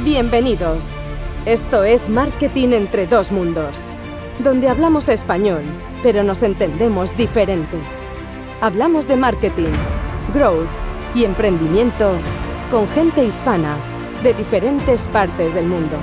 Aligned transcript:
Bienvenidos. 0.00 0.96
Esto 1.46 1.84
es 1.84 2.08
Marketing 2.08 2.70
entre 2.70 3.06
dos 3.06 3.30
mundos, 3.30 3.78
donde 4.40 4.68
hablamos 4.68 5.08
español, 5.08 5.62
pero 6.02 6.24
nos 6.24 6.42
entendemos 6.42 7.16
diferente. 7.16 7.78
Hablamos 8.60 9.06
de 9.06 9.16
marketing, 9.16 9.70
growth 10.34 10.68
y 11.14 11.24
emprendimiento 11.24 12.12
con 12.70 12.88
gente 12.88 13.24
hispana 13.24 13.76
de 14.22 14.34
diferentes 14.34 15.06
partes 15.08 15.54
del 15.54 15.66
mundo. 15.66 15.96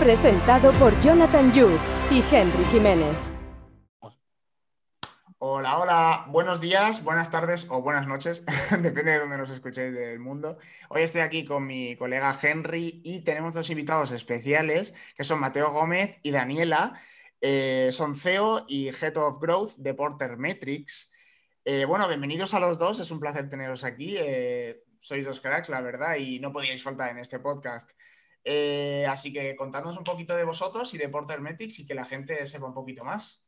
Presentado 0.00 0.72
por 0.72 0.98
Jonathan 1.02 1.52
Yu 1.52 1.68
y 2.10 2.24
Henry 2.34 2.64
Jiménez. 2.72 3.25
Hola, 5.48 5.78
hola, 5.78 6.26
buenos 6.28 6.60
días, 6.60 7.04
buenas 7.04 7.30
tardes 7.30 7.68
o 7.70 7.80
buenas 7.80 8.08
noches, 8.08 8.44
depende 8.82 9.12
de 9.12 9.20
dónde 9.20 9.38
nos 9.38 9.48
escuchéis 9.48 9.94
del 9.94 10.18
mundo. 10.18 10.58
Hoy 10.88 11.02
estoy 11.02 11.20
aquí 11.20 11.44
con 11.44 11.64
mi 11.68 11.94
colega 11.94 12.36
Henry 12.42 13.00
y 13.04 13.20
tenemos 13.20 13.54
dos 13.54 13.70
invitados 13.70 14.10
especiales 14.10 14.92
que 15.16 15.22
son 15.22 15.38
Mateo 15.38 15.70
Gómez 15.70 16.18
y 16.24 16.32
Daniela. 16.32 17.00
Eh, 17.40 17.90
son 17.92 18.16
CEO 18.16 18.64
y 18.66 18.88
Head 18.88 19.18
of 19.18 19.38
Growth 19.40 19.76
de 19.76 19.94
Porter 19.94 20.36
Metrics. 20.36 21.12
Eh, 21.64 21.84
bueno, 21.84 22.08
bienvenidos 22.08 22.52
a 22.52 22.58
los 22.58 22.76
dos, 22.80 22.98
es 22.98 23.12
un 23.12 23.20
placer 23.20 23.48
teneros 23.48 23.84
aquí. 23.84 24.16
Eh, 24.18 24.82
sois 24.98 25.24
dos 25.24 25.38
cracks, 25.38 25.68
la 25.68 25.80
verdad, 25.80 26.16
y 26.16 26.40
no 26.40 26.52
podíais 26.52 26.82
faltar 26.82 27.12
en 27.12 27.18
este 27.18 27.38
podcast. 27.38 27.92
así 29.08 29.32
que 29.32 29.54
contadnos 29.54 29.96
un 29.96 30.02
poquito 30.02 30.34
de 30.34 30.42
vosotros 30.42 30.92
y 30.94 30.98
de 30.98 31.08
Porter 31.08 31.40
Metrics 31.40 31.78
y 31.78 31.86
que 31.86 31.94
la 31.94 32.04
gente 32.04 32.44
sepa 32.46 32.66
un 32.66 32.74
poquito 32.74 33.04
más. 33.04 33.45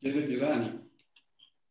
Ya 0.00 0.12
se 0.12 0.20
empieza, 0.20 0.48
Dani. 0.48 0.70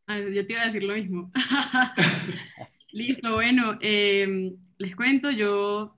Ah, 0.07 0.19
yo 0.19 0.45
te 0.45 0.53
iba 0.53 0.61
a 0.61 0.65
decir 0.65 0.83
lo 0.83 0.93
mismo. 0.93 1.31
Listo, 2.91 3.33
bueno, 3.33 3.77
em, 3.81 4.55
les 4.77 4.95
cuento, 4.95 5.31
yo 5.31 5.97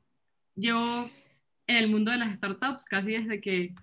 llevo 0.56 1.10
en 1.68 1.76
el 1.76 1.88
mundo 1.90 2.12
de 2.12 2.18
las 2.18 2.34
startups 2.36 2.86
casi 2.86 3.14
desde 3.14 3.40
que 3.40 3.74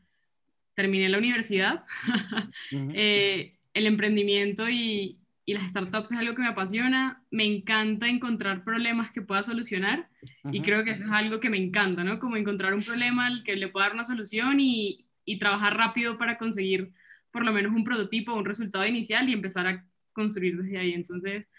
terminé 0.75 1.09
la 1.09 1.19
universidad. 1.19 1.85
Eh, 2.73 3.59
el 3.75 3.87
emprendimiento 3.87 4.69
y, 4.69 5.19
y, 5.45 5.55
las 5.55 5.71
startups 5.71 6.13
es 6.13 6.19
algo 6.19 6.35
que 6.35 6.43
me 6.43 6.49
apasiona. 6.49 7.23
Me 7.31 7.45
encanta 7.45 8.09
encontrar 8.09 8.65
problemas 8.65 9.13
que 9.13 9.23
pueda 9.23 9.43
solucionar 9.43 10.09
y 10.51 10.63
creo 10.63 10.83
que 10.85 10.93
eso 10.93 11.05
es 11.05 11.11
algo 11.11 11.39
que 11.39 11.51
me 11.51 11.59
encanta, 11.59 12.03
¿no? 12.03 12.19
Como 12.19 12.37
encontrar 12.37 12.75
un 12.75 12.83
problema 12.83 13.27
al 13.27 13.45
que 13.45 13.55
le 13.57 13.69
pueda 13.69 13.87
dar 13.87 13.95
una 13.95 14.05
solución 14.05 14.59
y, 14.61 15.07
y 15.25 15.39
trabajar 15.39 15.77
rápido 15.77 16.19
para 16.19 16.39
conseguir 16.39 16.93
por 17.37 17.45
lo 17.45 17.53
menos 17.53 17.75
un 17.75 17.85
prototipo, 17.85 18.33
un 18.33 18.47
resultado 18.47 18.87
inicial 18.87 19.29
y 19.29 19.35
empezar 19.35 19.67
a 19.67 19.85
construir 20.15 20.57
desde 20.57 20.79
ahí. 20.79 20.95
Entonces, 20.95 21.51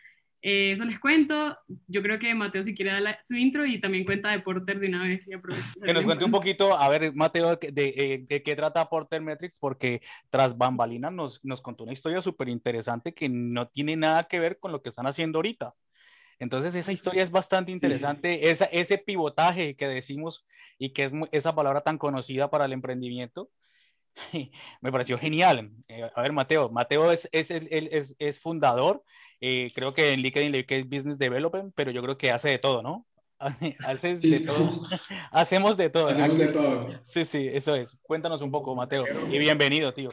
eh, 0.41 0.71
eso 0.71 0.83
les 0.85 0.99
cuento. 0.99 1.55
Yo 1.85 2.01
creo 2.01 2.17
que 2.17 2.33
Mateo 2.33 2.63
si 2.63 2.73
quiere 2.73 2.99
dar 2.99 3.19
su 3.27 3.35
intro 3.35 3.63
y 3.63 3.79
también 3.79 4.03
cuenta 4.03 4.31
de 4.31 4.39
Porter 4.39 4.79
de 4.79 4.87
una 4.87 5.03
vez. 5.03 5.23
que 5.23 5.93
nos 5.93 6.03
cuente 6.03 6.25
un 6.25 6.31
poquito, 6.31 6.75
a 6.75 6.89
ver, 6.89 7.13
Mateo, 7.13 7.57
de, 7.57 7.71
de, 7.71 8.25
de, 8.27 8.41
qué 8.41 8.55
trata 8.55 8.89
Porter 8.89 9.21
Metrics, 9.21 9.59
porque 9.59 10.01
tras 10.31 10.57
bambalinas 10.57 11.13
nos, 11.13 11.45
nos 11.45 11.61
contó 11.61 11.83
una 11.83 11.93
historia 11.93 12.21
súper 12.21 12.49
interesante 12.49 13.13
que 13.13 13.29
no 13.29 13.67
tiene 13.67 13.95
nada 13.95 14.23
que 14.23 14.39
ver 14.39 14.57
con 14.57 14.71
lo 14.71 14.81
que 14.81 14.89
están 14.89 15.05
haciendo 15.05 15.37
ahorita. 15.37 15.75
Entonces, 16.39 16.73
esa 16.73 16.91
historia 16.91 17.21
es 17.21 17.29
bastante 17.29 17.71
interesante, 17.71 18.49
esa, 18.49 18.65
ese 18.65 18.97
pivotaje 18.97 19.75
que 19.75 19.87
decimos 19.87 20.43
y 20.79 20.89
que 20.89 21.03
es 21.03 21.11
esa 21.31 21.53
palabra 21.53 21.81
tan 21.81 21.99
conocida 21.99 22.49
para 22.49 22.65
el 22.65 22.73
emprendimiento, 22.73 23.51
me 24.81 24.91
pareció 24.91 25.17
genial. 25.17 25.71
Eh, 25.87 26.09
a 26.13 26.21
ver, 26.21 26.33
Mateo, 26.33 26.69
Mateo 26.69 27.11
es, 27.11 27.29
es, 27.31 27.51
es, 27.51 28.15
es 28.17 28.39
fundador, 28.39 29.03
eh, 29.39 29.71
creo 29.73 29.93
que 29.93 30.13
en 30.13 30.21
LinkedIn 30.21 30.51
le 30.51 30.65
que 30.65 30.79
es 30.79 30.89
Business 30.89 31.19
Development, 31.19 31.73
pero 31.75 31.91
yo 31.91 32.01
creo 32.01 32.17
que 32.17 32.31
hace 32.31 32.49
de 32.49 32.59
todo, 32.59 32.81
¿no? 32.81 33.05
Haces 33.85 34.21
de 34.21 34.39
todo. 34.39 34.81
Hacemos 35.31 35.77
de 35.77 35.89
todo. 35.89 36.07
Hacemos 36.07 36.37
de 36.37 36.47
todo. 36.47 36.89
Sí, 37.03 37.23
sí, 37.23 37.47
eso 37.51 37.75
es. 37.75 38.01
Cuéntanos 38.03 38.41
un 38.41 38.51
poco, 38.51 38.75
Mateo. 38.75 39.05
Y 39.31 39.37
bienvenido, 39.37 39.93
tío. 39.93 40.09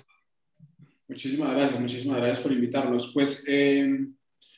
Muchísimas 1.08 1.54
gracias, 1.54 1.80
muchísimas 1.80 2.18
gracias 2.18 2.40
por 2.40 2.52
invitarnos. 2.52 3.10
Pues, 3.12 3.44
eh, 3.46 3.88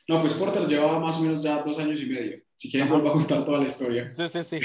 no, 0.09 0.21
pues 0.21 0.34
Porter 0.34 0.66
llevaba 0.66 0.98
más 0.98 1.16
o 1.16 1.21
menos 1.21 1.42
ya 1.42 1.62
dos 1.62 1.78
años 1.78 2.00
y 2.00 2.06
medio. 2.06 2.38
Si 2.56 2.71
quieren, 2.71 2.88
vuelvo 2.88 3.10
a 3.10 3.12
contar 3.12 3.44
toda 3.44 3.59
la 3.59 3.66
historia. 3.66 4.10
Sí, 4.10 4.26
sí, 4.26 4.42
sí. 4.42 4.60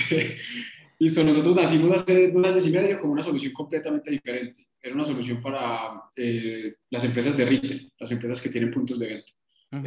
Listo, 0.99 1.23
nosotros 1.23 1.55
nacimos 1.55 1.95
hace 1.95 2.31
dos 2.31 2.45
años 2.45 2.65
y 2.67 2.71
medio 2.71 2.99
con 2.99 3.09
una 3.09 3.21
solución 3.21 3.51
completamente 3.51 4.09
diferente 4.11 4.70
era 4.81 4.95
una 4.95 5.05
solución 5.05 5.41
para 5.41 6.03
eh, 6.15 6.75
las 6.89 7.03
empresas 7.03 7.37
de 7.37 7.45
retail, 7.45 7.93
las 7.99 8.11
empresas 8.11 8.41
que 8.41 8.49
tienen 8.49 8.71
puntos 8.71 8.97
de 8.99 9.07
venta. 9.07 9.31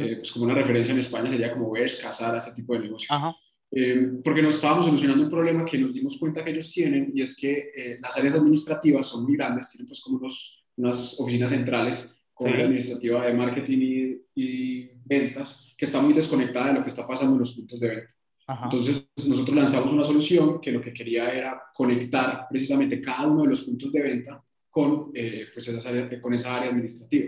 Eh, 0.03 0.15
pues 0.17 0.31
como 0.31 0.45
una 0.45 0.55
referencia 0.55 0.93
en 0.93 0.99
España 0.99 1.29
sería 1.29 1.53
como 1.53 1.71
Bersh, 1.71 2.01
Casar, 2.01 2.35
ese 2.35 2.51
tipo 2.53 2.73
de 2.73 2.79
negocios. 2.79 3.11
Eh, 3.71 4.13
porque 4.23 4.41
nos 4.41 4.55
estábamos 4.55 4.85
solucionando 4.85 5.23
un 5.23 5.29
problema 5.29 5.65
que 5.65 5.77
nos 5.77 5.93
dimos 5.93 6.17
cuenta 6.17 6.43
que 6.43 6.51
ellos 6.51 6.71
tienen 6.71 7.11
y 7.13 7.21
es 7.21 7.35
que 7.35 7.99
las 8.01 8.17
áreas 8.17 8.35
administrativas 8.35 9.05
son 9.05 9.23
muy 9.23 9.35
grandes, 9.35 9.69
tienen 9.69 9.87
pues 9.87 10.01
como 10.01 10.17
unos, 10.17 10.63
unas 10.77 11.19
oficinas 11.19 11.51
centrales 11.51 12.15
con 12.33 12.49
sí. 12.49 12.61
administrativa 12.61 13.25
de 13.25 13.33
marketing 13.33 13.77
y, 13.79 14.21
y, 14.35 14.91
ventas 15.05 15.73
que 15.77 15.85
está 15.85 16.01
muy 16.01 16.13
desconectada 16.13 16.67
de 16.67 16.73
lo 16.73 16.81
que 16.81 16.89
está 16.89 17.05
pasando 17.07 17.33
en 17.33 17.39
los 17.39 17.53
puntos 17.53 17.79
de 17.79 17.87
venta. 17.87 18.13
Ajá. 18.47 18.65
Entonces, 18.65 19.07
nosotros 19.27 19.55
lanzamos 19.55 19.93
una 19.93 20.03
solución 20.03 20.59
que 20.59 20.71
lo 20.71 20.81
que 20.81 20.93
quería 20.93 21.29
era 21.29 21.61
conectar 21.73 22.47
precisamente 22.49 23.01
cada 23.01 23.27
uno 23.27 23.43
de 23.43 23.49
los 23.49 23.61
puntos 23.61 23.91
de 23.91 24.01
venta 24.01 24.44
con, 24.75 25.11
eh, 25.13 25.47
pues 25.53 25.65
esa 25.69 25.87
área, 25.87 26.19
con 26.19 26.33
esa 26.33 26.53
área 26.53 26.69
administrativa. 26.69 27.27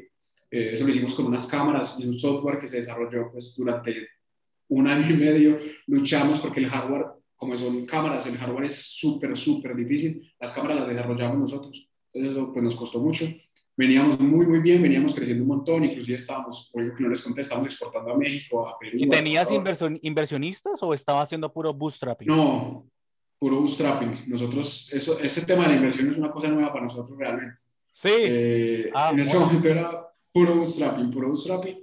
Eh, 0.51 0.71
eso 0.73 0.83
lo 0.83 0.89
hicimos 0.89 1.15
con 1.15 1.27
unas 1.27 1.47
cámaras 1.47 1.97
y 1.97 2.05
un 2.05 2.13
software 2.13 2.59
que 2.59 2.67
se 2.67 2.75
desarrolló 2.75 3.31
pues, 3.31 3.55
durante 3.55 4.05
un 4.67 4.85
año 4.85 5.09
y 5.09 5.15
medio. 5.15 5.57
Luchamos 5.85 6.39
porque 6.41 6.59
el 6.59 6.67
hardware, 6.67 7.05
como 7.37 7.55
son 7.55 7.85
cámaras, 7.85 8.25
el 8.25 8.37
hardware 8.37 8.65
es 8.65 8.75
súper, 8.75 9.37
súper 9.37 9.77
difícil. 9.77 10.29
Las 10.37 10.51
cámaras 10.51 10.79
las 10.79 10.89
desarrollamos 10.89 11.37
nosotros. 11.37 11.89
Entonces 12.11 12.37
eso 12.37 12.51
pues, 12.51 12.63
nos 12.65 12.75
costó 12.75 12.99
mucho. 12.99 13.25
Veníamos 13.77 14.19
muy, 14.19 14.45
muy 14.45 14.59
bien, 14.59 14.81
veníamos 14.81 15.15
creciendo 15.15 15.43
un 15.43 15.49
montón, 15.49 15.85
inclusive 15.85 16.17
estábamos, 16.17 16.69
por 16.73 16.97
que 16.97 17.01
no 17.01 17.07
les 17.07 17.21
conté, 17.21 17.41
estábamos 17.41 17.67
exportando 17.67 18.11
a 18.11 18.17
México, 18.17 18.67
a 18.67 18.77
Perú. 18.77 18.97
¿Y 18.99 19.07
tenías 19.07 19.49
inversionistas 20.01 20.83
o 20.83 20.93
estaba 20.93 21.21
haciendo 21.21 21.53
puro 21.53 21.73
bootstrapping? 21.73 22.27
No, 22.27 22.89
puro 23.39 23.59
bootstrapping. 23.59 24.27
Nosotros, 24.27 24.91
eso, 24.93 25.19
ese 25.19 25.45
tema 25.45 25.63
de 25.63 25.69
la 25.69 25.75
inversión 25.75 26.09
es 26.09 26.17
una 26.17 26.31
cosa 26.31 26.47
nueva 26.47 26.71
para 26.71 26.85
nosotros 26.85 27.17
realmente. 27.17 27.61
Sí. 27.91 28.09
Eh, 28.11 28.91
ah, 28.93 29.09
en 29.13 29.19
ese 29.19 29.37
momento 29.37 29.67
era 29.67 30.07
puro 30.31 30.55
bootstrapping, 30.55 31.11
puro 31.11 31.27
bootstrapping. 31.29 31.77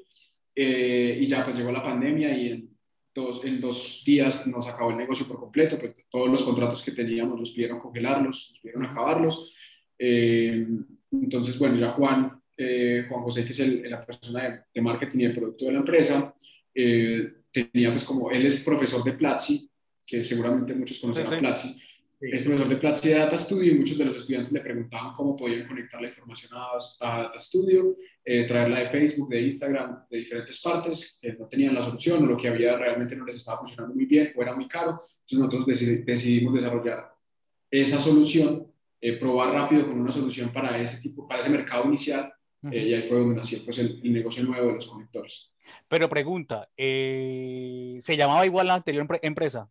Eh, 0.57 1.19
y 1.21 1.27
ya 1.27 1.45
pues 1.45 1.57
llegó 1.57 1.73
la 1.73 1.83
pandemia 1.83 2.37
y 2.37 2.49
en 2.49 2.71
dos, 3.13 3.45
en 3.45 3.61
dos 3.61 4.03
días 4.07 4.47
nos 4.47 4.69
acabó 4.69 4.91
el 4.91 4.97
negocio 4.97 5.27
por 5.27 5.39
completo. 5.39 5.79
Pues, 5.79 5.95
todos 6.11 6.29
los 6.29 6.43
contratos 6.43 6.83
que 6.83 6.93
teníamos 6.93 7.39
nos 7.39 7.51
pidieron 7.51 7.79
congelarlos, 7.79 8.51
nos 8.53 8.61
pidieron 8.61 8.87
acabarlos. 8.87 9.53
Eh, 9.99 10.67
entonces, 11.13 11.59
bueno, 11.59 11.77
ya 11.77 11.93
Juan, 11.93 12.41
Juan 12.57 13.23
José, 13.23 13.45
que 13.45 13.53
es 13.53 13.61
el, 13.61 13.89
la 13.91 14.05
persona 14.05 14.43
de, 14.43 14.61
de, 14.73 14.83
marketing 14.83 15.19
y 15.21 15.27
de 15.27 15.35
producto 15.35 15.65
de 15.65 15.73
la 15.73 15.79
empresa, 15.79 16.35
tenía 16.73 17.91
pues 17.91 18.05
como, 18.05 18.31
él 18.31 18.45
es 18.47 18.65
profesor 18.65 19.03
de 19.05 19.13
Platzi, 19.13 19.71
que 20.07 20.25
seguramente 20.25 20.75
muchos 20.75 20.99
conocen 20.99 21.25
sí, 21.25 21.35
a 21.35 21.39
Platzi. 21.39 21.69
Sí. 21.69 21.81
Es 22.21 22.43
profesor 22.43 22.69
de 22.69 22.77
Platzi 22.77 23.09
de 23.09 23.15
Data 23.17 23.37
Studio 23.37 23.73
y 23.73 23.79
muchos 23.79 23.99
de 23.99 24.05
los 24.05 24.17
estudiantes 24.17 24.53
le 24.53 24.61
preguntaban 24.61 25.13
cómo 25.13 25.37
podían 25.37 25.67
conectar 25.67 26.01
la 26.01 26.09
información 26.09 26.53
a, 26.55 26.69
a 27.01 27.23
Data 27.25 27.39
Studio, 27.39 27.95
eh, 28.25 28.47
traerla 28.47 28.81
de 28.81 28.87
Facebook, 28.87 29.29
de 29.29 29.43
Instagram, 29.43 30.07
de 30.09 30.19
diferentes 30.19 30.61
partes, 30.63 31.19
que 31.21 31.33
no 31.35 31.47
tenían 31.49 31.75
la 31.75 31.83
solución 31.83 32.23
o 32.23 32.27
lo 32.27 32.37
que 32.37 32.49
había 32.49 32.79
realmente 32.79 33.17
no 33.17 33.27
les 33.27 33.37
estaba 33.37 33.59
funcionando 33.59 33.95
muy 33.95 34.07
bien 34.07 34.33
o 34.35 34.43
era 34.43 34.55
muy 34.55 34.69
caro. 34.69 34.93
Entonces 34.93 35.39
nosotros 35.39 35.67
decidimos, 35.67 36.07
decidimos 36.07 36.55
desarrollar 36.55 37.15
esa 37.71 37.99
solución, 37.99 38.73
eh, 39.01 39.19
probar 39.19 39.53
rápido 39.53 39.87
con 39.87 40.01
una 40.01 40.13
solución 40.13 40.51
para 40.51 40.81
ese 40.81 41.01
tipo, 41.01 41.27
para 41.27 41.41
ese 41.41 41.51
mercado 41.51 41.85
inicial 41.85 42.33
uh 42.63 42.69
-huh. 42.69 42.75
eh, 42.75 42.89
y 42.89 42.95
ahí 42.95 43.03
fue 43.03 43.19
donde 43.19 43.37
nació 43.37 43.59
pues, 43.65 43.79
el, 43.79 44.01
el, 44.03 44.13
negocio 44.13 44.45
nuevo 44.45 44.69
de 44.69 44.75
los 44.75 44.87
conectores. 44.87 45.51
Pero 45.89 46.09
pregunta, 46.09 46.69
eh, 46.77 47.99
¿se 48.01 48.17
llamaba 48.17 48.47
igual 48.47 48.69
la 48.69 48.75
anterior 48.75 49.07
empresa? 49.23 49.69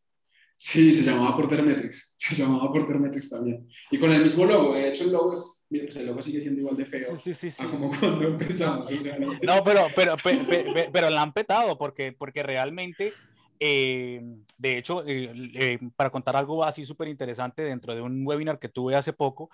Sí, 0.66 0.94
se 0.94 1.04
llamaba 1.04 1.36
Porter 1.36 1.62
Metrics, 1.62 2.16
se 2.18 2.36
llamaba 2.36 2.72
Porter 2.72 2.98
Metrics 2.98 3.30
también. 3.30 3.68
Y 3.92 3.98
con 3.98 4.14
el 4.14 4.24
mismo 4.24 4.46
logo, 4.46 4.74
de 4.74 4.88
hecho 4.88 5.04
el 5.04 5.12
logo, 5.12 5.34
es, 5.34 5.68
pues 5.70 5.98
el 5.98 6.06
logo 6.06 6.22
sigue 6.22 6.40
siendo 6.40 6.62
igual 6.62 6.78
de 6.78 6.86
feo 6.86 7.18
sí, 7.18 7.34
sí, 7.34 7.52
sí, 7.52 7.64
a 7.64 7.70
como 7.70 7.90
cuando 7.90 8.30
empezamos. 8.30 8.90
No, 8.90 8.98
o 8.98 9.02
sea, 9.02 9.20
no, 9.20 9.34
no 9.34 9.64
pero, 9.66 9.88
pero, 9.94 10.16
pero, 10.24 10.46
pero, 10.48 10.92
pero 10.94 11.10
la 11.10 11.22
han 11.22 11.34
petado 11.34 11.78
porque, 11.78 12.14
porque 12.14 12.44
realmente, 12.44 13.12
eh, 13.60 14.22
de 14.58 14.78
hecho, 14.78 15.04
eh, 15.06 15.34
eh, 15.54 15.80
para 15.98 16.12
contar 16.12 16.38
algo 16.38 16.64
así 16.64 16.86
súper 16.86 17.10
interesante 17.10 17.62
dentro 17.62 17.94
de 17.94 18.02
un 18.02 18.26
webinar 18.26 18.58
que 18.58 18.70
tuve 18.70 18.96
hace 18.96 19.12
poco, 19.12 19.50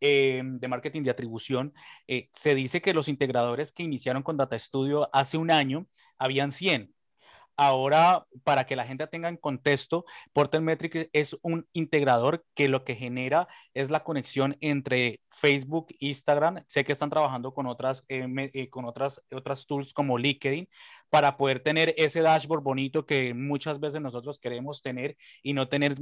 eh, 0.00 0.42
de 0.44 0.68
marketing 0.68 1.02
de 1.02 1.10
atribución, 1.10 1.72
eh, 2.08 2.28
se 2.32 2.54
dice 2.54 2.80
que 2.80 2.94
los 2.94 3.08
integradores 3.08 3.72
que 3.72 3.82
iniciaron 3.82 4.22
con 4.22 4.36
Data 4.36 4.58
Studio 4.58 5.08
hace 5.12 5.36
un 5.36 5.50
año 5.50 5.86
habían 6.18 6.52
100. 6.52 6.93
Ahora, 7.56 8.26
para 8.42 8.66
que 8.66 8.74
la 8.74 8.84
gente 8.86 9.06
tenga 9.06 9.28
en 9.28 9.36
contexto, 9.36 10.04
Portal 10.32 10.62
Metrics 10.62 11.08
es 11.12 11.36
un 11.42 11.68
integrador 11.72 12.44
que 12.54 12.68
lo 12.68 12.84
que 12.84 12.96
genera 12.96 13.46
es 13.74 13.90
la 13.90 14.02
conexión 14.02 14.56
entre 14.60 15.20
Facebook, 15.30 15.88
Instagram. 16.00 16.64
Sé 16.66 16.84
que 16.84 16.92
están 16.92 17.10
trabajando 17.10 17.54
con 17.54 17.66
otras, 17.66 18.04
eh, 18.08 18.26
eh, 18.54 18.68
con 18.70 18.84
otras, 18.86 19.22
otras 19.32 19.66
tools 19.66 19.92
como 19.92 20.18
LinkedIn 20.18 20.68
para 21.10 21.36
poder 21.36 21.60
tener 21.60 21.94
ese 21.96 22.22
dashboard 22.22 22.62
bonito 22.62 23.06
que 23.06 23.34
muchas 23.34 23.78
veces 23.78 24.00
nosotros 24.00 24.40
queremos 24.40 24.82
tener 24.82 25.16
y 25.42 25.52
no 25.52 25.68
tener 25.68 25.96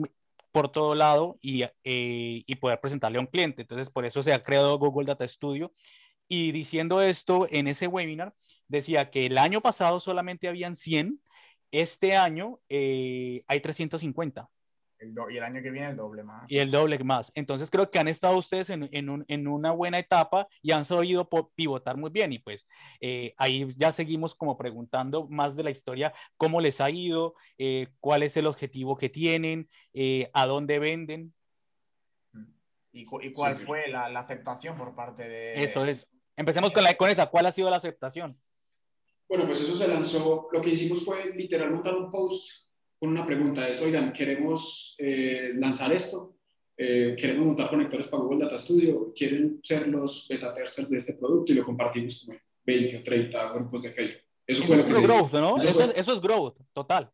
por 0.52 0.70
todo 0.70 0.94
lado 0.94 1.38
y, 1.43 1.62
eh, 1.64 1.70
y 1.84 2.55
poder 2.56 2.81
presentarle 2.81 3.19
a 3.19 3.20
un 3.20 3.26
cliente. 3.26 3.62
Entonces, 3.62 3.90
por 3.90 4.06
eso 4.06 4.22
se 4.22 4.32
ha 4.32 4.43
creado 4.43 4.78
Google 4.78 5.06
Data 5.06 5.26
Studio. 5.28 5.72
Y 6.28 6.52
diciendo 6.52 7.02
esto, 7.02 7.46
en 7.50 7.66
ese 7.66 7.88
webinar 7.88 8.34
decía 8.69 9.10
que 9.10 9.26
el 9.26 9.37
año 9.37 9.60
pasado 9.60 10.00
solamente 10.00 10.48
habían 10.48 10.76
100, 10.76 11.20
este 11.72 12.16
año 12.16 12.60
eh, 12.69 13.42
hay 13.48 13.60
350 13.60 14.48
y 15.30 15.36
el 15.36 15.42
año 15.42 15.62
que 15.62 15.70
viene 15.70 15.90
el 15.90 15.96
doble 15.96 16.22
más. 16.22 16.44
Y 16.48 16.58
el 16.58 16.70
doble 16.70 16.98
más. 17.00 17.32
Entonces 17.34 17.70
creo 17.70 17.90
que 17.90 17.98
han 17.98 18.08
estado 18.08 18.36
ustedes 18.36 18.70
en, 18.70 18.88
en, 18.92 19.08
un, 19.08 19.24
en 19.28 19.48
una 19.48 19.72
buena 19.72 19.98
etapa 19.98 20.48
y 20.60 20.72
han 20.72 20.84
sabido 20.84 21.28
pivotar 21.54 21.96
muy 21.96 22.10
bien. 22.10 22.32
Y 22.32 22.38
pues 22.38 22.66
eh, 23.00 23.34
ahí 23.36 23.66
ya 23.76 23.90
seguimos 23.92 24.34
como 24.34 24.56
preguntando 24.56 25.26
más 25.28 25.56
de 25.56 25.64
la 25.64 25.70
historia, 25.70 26.12
cómo 26.36 26.60
les 26.60 26.80
ha 26.80 26.90
ido, 26.90 27.34
eh, 27.58 27.88
cuál 28.00 28.22
es 28.22 28.36
el 28.36 28.46
objetivo 28.46 28.96
que 28.96 29.08
tienen, 29.08 29.69
eh, 29.92 30.30
a 30.32 30.46
dónde 30.46 30.78
venden. 30.78 31.34
¿Y, 32.92 33.06
y 33.22 33.32
cuál 33.32 33.56
fue 33.56 33.88
la, 33.88 34.08
la, 34.10 34.20
aceptación 34.20 34.76
por 34.76 34.94
parte 34.94 35.26
de... 35.26 35.64
Eso 35.64 35.84
es. 35.86 36.06
Empecemos 36.36 36.72
con, 36.72 36.84
la, 36.84 36.94
con 36.94 37.08
esa. 37.08 37.26
¿Cuál 37.26 37.46
ha 37.46 37.52
sido 37.52 37.70
la 37.70 37.76
aceptación? 37.76 38.38
Bueno, 39.32 39.46
pues 39.46 39.62
eso 39.62 39.75
se 39.75 39.88
lanzó. 39.88 40.50
Lo 40.52 40.61
que 40.61 40.69
hicimos 40.69 41.02
fue 41.02 41.32
literal 41.34 41.70
montar 41.70 41.96
un 41.96 42.11
post 42.11 42.67
con 42.99 43.08
una 43.08 43.25
pregunta, 43.25 43.67
es, 43.67 43.81
oigan, 43.81 44.12
queremos 44.12 44.94
eh, 44.99 45.52
lanzar 45.55 45.90
esto, 45.90 46.37
eh, 46.76 47.17
queremos 47.19 47.46
montar 47.46 47.70
conectores 47.70 48.08
para 48.08 48.23
Google 48.23 48.44
Data 48.44 48.58
Studio, 48.58 49.11
quieren 49.17 49.58
ser 49.62 49.88
los 49.88 50.26
beta 50.29 50.52
testers 50.52 50.90
de 50.90 50.99
este 50.99 51.14
producto 51.14 51.50
y 51.50 51.55
lo 51.55 51.64
compartimos 51.64 52.26
con 52.26 52.37
20 52.62 52.99
o 52.99 53.02
30 53.02 53.52
grupos 53.55 53.81
de 53.81 53.93
Facebook. 53.94 54.23
Eso, 54.46 54.64
fue 54.64 54.76
lo 54.76 54.84
que 54.84 55.00
growth, 55.00 55.32
¿no? 55.32 55.56
Eso, 55.56 55.90
eso, 55.94 56.12
es 56.12 56.20
growth, 56.20 56.58
total. 56.75 57.11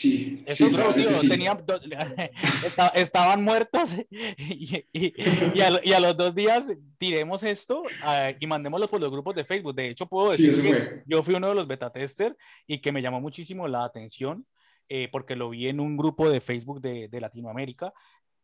Sí, 0.00 0.42
Eso 0.46 0.66
sí, 0.70 1.02
sí. 1.14 1.28
Tenían, 1.28 1.62
estaban 2.94 3.44
muertos 3.44 3.94
y, 4.10 4.86
y, 4.92 5.14
y, 5.54 5.60
a, 5.60 5.78
y, 5.84 5.92
a, 5.92 6.00
los 6.00 6.16
dos 6.16 6.34
días 6.34 6.72
tiremos 6.96 7.42
esto 7.42 7.82
uh, 7.82 8.34
y 8.38 8.46
mandémoslo 8.46 8.88
por 8.88 8.98
los 8.98 9.10
grupos 9.10 9.34
de 9.34 9.44
Facebook. 9.44 9.74
De 9.74 9.90
hecho, 9.90 10.06
puedo 10.06 10.30
decir 10.30 10.54
sí, 10.54 10.62
que 10.62 11.02
yo 11.04 11.22
fui 11.22 11.34
uno 11.34 11.48
de 11.48 11.54
los 11.54 11.66
beta 11.66 11.92
testers 11.92 12.34
y 12.66 12.78
que 12.78 12.92
me 12.92 13.02
llamó 13.02 13.20
muchísimo 13.20 13.68
la 13.68 13.84
atención 13.84 14.46
eh, 14.88 15.08
porque 15.12 15.36
lo 15.36 15.50
vi 15.50 15.68
en 15.68 15.80
un 15.80 15.98
grupo 15.98 16.30
de 16.30 16.40
Facebook 16.40 16.80
de, 16.80 17.08
de 17.08 17.20
Latinoamérica 17.20 17.92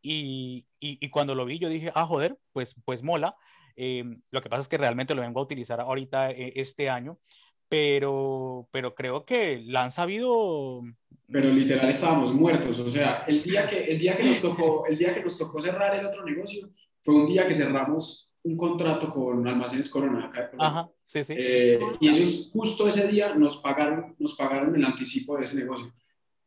y, 0.03 0.67
y, 0.79 1.09
cuando 1.09 1.35
lo 1.35 1.47
vi 1.47 1.59
yo 1.59 1.71
dije, 1.71 1.91
ah, 1.95 2.05
joder, 2.05 2.39
pues, 2.53 2.77
pues 2.85 3.03
mola. 3.03 3.35
Eh, 3.77 4.05
lo 4.31 4.43
que 4.43 4.51
pasa 4.51 4.61
es 4.61 4.69
que 4.69 4.77
realmente 4.77 5.15
lo 5.15 5.23
vengo 5.23 5.41
a 5.41 5.45
utilizar 5.45 5.81
ahorita 5.81 6.33
eh, 6.33 6.53
este 6.57 6.91
año, 6.91 7.19
pero, 7.69 8.69
pero 8.71 8.95
creo 8.95 9.25
que 9.25 9.63
la 9.65 9.85
han 9.85 9.93
sabido 9.93 10.83
pero 11.29 11.51
literal 11.51 11.89
estábamos 11.89 12.33
muertos. 12.33 12.79
O 12.79 12.91
sea, 12.91 13.25
el 13.27 13.43
día 13.43 13.67
que, 13.67 13.85
el 13.85 13.99
día 13.99 14.17
que, 14.17 14.25
nos, 14.25 14.41
tocó, 14.41 14.87
el 14.87 14.97
día 14.97 15.15
que 15.15 15.23
nos 15.23 15.37
tocó 15.37 15.61
cerrar 15.61 15.95
el 15.99 16.07
otro 16.07 16.25
negocio 16.25 16.69
fue 17.03 17.15
un 17.15 17.27
día 17.27 17.47
que 17.47 17.55
cerramos 17.55 18.33
un 18.45 18.57
contrato 18.57 19.11
con 19.11 19.47
Almacenes 19.47 19.89
Corona. 19.89 20.27
Acá 20.27 20.51
Ajá, 20.59 20.89
sí, 21.03 21.25
sí. 21.25 21.35
Eh, 21.37 21.81
y 22.01 22.09
ellos 22.09 22.51
justo 22.53 22.87
ese 22.87 23.09
día 23.09 23.35
nos 23.35 23.57
pagaron, 23.57 24.15
nos 24.19 24.35
pagaron 24.35 24.75
el 24.77 24.85
anticipo 24.85 25.37
de 25.37 25.45
ese 25.45 25.57
negocio. 25.57 25.93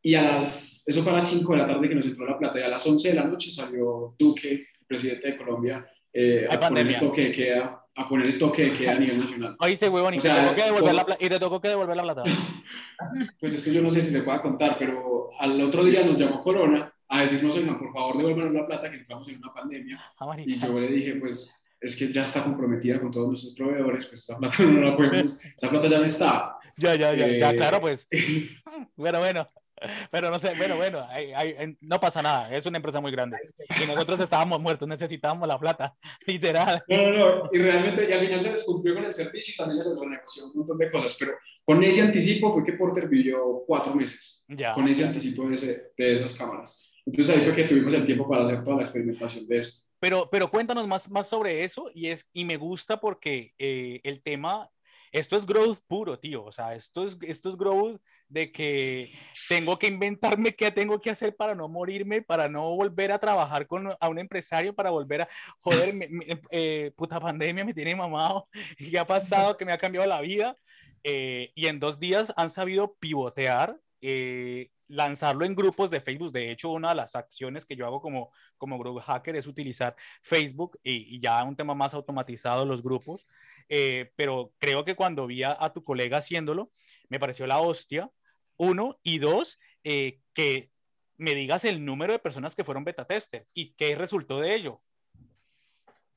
Y 0.01 0.15
a 0.15 0.21
las, 0.21 0.87
eso 0.87 1.03
fue 1.03 1.11
a 1.11 1.15
las 1.15 1.29
5 1.29 1.51
de 1.51 1.57
la 1.59 1.67
tarde 1.67 1.89
que 1.89 1.95
nos 1.95 2.05
entró 2.05 2.25
la 2.25 2.37
plata. 2.37 2.57
Y 2.57 2.63
a 2.63 2.69
las 2.69 2.87
11 2.87 3.09
de 3.09 3.15
la 3.15 3.25
noche 3.25 3.51
salió 3.51 4.15
Duque, 4.17 4.51
el 4.51 4.85
presidente 4.87 5.31
de 5.31 5.37
Colombia, 5.37 5.85
eh, 6.13 6.47
a 6.49 6.57
poner 6.57 6.87
el 6.87 6.97
toque 6.97 7.25
de 7.25 7.31
queda, 7.33 7.85
a 7.99 8.07
poner 8.07 8.27
el 8.27 8.37
toque 8.37 8.63
de 8.63 8.73
queda 8.73 8.93
a 8.93 8.99
nivel 8.99 9.19
nacional. 9.19 9.57
Oíste, 9.59 9.89
huevón, 9.89 10.13
y, 10.13 10.19
o 10.19 10.21
sea, 10.21 10.35
te 10.35 10.41
tocó 10.41 10.55
que 10.55 10.63
devolver 10.63 10.93
la 10.93 11.05
plata, 11.05 11.25
y 11.25 11.29
te 11.29 11.39
tocó 11.39 11.61
que 11.61 11.67
devolver 11.67 11.97
la 11.97 12.03
plata. 12.03 12.23
pues 13.39 13.53
esto 13.53 13.71
yo 13.71 13.81
no 13.81 13.89
sé 13.89 14.01
si 14.01 14.11
se 14.11 14.21
pueda 14.21 14.41
contar, 14.41 14.77
pero 14.79 15.29
al 15.37 15.61
otro 15.61 15.83
día 15.83 16.05
nos 16.05 16.17
llamó 16.17 16.41
Corona 16.41 16.93
a 17.09 17.21
decirnos, 17.21 17.55
oigan, 17.55 17.77
por 17.77 17.91
favor, 17.91 18.17
devuélvanos 18.17 18.53
la 18.53 18.65
plata 18.67 18.89
que 18.89 18.97
entramos 18.97 19.27
en 19.27 19.37
una 19.39 19.53
pandemia. 19.53 20.01
Ah, 20.17 20.33
y 20.37 20.57
yo 20.57 20.79
le 20.79 20.87
dije, 20.87 21.15
pues 21.15 21.67
es 21.81 21.95
que 21.97 22.11
ya 22.11 22.23
está 22.23 22.41
comprometida 22.41 23.01
con 23.01 23.11
todos 23.11 23.27
nuestros 23.27 23.53
proveedores, 23.55 24.05
pues 24.05 24.23
esa 24.23 24.37
plata 24.37 24.63
no 24.63 24.79
la 24.79 24.95
podemos, 24.95 25.43
esa 25.43 25.69
plata 25.69 25.87
ya 25.87 25.99
no 25.99 26.05
está. 26.05 26.55
Ya, 26.79 26.95
ya, 26.95 27.13
ya, 27.13 27.27
eh, 27.27 27.39
ya 27.41 27.53
claro, 27.55 27.81
pues. 27.81 28.07
bueno, 28.95 29.19
bueno. 29.19 29.45
Pero 30.11 30.29
no 30.29 30.39
sé, 30.39 30.53
bueno, 30.55 30.77
bueno, 30.77 31.05
hay, 31.09 31.33
hay, 31.33 31.77
no 31.81 31.99
pasa 31.99 32.21
nada, 32.21 32.55
es 32.55 32.65
una 32.65 32.77
empresa 32.77 32.99
muy 32.99 33.11
grande. 33.11 33.37
Y 33.81 33.85
nosotros 33.85 34.19
estábamos 34.19 34.59
muertos, 34.59 34.87
necesitábamos 34.87 35.47
la 35.47 35.59
plata, 35.59 35.95
literal. 36.27 36.81
No, 36.87 36.97
no, 36.97 37.11
no, 37.11 37.49
y 37.51 37.57
realmente, 37.59 38.07
y 38.09 38.13
al 38.13 38.19
final 38.21 38.41
se 38.41 38.51
descumplió 38.51 38.95
con 38.95 39.05
el 39.05 39.13
servicio 39.13 39.53
y 39.53 39.57
también 39.57 39.81
se 39.81 39.89
les 39.89 39.99
renegoció 39.99 40.45
un 40.45 40.57
montón 40.57 40.77
de 40.77 40.91
cosas, 40.91 41.15
pero 41.19 41.33
con 41.63 41.83
ese 41.83 42.01
anticipo 42.01 42.51
fue 42.51 42.63
que 42.63 42.73
Porter 42.73 43.07
vivió 43.07 43.63
cuatro 43.65 43.93
meses, 43.93 44.43
ya, 44.47 44.73
con 44.73 44.87
ese 44.87 45.01
ya. 45.01 45.07
anticipo 45.07 45.47
de, 45.47 45.55
ese, 45.55 45.91
de 45.97 46.13
esas 46.13 46.33
cámaras. 46.33 46.85
Entonces 47.05 47.35
ahí 47.35 47.43
fue 47.43 47.55
que 47.55 47.63
tuvimos 47.63 47.93
el 47.93 48.03
tiempo 48.03 48.27
para 48.27 48.45
hacer 48.45 48.63
toda 48.63 48.77
la 48.77 48.83
experimentación 48.83 49.47
de 49.47 49.57
esto. 49.57 49.89
Pero, 49.99 50.29
pero 50.31 50.49
cuéntanos 50.49 50.87
más, 50.87 51.09
más 51.09 51.27
sobre 51.27 51.63
eso 51.63 51.91
y, 51.93 52.07
es, 52.07 52.29
y 52.33 52.45
me 52.45 52.57
gusta 52.57 52.99
porque 52.99 53.53
eh, 53.57 53.99
el 54.03 54.21
tema, 54.21 54.69
esto 55.11 55.35
es 55.35 55.45
growth 55.45 55.79
puro, 55.87 56.19
tío, 56.19 56.45
o 56.45 56.51
sea, 56.51 56.75
esto 56.75 57.05
es, 57.05 57.17
esto 57.21 57.49
es 57.49 57.57
growth 57.57 57.99
de 58.29 58.51
que 58.51 59.11
tengo 59.49 59.77
que 59.77 59.87
inventarme 59.87 60.55
qué 60.55 60.71
tengo 60.71 61.01
que 61.01 61.09
hacer 61.09 61.35
para 61.35 61.55
no 61.55 61.67
morirme, 61.67 62.21
para 62.21 62.47
no 62.47 62.75
volver 62.75 63.11
a 63.11 63.19
trabajar 63.19 63.67
con 63.67 63.89
a 63.99 64.07
un 64.07 64.19
empresario, 64.19 64.73
para 64.73 64.91
volver 64.91 65.23
a, 65.23 65.29
joder, 65.59 65.93
me, 65.93 66.07
me, 66.07 66.39
eh, 66.51 66.91
puta 66.95 67.19
pandemia 67.19 67.65
me 67.65 67.73
tiene 67.73 67.95
mamado, 67.95 68.47
¿qué 68.77 68.97
ha 68.99 69.05
pasado? 69.05 69.57
Que 69.57 69.65
me 69.65 69.73
ha 69.73 69.77
cambiado 69.77 70.07
la 70.07 70.21
vida. 70.21 70.55
Eh, 71.03 71.51
y 71.55 71.67
en 71.67 71.79
dos 71.79 71.99
días 71.99 72.33
han 72.35 72.49
sabido 72.49 72.95
pivotear, 72.99 73.79
eh, 74.01 74.69
lanzarlo 74.87 75.45
en 75.45 75.55
grupos 75.55 75.89
de 75.89 76.01
Facebook. 76.01 76.31
De 76.31 76.51
hecho, 76.51 76.71
una 76.71 76.89
de 76.89 76.95
las 76.95 77.15
acciones 77.15 77.65
que 77.65 77.75
yo 77.75 77.85
hago 77.85 78.01
como, 78.01 78.31
como 78.57 78.77
group 78.77 78.99
hacker 79.01 79.35
es 79.35 79.47
utilizar 79.47 79.95
Facebook 80.21 80.79
y, 80.83 81.15
y 81.15 81.19
ya 81.19 81.43
un 81.43 81.55
tema 81.55 81.73
más 81.73 81.93
automatizado 81.93 82.65
los 82.65 82.83
grupos. 82.83 83.25
Eh, 83.69 84.11
pero 84.15 84.51
creo 84.57 84.83
que 84.83 84.95
cuando 84.95 85.27
vi 85.27 85.43
a, 85.43 85.55
a, 85.57 85.71
tu 85.71 85.83
colega 85.83 86.17
haciéndolo, 86.17 86.71
me 87.07 87.19
pareció 87.19 87.45
la 87.45 87.59
hostia, 87.59 88.11
uno, 88.59 88.99
y 89.01 89.17
dos, 89.17 89.57
eh, 89.83 90.19
que 90.33 90.69
me 91.17 91.33
digas 91.33 91.65
el 91.65 91.83
número 91.83 92.13
de 92.13 92.19
personas 92.19 92.55
que 92.55 92.63
fueron 92.63 92.83
beta 92.83 93.05
tester 93.05 93.47
y 93.53 93.73
qué 93.73 93.95
resultó 93.95 94.39
de 94.39 94.55
ello. 94.55 94.81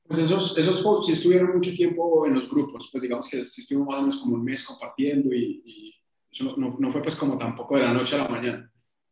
Pues 0.05 0.19
esos, 0.19 0.57
esos 0.57 0.81
posts 0.81 1.07
sí 1.07 1.13
estuvieron 1.13 1.53
mucho 1.55 1.71
tiempo 1.71 2.25
en 2.27 2.35
los 2.35 2.49
grupos, 2.49 2.89
pues 2.91 3.01
digamos 3.01 3.27
que 3.27 3.43
sí 3.43 3.61
estuvimos 3.61 3.87
más 3.87 3.97
o 3.97 4.01
menos 4.01 4.17
como 4.17 4.35
un 4.35 4.43
mes 4.43 4.63
compartiendo 4.63 5.33
y, 5.33 5.61
y 5.65 5.95
eso 6.29 6.55
no, 6.57 6.75
no, 6.77 6.91
fue 6.91 7.01
pues 7.01 7.15
como 7.15 7.37
tampoco 7.37 7.77
de 7.77 7.83
la 7.83 7.93
noche 7.93 8.15
a 8.15 8.23
la 8.23 8.29
mañana. 8.29 8.69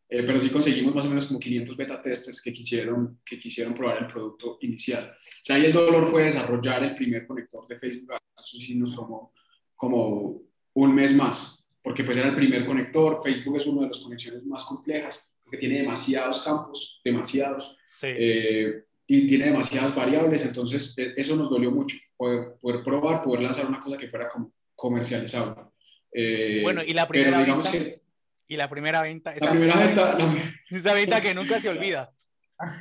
Eh, 0.09 0.23
pero 0.23 0.41
sí 0.41 0.49
conseguimos 0.49 0.93
más 0.93 1.05
o 1.05 1.07
menos 1.07 1.25
como 1.25 1.39
500 1.39 1.77
beta 1.77 2.01
testers 2.01 2.41
que 2.41 2.51
quisieron, 2.51 3.21
que 3.23 3.39
quisieron 3.39 3.73
probar 3.73 3.99
el 3.99 4.07
producto 4.07 4.57
inicial. 4.61 5.15
O 5.15 5.45
sea, 5.45 5.55
ahí 5.55 5.65
el 5.65 5.73
dolor 5.73 6.05
fue 6.05 6.25
desarrollar 6.25 6.83
el 6.83 6.95
primer 6.95 7.25
conector 7.25 7.65
de 7.67 7.79
Facebook, 7.79 8.17
eso 8.35 8.57
sí 8.57 8.75
nos 8.75 8.93
tomó 8.93 9.33
como 9.73 10.41
un 10.73 10.93
mes 10.93 11.15
más, 11.15 11.60
porque 11.81 12.03
pues 12.03 12.17
era 12.17 12.29
el 12.29 12.35
primer 12.35 12.65
conector, 12.65 13.19
Facebook 13.23 13.57
es 13.57 13.65
una 13.65 13.81
de 13.81 13.87
las 13.87 13.99
conexiones 13.99 14.43
más 14.45 14.63
complejas, 14.63 15.33
porque 15.43 15.57
tiene 15.57 15.79
demasiados 15.79 16.41
campos, 16.41 17.01
demasiados, 17.03 17.77
sí. 17.89 18.07
eh, 18.09 18.83
y 19.07 19.27
tiene 19.27 19.45
demasiadas 19.45 19.93
variables, 19.93 20.45
entonces 20.45 20.93
eh, 20.97 21.13
eso 21.17 21.35
nos 21.35 21.49
dolió 21.49 21.71
mucho, 21.71 21.97
poder, 22.15 22.53
poder 22.61 22.83
probar, 22.83 23.21
poder 23.21 23.41
lanzar 23.41 23.65
una 23.65 23.81
cosa 23.81 23.97
que 23.97 24.07
fuera 24.07 24.29
como 24.29 24.53
comercializable. 24.75 25.63
Eh, 26.13 26.61
bueno, 26.63 26.81
y 26.83 26.93
la 26.93 27.07
primera 27.07 27.31
pero 27.31 27.43
digamos 27.43 27.71
venta, 27.71 27.85
que, 27.89 28.01
y 28.47 28.57
la 28.57 28.69
primera 28.69 29.01
venta, 29.01 29.33
la 29.39 29.49
primera 29.49 29.79
venta, 29.79 30.17
la, 30.17 30.53
esa 30.77 30.93
venta 30.93 31.21
que 31.21 31.33
nunca 31.33 31.59
se 31.59 31.69
olvida. 31.69 32.11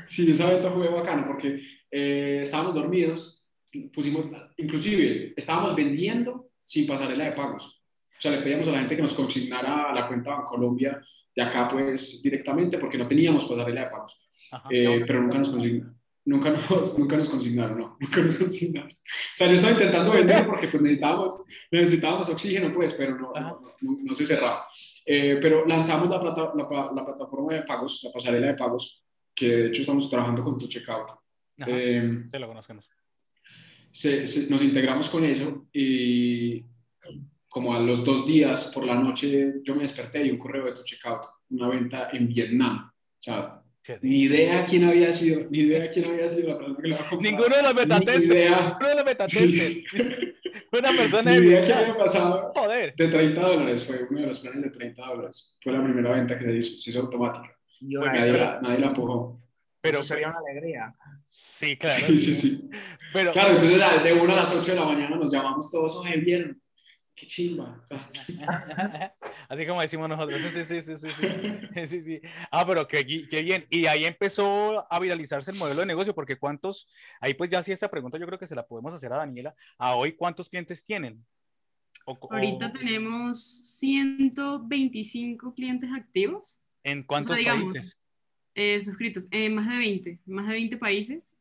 Sí, 0.09 0.30
esa 0.30 0.50
venta 0.50 0.71
fue 0.71 0.88
bacana 0.88 1.26
porque 1.26 1.62
eh, 1.90 2.40
estábamos 2.42 2.75
dormidos, 2.75 3.49
pusimos, 3.95 4.26
inclusive 4.59 5.33
estábamos 5.35 5.75
vendiendo 5.75 6.50
sin 6.62 6.87
pasarela 6.87 7.25
de 7.25 7.33
pagos. 7.33 7.79
O 8.20 8.22
sea, 8.22 8.32
le 8.32 8.42
pedíamos 8.42 8.68
a 8.68 8.72
la 8.72 8.80
gente 8.80 8.96
que 8.96 9.02
nos 9.02 9.14
consignara 9.14 9.90
a 9.90 9.94
la 9.94 10.06
cuenta 10.06 10.44
Colombia 10.44 11.00
de 11.34 11.42
acá, 11.42 11.66
pues 11.66 12.20
directamente, 12.20 12.76
porque 12.76 12.98
no 12.98 13.08
teníamos 13.08 13.46
pasarela 13.46 13.84
de 13.84 13.90
pagos. 13.90 14.14
Ajá, 14.52 14.68
eh, 14.70 15.04
pero 15.06 15.22
nunca 15.22 15.38
nos 15.38 15.48
consignaron. 15.48 15.98
Nunca 16.26 16.50
nos, 16.50 16.98
nunca 16.98 17.16
nos 17.16 17.30
consignaron, 17.30 17.78
no, 17.78 17.96
nunca 17.98 18.20
nos 18.20 18.36
consignaron. 18.36 18.90
O 18.90 19.36
sea, 19.36 19.46
yo 19.46 19.54
estaba 19.54 19.72
intentando 19.72 20.12
vender 20.12 20.46
porque 20.46 20.68
pues, 20.68 20.82
necesitábamos, 20.82 21.46
necesitábamos 21.70 22.28
oxígeno, 22.28 22.74
pues, 22.74 22.92
pero 22.92 23.16
no, 23.16 23.32
no, 23.32 23.62
no, 23.80 23.98
no, 24.02 24.14
se 24.14 24.26
cerraba. 24.26 24.66
Eh, 25.06 25.38
pero 25.40 25.64
lanzamos 25.66 26.10
la, 26.10 26.20
plata, 26.20 26.52
la, 26.54 26.90
la, 26.94 27.06
plataforma 27.06 27.54
de 27.54 27.62
pagos, 27.62 28.02
la 28.04 28.12
pasarela 28.12 28.48
de 28.48 28.54
pagos, 28.54 29.02
que 29.34 29.48
de 29.48 29.66
hecho 29.68 29.80
estamos 29.80 30.10
trabajando 30.10 30.44
con 30.44 30.58
tu 30.58 30.68
checkout. 30.68 31.08
Ajá, 31.08 31.70
eh, 31.70 32.22
se 32.26 32.38
lo 32.38 32.48
conocemos. 32.48 32.86
Se, 33.90 34.26
se, 34.26 34.50
nos 34.50 34.62
integramos 34.62 35.08
con 35.08 35.24
eso 35.24 35.68
y 35.72 36.62
como 37.50 37.75
a 37.75 37.80
los 37.80 38.04
dos 38.04 38.26
días 38.26 38.66
por 38.66 38.87
la 38.87 38.95
noche 38.95 39.54
yo 39.64 39.75
me 39.75 39.83
desperté 39.83 40.25
y 40.25 40.30
un 40.30 40.38
correo 40.38 40.66
de 40.66 40.73
tu 40.73 40.85
checkout, 40.85 41.23
una 41.50 41.69
venta 41.69 42.09
en 42.12 42.28
Vietnam. 42.28 42.88
O 42.88 43.23
sea, 43.23 43.61
ni 44.02 44.23
idea 44.23 44.64
quién 44.66 44.85
había 44.85 45.12
sido, 45.12 45.50
ni 45.50 45.59
idea 45.59 45.90
quién 45.90 46.04
había 46.07 46.28
sido 46.28 46.50
la 46.50 46.59
persona 46.59 46.78
que 46.80 46.88
lo 46.88 46.95
había 46.97 47.09
comprado. 47.11 47.30
Ninguno 47.30 47.57
de 47.57 47.62
los 47.62 47.75
betatestes. 47.75 48.50
Ninguno 48.50 48.88
de 48.88 48.95
los 48.95 49.04
betatestes. 49.04 49.85
Una 50.73 50.92
persona 50.92 51.30
ni 51.33 51.37
idea 51.38 51.66
qué 51.66 51.73
había 51.73 51.95
pasado. 51.95 52.52
Joder. 52.54 52.95
De 52.95 53.09
30 53.09 53.40
dólares, 53.40 53.85
fue 53.85 54.07
uno 54.09 54.21
de 54.21 54.26
los 54.28 54.38
planes 54.38 54.62
de 54.62 54.71
30 54.71 55.04
dólares. 55.04 55.59
Fue 55.61 55.73
la 55.73 55.83
primera 55.83 56.12
venta 56.12 56.38
que 56.38 56.45
se 56.45 56.57
hizo, 56.57 56.78
se 56.78 56.90
hizo 56.90 57.00
automática. 57.00 57.52
nadie, 57.80 58.33
la, 58.33 58.61
nadie 58.61 58.78
la 58.78 58.95
Pero 58.95 59.99
Eso 59.99 60.04
sería 60.04 60.28
una 60.28 60.38
alegría. 60.38 60.95
Sí, 61.28 61.76
claro. 61.76 62.07
Sí, 62.07 62.19
sí, 62.19 62.35
sí. 62.35 62.71
Pero, 63.12 63.33
claro, 63.33 63.54
entonces 63.54 64.04
de 64.04 64.12
1 64.12 64.33
a 64.33 64.37
las 64.37 64.54
8 64.54 64.71
de 64.71 64.78
la 64.78 64.87
mañana 64.87 65.16
nos 65.16 65.33
llamamos 65.33 65.69
todos, 65.69 65.97
oye, 65.97 66.19
bien, 66.19 66.61
qué 67.14 67.26
chimba. 67.26 67.82
Así 69.48 69.66
como 69.66 69.80
decimos 69.80 70.08
nosotros, 70.08 70.40
sí, 70.40 70.64
sí, 70.64 70.80
sí, 70.80 70.96
sí, 70.96 71.08
sí, 71.86 72.00
sí, 72.00 72.20
Ah, 72.50 72.66
pero 72.66 72.86
qué, 72.86 73.04
qué, 73.28 73.42
bien. 73.42 73.66
Y 73.70 73.86
ahí 73.86 74.04
empezó 74.04 74.86
a 74.92 74.98
viralizarse 74.98 75.50
el 75.50 75.58
modelo 75.58 75.80
de 75.80 75.86
negocio, 75.86 76.14
porque 76.14 76.36
¿cuántos? 76.36 76.88
Ahí 77.20 77.34
pues 77.34 77.50
ya 77.50 77.62
sí 77.62 77.72
esta 77.72 77.90
pregunta 77.90 78.18
yo 78.18 78.26
creo 78.26 78.38
que 78.38 78.46
se 78.46 78.54
la 78.54 78.66
podemos 78.66 78.94
hacer 78.94 79.12
a 79.12 79.18
Daniela. 79.18 79.54
¿A 79.78 79.94
hoy 79.96 80.12
cuántos 80.12 80.48
clientes 80.48 80.84
tienen? 80.84 81.24
Ahorita 82.06 82.72
tenemos 82.72 83.42
125 83.78 85.54
clientes 85.54 85.90
activos. 85.92 86.58
¿En 86.82 87.02
cuántos 87.02 87.38
países? 87.38 88.00
Eh, 88.54 88.80
suscritos, 88.80 89.28
en 89.30 89.54
más 89.54 89.68
de 89.68 89.76
20, 89.76 90.20
más 90.26 90.46
de 90.46 90.52
20 90.54 90.76
países. 90.76 91.36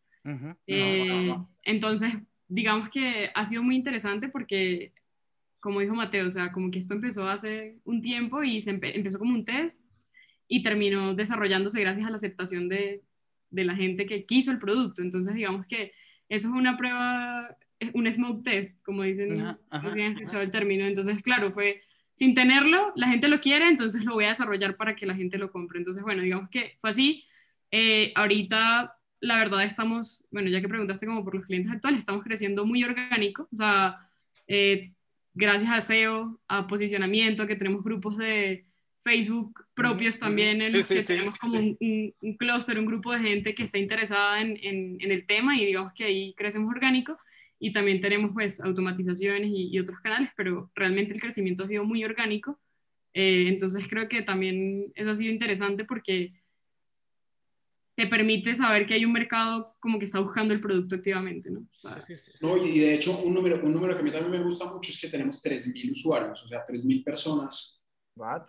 Eh, 0.68 1.36
entonces, 1.64 2.14
digamos 2.48 2.90
que 2.90 3.32
ha 3.34 3.46
sido 3.46 3.64
muy 3.64 3.76
interesante 3.76 4.30
porque 4.30 4.94
como 5.60 5.82
dijo 5.82 5.96
Mateo, 5.96 6.28
o 6.28 6.32
sea, 6.32 6.52
como 6.52 6.72
que 6.72 6.80
esto 6.80 6.94
empezó 6.94 7.28
hace 7.28 7.78
un 7.84 8.02
tiempo 8.02 8.44
y 8.44 8.62
se 8.62 8.72
empezó 8.72 9.20
como 9.20 9.34
un 9.34 9.46
test 9.46 9.84
y 10.48 10.64
terminó 10.64 11.14
desarrollándose 11.14 11.82
gracias 11.82 12.08
a 12.08 12.10
la 12.10 12.18
aceptación 12.18 12.70
de, 12.70 13.04
de, 13.52 13.64
la 13.64 13.76
gente 13.76 14.06
que 14.06 14.26
quiso 14.26 14.52
el 14.52 14.60
producto. 14.60 15.02
Entonces, 15.02 15.34
digamos 15.36 15.66
que 15.68 15.92
eso 16.28 16.48
es 16.48 16.54
una 16.54 16.78
prueba, 16.78 17.56
un 17.94 18.12
smoke 18.12 18.44
test, 18.44 18.82
como 18.84 19.04
dicen, 19.04 19.38
si 19.38 20.02
han 20.02 20.18
escuchado 20.18 20.42
el 20.42 20.52
término. 20.52 20.86
Entonces, 20.86 21.22
claro, 21.22 21.52
fue 21.52 21.82
sin 22.16 22.36
tenerlo, 22.36 22.92
la 22.96 23.08
gente 23.08 23.30
lo 23.30 23.40
quiere, 23.40 23.68
entonces 23.68 24.04
lo 24.04 24.14
voy 24.14 24.26
a 24.26 24.30
desarrollar 24.30 24.76
para 24.76 24.96
que 24.96 25.06
la 25.06 25.16
gente 25.16 25.38
lo 25.38 25.52
compre. 25.52 25.78
Entonces, 25.78 26.04
bueno, 26.04 26.22
digamos 26.22 26.50
que 26.50 26.78
fue 26.82 26.90
así. 26.90 27.24
Eh, 27.72 28.12
ahorita, 28.16 28.98
la 29.22 29.38
verdad, 29.38 29.64
estamos, 29.64 30.26
bueno, 30.30 30.50
ya 30.50 30.60
que 30.60 30.68
preguntaste 30.68 31.06
como 31.06 31.24
por 31.24 31.36
los 31.36 31.46
clientes 31.46 31.72
actuales, 31.72 32.00
estamos 32.00 32.24
creciendo 32.24 32.66
muy 32.66 32.84
orgánico, 32.84 33.48
o 33.52 33.56
sea, 33.56 34.10
eh, 34.48 34.92
gracias 35.40 35.72
a 35.72 35.82
SEO, 35.82 36.40
a 36.48 36.68
posicionamiento, 36.68 37.48
que 37.48 37.56
tenemos 37.56 37.84
grupos 37.84 38.18
de 38.18 38.66
Facebook 39.02 39.66
propios 39.74 40.20
también, 40.20 40.62
en 40.62 40.74
los 40.74 40.88
que 40.88 41.02
tenemos 41.02 41.38
como 41.38 41.58
un, 41.58 42.14
un, 42.22 42.38
clúster, 42.38 42.78
un 42.78 42.86
grupo 42.86 43.14
de 43.14 43.20
gente 43.20 43.56
que 43.56 43.64
está 43.64 43.78
interesada 43.78 44.42
en, 44.42 44.60
en, 44.62 45.12
el 45.12 45.26
tema 45.26 45.58
y 45.58 45.66
digamos 45.66 45.94
que 45.94 46.04
ahí 46.04 46.34
crecemos 46.36 46.70
orgánico 46.70 47.18
y 47.58 47.72
también 47.72 48.02
tenemos 48.02 48.32
pues 48.34 48.60
automatizaciones 48.60 49.50
y, 49.54 49.80
otros 49.80 50.00
canales, 50.02 50.30
pero 50.36 50.70
realmente 50.76 51.14
el 51.14 51.22
crecimiento 51.22 51.64
ha 51.64 51.68
sido 51.68 51.86
muy 51.86 52.04
orgánico. 52.04 52.60
Eh, 53.14 53.46
entonces 53.48 53.88
creo 53.88 54.08
que 54.10 54.22
también 54.22 54.92
eso 54.96 55.12
ha 55.12 55.16
sido 55.16 55.32
interesante 55.32 55.86
porque 55.86 56.34
te 58.00 58.08
permite 58.08 58.56
saber 58.56 58.88
que 58.88 58.94
hay 58.94 59.04
un 59.04 59.12
mercado 59.12 59.76
como 59.78 60.00
que 60.00 60.06
está 60.06 60.22
buscando 60.22 60.54
el 60.54 60.62
producto 60.62 60.96
activamente, 60.96 61.52
¿no? 61.52 61.68
no 62.42 62.58
y 62.66 62.80
de 62.80 62.94
hecho, 62.94 63.18
un 63.18 63.34
número, 63.34 63.60
un 63.62 63.74
número 63.74 63.94
que 63.94 64.00
a 64.00 64.04
mí 64.04 64.10
también 64.10 64.32
me 64.32 64.42
gusta 64.42 64.64
mucho 64.72 64.90
es 64.90 65.02
que 65.02 65.10
tenemos 65.10 65.44
3.000 65.44 65.92
usuarios, 65.92 66.42
o 66.42 66.48
sea, 66.48 66.64
3.000 66.66 67.04
personas 67.04 67.84
What? 68.16 68.44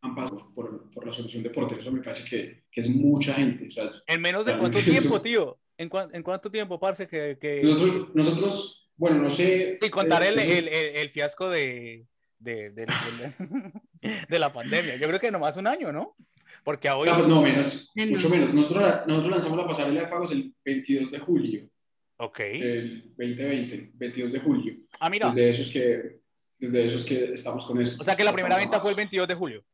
han 0.00 0.16
pasado 0.16 0.52
por, 0.52 0.90
por 0.90 1.06
la 1.06 1.12
solución 1.12 1.44
de 1.44 1.50
portero. 1.50 1.80
Eso 1.80 1.92
me 1.92 2.02
parece 2.02 2.24
que, 2.24 2.64
que 2.72 2.80
es 2.80 2.88
mucha 2.88 3.34
gente. 3.34 3.68
O 3.68 3.70
sea, 3.70 3.88
¿En 4.04 4.20
menos 4.20 4.44
de 4.44 4.58
cuánto 4.58 4.80
tiempo, 4.80 5.22
tío? 5.22 5.60
¿En, 5.78 5.88
¿En, 6.12 6.22
cuánto 6.24 6.50
tiempo, 6.50 6.80
parce? 6.80 7.06
Que, 7.06 7.38
que... 7.40 7.62
Nosotros, 7.62 8.08
nosotros, 8.14 8.90
bueno, 8.96 9.22
no 9.22 9.30
sé... 9.30 9.76
Sí, 9.80 9.90
contar 9.90 10.24
el, 10.24 10.40
el, 10.40 10.66
el, 10.66 11.08
fiasco 11.08 11.48
de, 11.48 12.08
de, 12.40 12.70
de, 12.70 12.86
de, 14.28 14.38
la 14.40 14.52
pandemia. 14.52 14.96
Yo 14.96 15.06
creo 15.06 15.20
que 15.20 15.30
nomás 15.30 15.56
un 15.56 15.68
año, 15.68 15.92
¿no? 15.92 16.16
Porque 16.64 16.90
hoy... 16.90 17.08
No, 17.08 17.26
no, 17.26 17.42
menos, 17.42 17.92
mucho 17.94 18.28
menos. 18.30 18.54
Nosotros, 18.54 18.88
nosotros 19.06 19.30
lanzamos 19.30 19.58
la 19.58 19.66
pasarela 19.66 20.00
de 20.00 20.06
pagos 20.06 20.30
el 20.32 20.54
22 20.64 21.10
de 21.10 21.18
julio. 21.18 21.68
Ok. 22.16 22.40
El 22.40 23.14
2020, 23.16 23.90
22 23.94 24.32
de 24.32 24.40
julio. 24.40 24.74
Ah, 24.98 25.10
mira. 25.10 25.30
Desde 25.30 25.50
eso 25.50 25.62
es 25.62 25.70
que, 25.70 26.20
desde 26.58 26.84
eso 26.84 26.96
es 26.96 27.04
que 27.04 27.34
estamos 27.34 27.66
con 27.66 27.80
eso. 27.82 28.00
O 28.00 28.04
sea 28.04 28.16
que 28.16 28.24
la 28.24 28.32
primera 28.32 28.56
venta 28.56 28.80
fue 28.80 28.90
el 28.90 28.96
22 28.96 29.28
de 29.28 29.34
julio. 29.34 29.64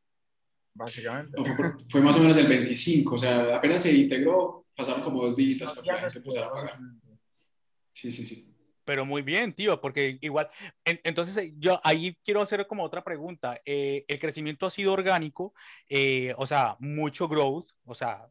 Básicamente. 0.75 1.40
fue, 1.88 2.00
más 2.00 2.16
o 2.16 2.20
menos 2.20 2.37
el 2.37 2.49
25, 2.49 3.14
o 3.14 3.18
sea, 3.18 3.56
apenas 3.56 3.82
se 3.82 3.92
integró, 3.92 4.66
pasaron 4.75 5.02
como 5.02 5.23
dos 5.23 5.37
dígitos 5.37 5.70
para 5.70 5.82
que 5.82 5.92
la 5.92 5.99
gente 5.99 6.18
empezara 6.18 6.47
a 6.47 6.52
pagar. 6.52 6.78
Sí, 7.92 8.11
sí, 8.11 8.26
sí 8.26 8.50
pero 8.90 9.04
muy 9.06 9.23
bien, 9.23 9.54
tío, 9.54 9.80
porque 9.80 10.18
igual, 10.20 10.50
entonces 10.85 11.37
eh, 11.37 11.54
yo 11.59 11.80
ahí 11.85 12.18
quiero 12.25 12.42
hacer 12.42 12.66
como 12.66 12.82
otra 12.82 13.04
pregunta. 13.04 13.61
Eh, 13.64 14.04
el 14.09 14.18
crecimiento 14.18 14.66
ha 14.66 14.70
sido 14.73 14.92
orgánico, 14.92 15.54
eh, 15.88 16.35
o 16.37 16.44
sea, 16.44 16.76
mucho 16.80 17.28
growth, 17.28 17.68
o 17.85 17.94
sea, 17.94 18.28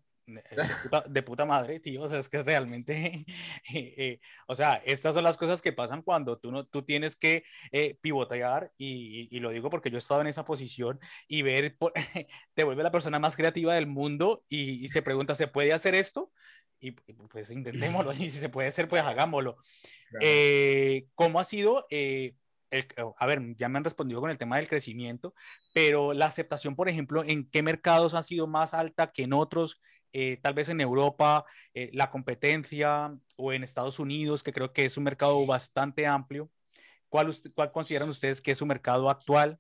de 1.08 1.24
puta, 1.24 1.46
madre, 1.46 1.80
tío, 1.80 2.04
o 2.04 2.10
sea, 2.10 2.20
es 2.20 2.30
que 2.30 2.44
realmente, 2.44 3.26
o 4.48 4.56
sea, 4.56 4.82
estas 4.86 5.14
son 5.14 5.24
las 5.24 5.38
cosas 5.38 5.62
que 5.62 5.74
pasan 5.74 6.02
cuando 6.02 6.38
tú, 6.38 6.52
no, 6.52 6.66
tú 6.66 6.84
tienes 6.84 7.16
que 7.16 7.44
pivotear 8.02 8.72
y, 8.78 9.28
y, 9.36 9.40
lo 9.40 9.50
digo 9.50 9.70
porque 9.70 9.90
yo 9.90 9.98
he 9.98 10.00
estado 10.00 10.22
en 10.22 10.28
esa 10.28 10.46
posición 10.46 11.00
y 11.28 11.42
ver, 11.42 11.78
te 12.54 12.64
vuelve 12.64 12.84
la 12.84 12.92
persona 12.92 13.20
más 13.20 13.36
creativa 13.36 13.74
del 13.74 13.88
mundo 13.88 14.44
y, 14.50 14.84
y 14.84 14.90
se 14.90 15.02
pregunta, 15.02 15.36
¿se 15.36 15.48
puede 15.48 15.74
hacer 15.74 15.96
esto? 15.96 16.32
y, 16.80 16.92
pues 16.92 17.50
intentémoslo, 17.52 18.14
y 18.14 18.30
si 18.30 18.40
se 18.40 18.50
puede 18.50 18.70
hacer, 18.70 18.88
pues 18.88 19.02
hagámoslo. 19.04 19.58
Eh, 20.22 21.08
¿Cómo 21.14 21.40
ha 21.40 21.44
sido? 21.44 21.86
Eh, 21.90 22.36
a 23.18 23.26
ver, 23.26 23.56
ya 23.56 23.68
me 23.68 23.78
han 23.78 23.84
respondido 23.84 24.22
con 24.22 24.30
el 24.30 24.38
tema 24.38 24.58
del 24.58 24.68
crecimiento, 24.68 25.34
pero 25.74 26.14
la 26.14 26.28
aceptación, 26.28 26.76
por 26.76 26.88
ejemplo, 26.88 27.24
¿en 27.24 27.48
qué 27.48 27.64
mercados 27.64 28.14
ha 28.14 28.24
sido 28.24 28.48
más 28.48 28.74
alta 28.74 29.12
que 29.12 29.24
en 29.24 29.34
otros? 29.34 29.82
Eh, 30.12 30.38
tal 30.42 30.54
vez 30.54 30.70
en 30.70 30.82
Europa, 30.82 31.46
la 31.94 32.10
competencia 32.10 33.16
o 33.38 33.54
en 33.54 33.64
Estados 33.64 34.00
Unidos, 34.00 34.44
que 34.44 34.52
creo 34.52 34.74
que 34.74 34.86
es 34.86 34.98
un 34.98 35.06
mercado 35.06 35.46
bastante 35.46 36.06
amplio. 36.06 36.50
¿Cuál, 37.08 37.34
¿Cuál 37.54 37.72
consideran 37.72 38.10
ustedes 38.10 38.42
que 38.42 38.52
es 38.52 38.58
su 38.58 38.66
mercado 38.66 39.10
actual? 39.10 39.60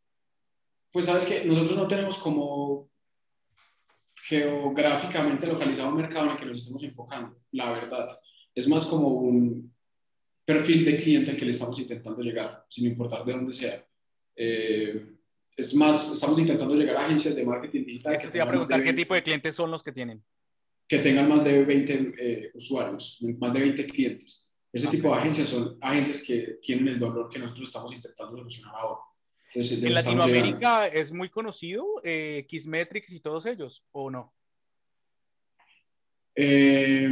Pues 0.92 1.06
sabes 1.06 1.26
que 1.26 1.46
nosotros 1.46 1.78
no 1.78 1.88
tenemos 1.88 2.18
como 2.18 2.90
geográficamente 4.16 5.48
localizado 5.48 5.90
un 5.90 5.98
mercado 5.98 6.26
en 6.26 6.32
el 6.32 6.38
que 6.38 6.46
nos 6.46 6.58
estamos 6.58 6.84
enfocando, 6.84 7.38
la 7.52 7.72
verdad. 7.72 8.20
Es 8.54 8.68
más 8.68 8.86
como 8.86 9.08
un 9.08 9.74
perfil 10.46 10.84
de 10.84 10.96
cliente 10.96 11.32
al 11.32 11.38
que 11.38 11.46
le 11.46 11.52
estamos 11.52 11.80
intentando 11.80 12.22
llegar, 12.22 12.66
sin 12.68 12.88
importar 12.88 13.24
de 13.24 13.32
dónde 13.32 13.54
sea. 13.54 13.86
Eh, 14.36 15.16
es 15.56 15.76
más, 15.76 16.14
estamos 16.14 16.40
intentando 16.40 16.76
llegar 16.76 16.98
a 16.98 17.06
agencias 17.06 17.36
de 17.36 17.46
marketing 17.46 17.86
digital. 17.86 18.18
te 18.18 18.38
iba 18.38 18.46
a 18.46 18.50
preguntar 18.50 18.84
qué 18.84 18.94
tipo 18.94 19.14
de 19.14 19.24
clientes 19.24 19.56
son 19.56 19.70
los 19.72 19.84
que 19.84 19.92
tienen. 19.92 20.24
Que 20.90 21.00
tengan 21.00 21.30
más 21.30 21.44
de 21.44 21.64
20 21.64 22.14
eh, 22.18 22.52
usuarios, 22.56 23.20
más 23.40 23.54
de 23.54 23.60
20 23.62 23.86
clientes. 23.86 24.52
Ese 24.74 24.88
tipo 24.88 25.10
de 25.10 25.20
agencias 25.20 25.48
son 25.48 25.78
agencias 25.80 26.22
que 26.22 26.58
tienen 26.62 26.90
el 26.90 27.00
dolor 27.00 27.30
que 27.30 27.40
nosotros 27.40 27.70
estamos 27.70 27.94
intentando 27.94 28.36
solucionar 28.36 28.74
ahora 28.76 29.00
en 29.54 29.94
Latinoamérica 29.94 30.88
es 30.88 31.12
muy 31.12 31.30
conocido 31.30 32.02
eh, 32.04 32.46
Xmetrics 32.50 33.14
y 33.14 33.20
todos 33.20 33.46
ellos, 33.46 33.84
¿o 33.92 34.12
no? 34.12 34.34
Eh, 36.36 37.10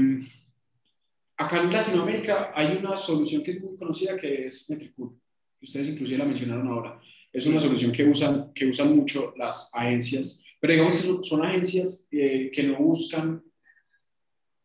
acá 1.35 1.61
en 1.61 1.71
Latinoamérica 1.71 2.51
hay 2.53 2.77
una 2.77 2.95
solución 2.95 3.43
que 3.43 3.51
es 3.51 3.61
muy 3.61 3.75
conocida 3.75 4.15
que 4.17 4.45
es 4.45 4.69
Metricool. 4.69 5.19
Ustedes 5.61 5.89
inclusive 5.89 6.19
la 6.19 6.25
mencionaron 6.25 6.67
ahora. 6.67 7.01
Es 7.33 7.45
una 7.47 7.59
solución 7.59 7.91
que 7.91 8.05
usan, 8.05 8.53
que 8.53 8.67
usan 8.67 8.95
mucho 8.95 9.33
las 9.35 9.71
agencias, 9.73 10.43
pero 10.59 10.73
digamos 10.73 10.95
que 10.95 11.23
son, 11.23 11.43
agencias 11.43 12.07
eh, 12.11 12.51
que 12.53 12.63
no 12.63 12.77
buscan 12.77 13.43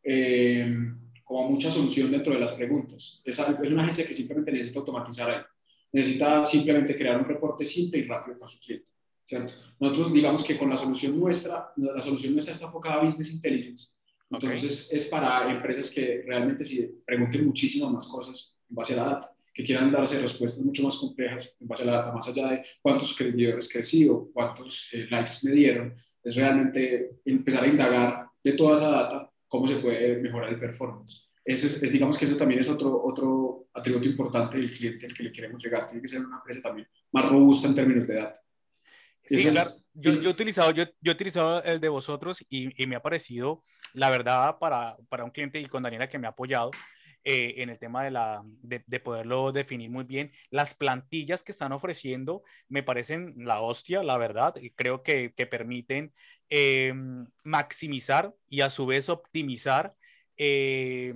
eh, 0.03 0.75
como 1.25 1.51
mucha 1.51 1.71
solución 1.71 2.11
dentro 2.11 2.33
de 2.33 2.41
las 2.41 2.53
preguntas. 2.53 3.21
Es, 3.25 3.39
es 3.39 3.71
una 3.71 3.83
agencia 3.83 4.07
que 4.07 4.15
simplemente 4.15 4.53
necesita 4.53 4.81
automatizar 4.81 5.31
algo 5.31 5.47
necesita 5.93 6.43
simplemente 6.43 6.97
crear 6.97 7.19
un 7.19 7.27
reporte 7.27 7.65
simple 7.65 8.01
y 8.01 8.05
rápido 8.05 8.39
para 8.39 8.51
su 8.51 8.59
cliente, 8.59 8.91
¿cierto? 9.25 9.53
Nosotros 9.79 10.13
digamos 10.13 10.43
que 10.43 10.57
con 10.57 10.71
la 10.71 10.77
solución 10.77 11.19
nuestra, 11.21 11.73
la 11.77 12.03
solución 12.03 12.33
nuestra 12.33 12.55
está 12.55 12.67
enfocada 12.67 12.97
a 12.97 13.05
Business 13.05 13.31
Intelligence, 13.31 13.89
entonces 14.31 14.91
es 14.91 15.07
para 15.07 15.51
empresas 15.51 15.91
que 15.91 16.23
realmente 16.27 16.65
si 16.65 16.91
pregunten 17.05 17.45
muchísimas 17.45 17.91
más 17.91 18.07
cosas 18.07 18.59
en 18.69 18.75
base 18.75 18.95
a 18.95 18.97
la 18.97 19.05
data, 19.05 19.33
que 19.53 19.63
quieran 19.63 19.93
darse 19.93 20.19
respuestas 20.19 20.65
mucho 20.65 20.83
más 20.83 20.97
complejas 20.97 21.55
en 21.61 21.69
base 21.69 21.83
a 21.83 21.87
la 21.87 21.93
data, 21.93 22.13
más 22.13 22.27
allá 22.27 22.49
de 22.49 22.65
cuántos 22.81 23.15
seguidores 23.15 23.71
crecí 23.71 24.09
o 24.09 24.31
cuántos 24.33 24.89
eh, 24.93 25.07
likes 25.11 25.33
me 25.43 25.51
dieron, 25.51 25.95
es 26.25 26.35
realmente 26.35 27.19
empezar 27.27 27.65
a 27.65 27.67
indagar 27.67 28.27
de 28.43 28.53
toda 28.53 28.75
esa 28.75 28.91
data 28.91 29.32
cómo 29.53 29.69
se 29.69 29.77
puede 29.77 30.17
mejorar 30.17 30.49
el 30.53 30.59
performance 30.59 31.33
es, 31.45 31.81
digamos 31.93 32.17
que 32.17 32.25
eso 32.25 32.37
también 32.37 32.61
es 32.61 32.69
otro, 32.69 33.03
otro 33.03 33.69
atributo 33.75 34.07
importante 34.07 34.59
del 34.59 34.73
cliente 34.73 35.07
al 35.07 35.15
que 35.15 35.25
le 35.25 35.33
queremos 35.33 35.63
llegar. 35.63 35.87
Tiene 35.87 36.03
que 36.03 36.09
ser 36.09 36.21
una 36.21 36.37
empresa 36.37 36.61
también 36.63 36.89
más 37.11 37.29
robusta 37.29 37.69
en 37.69 37.75
términos 37.75 38.07
de 38.07 38.15
datos. 38.15 38.41
Sí, 39.25 39.45
claro. 39.49 39.71
Yo, 39.95 40.13
yo, 40.15 40.31
he 40.31 40.33
utilizado, 40.33 40.71
yo, 40.73 40.85
yo, 41.01 41.13
he 41.13 41.15
utilizado 41.15 41.63
el 41.63 41.81
de 41.81 41.89
vosotros 41.89 42.45
y, 42.49 42.83
y, 42.83 42.87
me 42.87 42.97
ha 42.97 43.03
parecido, 43.03 43.63
la 43.95 44.11
verdad, 44.11 44.59
para, 44.59 44.97
para 45.09 45.25
un 45.25 45.31
cliente 45.31 45.61
y 45.61 45.67
con 45.67 45.83
Daniela 45.83 46.09
que 46.09 46.19
me 46.19 46.27
ha 46.27 46.31
apoyado 46.31 46.71
eh, 47.23 47.55
en 47.59 47.71
el 47.71 47.79
tema 47.79 48.03
de, 48.03 48.11
la, 48.11 48.43
de, 48.63 48.83
de, 48.85 49.01
poderlo 49.01 49.53
definir 49.53 49.91
muy 49.91 50.05
bien. 50.05 50.33
Las 50.51 50.75
plantillas 50.75 51.45
que 51.45 51.53
están 51.53 51.71
ofreciendo 51.71 52.43
me 52.69 52.83
parecen 52.83 53.35
la 53.37 53.61
hostia, 53.61 54.03
la 54.03 54.19
verdad. 54.19 54.57
Y 54.61 54.71
creo 54.71 55.05
que, 55.05 55.33
que 55.37 55.47
permiten 55.47 56.13
em, 56.55 57.27
maximizar 57.45 58.35
y 58.51 58.61
a 58.61 58.69
su 58.69 58.85
vez 58.85 59.09
optimizar 59.09 59.97
eh, 60.37 61.15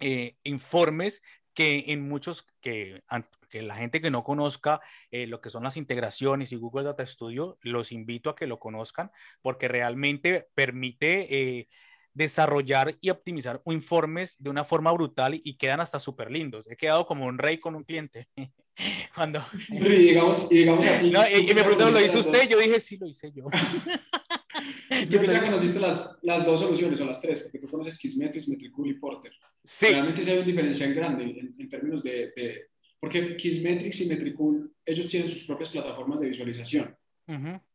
eh, 0.00 0.36
informes 0.44 1.22
que 1.52 1.84
en 1.88 2.08
muchos, 2.08 2.46
que, 2.62 3.02
que, 3.50 3.60
la 3.60 3.76
gente 3.76 4.00
que 4.00 4.10
no 4.10 4.24
conozca 4.24 4.80
eh, 5.10 5.26
lo 5.26 5.42
que 5.42 5.50
son 5.50 5.62
las 5.64 5.76
integraciones 5.76 6.52
y 6.52 6.56
Google 6.56 6.84
Data 6.84 7.04
Studio, 7.04 7.58
los 7.60 7.92
invito 7.92 8.30
a 8.30 8.36
que 8.36 8.46
lo 8.46 8.58
conozcan 8.58 9.10
porque 9.42 9.68
realmente 9.68 10.48
permite 10.54 11.68
desarrollar 12.14 12.96
y 13.02 13.10
optimizar 13.10 13.60
informes 13.66 14.42
de 14.42 14.48
una 14.48 14.64
forma 14.64 14.90
brutal 14.90 15.34
y, 15.34 15.58
quedan 15.58 15.80
hasta 15.80 16.00
súper 16.00 16.30
lindos. 16.30 16.66
He 16.70 16.76
quedado 16.78 17.04
como 17.04 17.26
un 17.26 17.36
rey 17.36 17.58
con 17.58 17.74
un 17.74 17.84
cliente. 17.84 18.28
Cuando... 19.14 19.44
Y 19.68 19.80
digamos 19.80 20.46
a 20.46 20.48
ti, 20.48 20.62
y, 20.62 21.54
me 21.54 21.62
preguntaron, 21.62 21.92
¿lo 21.92 22.00
hizo 22.00 22.20
usted? 22.20 22.48
Yo 22.48 22.58
dije, 22.58 22.80
sí, 22.80 22.96
lo 22.96 23.06
hice 23.06 23.30
yo. 23.32 23.44
Tú 25.10 25.24
ya 25.24 25.42
conociste 25.42 25.80
las, 25.80 26.18
las, 26.22 26.44
dos 26.44 26.60
soluciones 26.60 27.00
o 27.00 27.04
las 27.04 27.20
tres, 27.20 27.40
porque 27.40 27.58
tú 27.58 27.68
conoces 27.68 27.98
Kismetis, 27.98 28.48
Metricool 28.48 28.90
y 28.90 28.94
Porter. 28.94 29.32
Sí. 29.62 29.86
Realmente 29.86 30.22
sí 30.22 30.30
hay 30.30 30.38
una 30.38 30.46
diferencia 30.46 30.88
grande 30.88 31.24
en, 31.24 31.54
en 31.58 31.68
términos 31.68 32.02
de, 32.02 32.32
de, 32.36 32.68
Porque 33.00 33.36
Kismetrics 33.36 34.00
y 34.02 34.06
Metricool, 34.06 34.72
ellos 34.84 35.08
tienen 35.08 35.28
sus 35.28 35.44
propias 35.44 35.70
plataformas 35.70 36.20
de 36.20 36.28
visualización. 36.28 36.96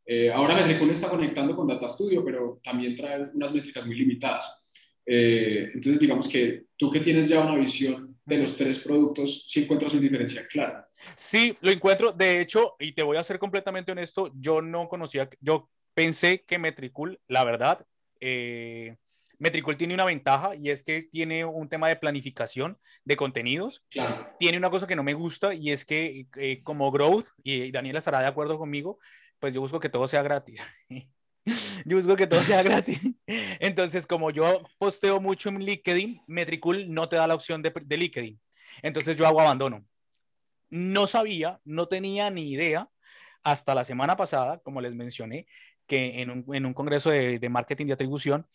eh, 0.05 0.31
ahora 0.31 0.55
Metricool 0.55 0.91
está 0.91 1.09
conectando 1.09 1.55
con 1.55 1.67
Data 1.67 1.87
Studio, 1.89 2.23
pero 2.23 2.59
también 2.63 2.95
trae 2.95 3.29
unas 3.33 3.53
métricas 3.53 3.85
muy 3.85 3.95
limitadas. 3.95 4.69
Eh, 5.05 5.71
entonces, 5.73 5.99
digamos 5.99 6.27
que 6.27 6.65
tú 6.77 6.89
que 6.89 6.99
tienes 6.99 7.29
ya 7.29 7.41
una 7.41 7.55
visión 7.55 8.17
de 8.25 8.37
los 8.37 8.55
tres 8.55 8.79
productos, 8.79 9.45
sí 9.47 9.63
encuentras 9.63 9.93
una 9.93 10.01
diferencia 10.01 10.45
clara. 10.47 10.87
Sí, 11.15 11.55
lo 11.61 11.71
encuentro. 11.71 12.11
De 12.11 12.39
hecho, 12.39 12.75
y 12.79 12.93
te 12.93 13.03
voy 13.03 13.17
a 13.17 13.23
ser 13.23 13.39
completamente 13.39 13.91
honesto, 13.91 14.31
yo 14.35 14.61
no 14.61 14.87
conocía, 14.87 15.29
yo 15.39 15.69
pensé 15.93 16.43
que 16.43 16.59
Metricool, 16.59 17.19
la 17.27 17.43
verdad, 17.43 17.85
eh, 18.19 18.97
Metricool 19.41 19.75
tiene 19.75 19.95
una 19.95 20.05
ventaja 20.05 20.55
y 20.55 20.69
es 20.69 20.83
que 20.83 21.01
tiene 21.01 21.43
un 21.45 21.67
tema 21.67 21.87
de 21.87 21.95
planificación 21.95 22.77
de 23.03 23.15
contenidos. 23.15 23.83
Tiene 24.37 24.59
una 24.59 24.69
cosa 24.69 24.85
que 24.85 24.95
no 24.95 25.03
me 25.03 25.15
gusta 25.15 25.55
y 25.55 25.71
es 25.71 25.83
que 25.83 26.27
eh, 26.37 26.59
como 26.63 26.91
Growth, 26.91 27.29
y 27.43 27.71
Daniela 27.71 27.99
estará 27.99 28.19
de 28.19 28.27
acuerdo 28.27 28.59
conmigo, 28.59 28.99
pues 29.39 29.53
yo 29.53 29.61
busco 29.61 29.79
que 29.79 29.89
todo 29.89 30.07
sea 30.07 30.21
gratis. 30.21 30.61
yo 31.85 31.97
busco 31.97 32.15
que 32.15 32.27
todo 32.27 32.43
sea 32.43 32.61
gratis. 32.61 32.99
Entonces, 33.59 34.05
como 34.05 34.29
yo 34.29 34.61
posteo 34.77 35.19
mucho 35.19 35.49
en 35.49 35.57
LinkedIn, 35.57 36.21
Metricool 36.27 36.93
no 36.93 37.09
te 37.09 37.15
da 37.15 37.25
la 37.25 37.33
opción 37.33 37.63
de, 37.63 37.73
de 37.83 37.97
LinkedIn. 37.97 38.39
Entonces 38.83 39.17
yo 39.17 39.25
hago 39.25 39.41
abandono. 39.41 39.83
No 40.69 41.07
sabía, 41.07 41.59
no 41.65 41.87
tenía 41.87 42.29
ni 42.29 42.49
idea 42.51 42.89
hasta 43.43 43.73
la 43.73 43.83
semana 43.83 44.15
pasada, 44.15 44.59
como 44.59 44.81
les 44.81 44.93
mencioné, 44.93 45.47
que 45.91 46.21
en 46.21 46.29
un, 46.29 46.55
en 46.55 46.65
un 46.65 46.73
congreso 46.73 47.09
de, 47.09 47.37
de, 47.37 47.49
marketing 47.49 47.87
de 47.87 47.91
atribución, 47.91 48.47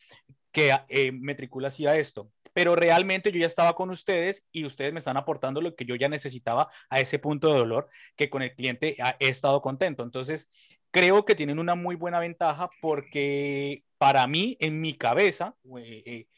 que 0.51 0.75
eh, 0.89 1.13
Metricula 1.13 1.69
hacía 1.69 1.95
esto. 1.95 2.33
Pero 2.55 2.75
realmente 2.75 3.31
yo 3.31 3.39
ya 3.39 3.47
estaba 3.47 3.75
con 3.75 3.91
ustedes 3.91 4.47
y 4.53 4.65
ustedes 4.65 4.95
me 4.95 5.01
están 5.01 5.19
aportando 5.19 5.61
lo 5.61 5.77
que 5.77 5.85
yo 5.85 5.97
ya 5.97 6.09
necesitaba 6.09 6.71
a 6.89 6.99
ese 6.99 7.19
punto 7.19 7.53
de 7.53 7.59
dolor, 7.59 7.91
que 8.17 8.31
con 8.31 8.41
el 8.41 8.55
cliente 8.55 8.97
he 9.21 9.29
estado 9.29 9.61
contento. 9.61 10.03
Entonces, 10.03 10.49
creo 10.91 11.27
que 11.27 11.35
tienen 11.35 11.59
una 11.59 11.75
muy 11.75 11.95
buena 11.95 12.21
ventaja 12.21 12.71
porque 12.81 13.85
para 13.99 14.27
mí, 14.27 14.57
en 14.59 14.81
mi 14.81 14.95
cabeza, 14.95 15.57
eh, 15.77 16.03
eh, 16.07 16.29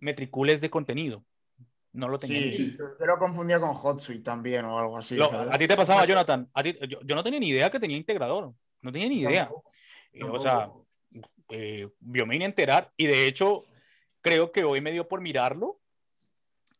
Metricool 0.00 0.50
es 0.50 0.60
de 0.60 0.70
contenido. 0.70 1.24
No 1.92 2.08
lo 2.08 2.18
tenía. 2.18 2.40
Sí, 2.40 2.76
yo 2.76 3.06
lo 3.06 3.16
confundía 3.16 3.60
con 3.60 3.76
HotSuite 3.76 4.24
también 4.24 4.64
o 4.64 4.76
algo 4.76 4.98
así. 4.98 5.14
Lo, 5.14 5.30
¿A 5.30 5.56
ti 5.56 5.68
te 5.68 5.76
pasaba, 5.76 6.04
Jonathan? 6.04 6.50
¿A 6.52 6.64
ti, 6.64 6.76
yo, 6.88 6.98
yo, 7.04 7.14
no 7.14 7.22
tenía 7.22 7.38
ni 7.38 7.50
idea 7.50 7.70
que 7.70 7.78
tenía 7.78 7.96
integrador. 7.96 8.52
No 8.82 8.90
tenía 8.90 9.08
ni 9.08 9.20
idea. 9.20 9.44
Tampoco. 9.44 9.70
O 10.22 10.38
sea, 10.38 10.70
eh, 11.50 11.88
vio 12.00 12.26
me 12.26 12.44
enterar 12.44 12.92
y 12.96 13.06
de 13.06 13.26
hecho 13.26 13.64
creo 14.20 14.52
que 14.52 14.64
hoy 14.64 14.80
me 14.80 14.92
dio 14.92 15.08
por 15.08 15.20
mirarlo 15.20 15.80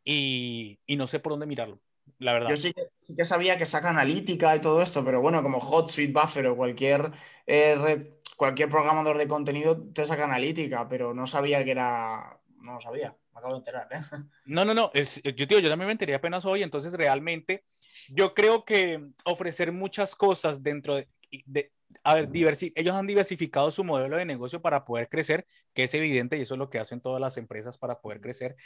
y, 0.04 0.78
y, 0.86 0.96
no 0.96 1.06
sé 1.06 1.20
por 1.20 1.32
dónde 1.32 1.46
mirarlo, 1.46 1.80
la 2.18 2.32
verdad. 2.32 2.50
Yo 2.50 2.56
sí 2.56 2.72
que, 2.72 2.82
sí 2.94 3.14
que, 3.14 3.24
sabía 3.24 3.56
que 3.56 3.66
saca 3.66 3.90
analítica 3.90 4.56
y 4.56 4.60
todo 4.60 4.80
esto, 4.80 5.04
pero 5.04 5.20
bueno, 5.20 5.42
como 5.42 5.58
HotSuite, 5.58 6.12
Buffer 6.12 6.46
o 6.46 6.56
cualquier 6.56 7.10
eh, 7.46 7.74
red, 7.74 8.06
cualquier 8.36 8.68
programador 8.68 9.18
de 9.18 9.28
contenido 9.28 9.82
te 9.92 10.06
saca 10.06 10.24
analítica, 10.24 10.88
pero 10.88 11.12
no 11.12 11.26
sabía 11.26 11.64
que 11.64 11.72
era, 11.72 12.40
no 12.62 12.74
lo 12.74 12.80
sabía, 12.80 13.14
me 13.32 13.38
acabo 13.38 13.54
de 13.54 13.58
enterar. 13.58 13.88
¿eh? 13.90 14.00
No, 14.46 14.64
no, 14.64 14.72
no, 14.72 14.90
es, 14.94 15.22
yo, 15.22 15.46
tío, 15.46 15.58
yo 15.58 15.68
también 15.68 15.88
me 15.88 15.92
enteré 15.92 16.14
apenas 16.14 16.44
hoy, 16.46 16.62
entonces 16.62 16.94
realmente 16.94 17.64
yo 18.08 18.32
creo 18.34 18.64
que 18.64 19.10
ofrecer 19.24 19.72
muchas 19.72 20.14
cosas 20.14 20.62
dentro 20.62 20.94
de, 20.94 21.08
de 21.44 21.72
a 22.04 22.14
ver, 22.14 22.28
ellos 22.32 22.94
han 22.94 23.06
diversificado 23.06 23.70
su 23.70 23.84
modelo 23.84 24.16
de 24.16 24.24
negocio 24.24 24.62
para 24.62 24.84
poder 24.84 25.08
crecer, 25.08 25.46
que 25.74 25.84
es 25.84 25.94
evidente 25.94 26.36
y 26.38 26.42
eso 26.42 26.54
es 26.54 26.58
lo 26.58 26.70
que 26.70 26.78
hacen 26.78 27.00
todas 27.00 27.20
las 27.20 27.36
empresas 27.36 27.78
para 27.78 28.00
poder 28.00 28.20
crecer. 28.20 28.56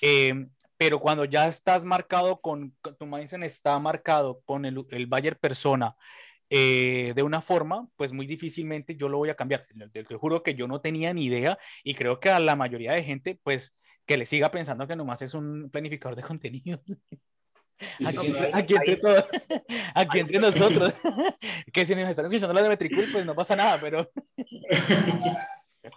Eh, 0.00 0.46
pero 0.76 1.00
cuando 1.00 1.24
ya 1.24 1.46
estás 1.46 1.84
marcado 1.84 2.40
con, 2.40 2.74
tu 2.98 3.06
mindset 3.06 3.42
está 3.44 3.78
marcado 3.78 4.42
con 4.44 4.64
el, 4.64 4.84
el 4.90 5.06
buyer 5.06 5.38
persona 5.38 5.96
eh, 6.54 7.14
de 7.16 7.22
una 7.22 7.40
forma, 7.40 7.88
pues 7.96 8.12
muy 8.12 8.26
difícilmente 8.26 8.94
yo 8.96 9.08
lo 9.08 9.16
voy 9.16 9.30
a 9.30 9.36
cambiar. 9.36 9.64
Te, 9.64 10.04
te 10.04 10.14
juro 10.16 10.42
que 10.42 10.54
yo 10.54 10.68
no 10.68 10.82
tenía 10.82 11.14
ni 11.14 11.24
idea 11.24 11.58
y 11.82 11.94
creo 11.94 12.20
que 12.20 12.28
a 12.28 12.38
la 12.40 12.56
mayoría 12.56 12.92
de 12.92 13.04
gente, 13.04 13.40
pues 13.42 13.74
que 14.04 14.18
le 14.18 14.26
siga 14.26 14.50
pensando 14.50 14.86
que 14.86 14.96
nomás 14.96 15.22
es 15.22 15.32
un 15.34 15.70
planificador 15.70 16.16
de 16.16 16.22
contenido. 16.28 16.82
Aquí, 18.04 18.34
aquí, 18.52 18.74
entre, 18.74 18.96
todos, 18.96 19.24
aquí 19.94 20.18
entre 20.18 20.38
nosotros, 20.38 20.94
que 21.72 21.86
si 21.86 21.94
nos 21.94 22.08
están 22.08 22.26
escuchando 22.26 22.54
la 22.54 22.62
de 22.62 22.68
Metricool, 22.68 23.10
pues 23.12 23.26
no 23.26 23.34
pasa 23.34 23.56
nada, 23.56 23.80
pero... 23.80 24.10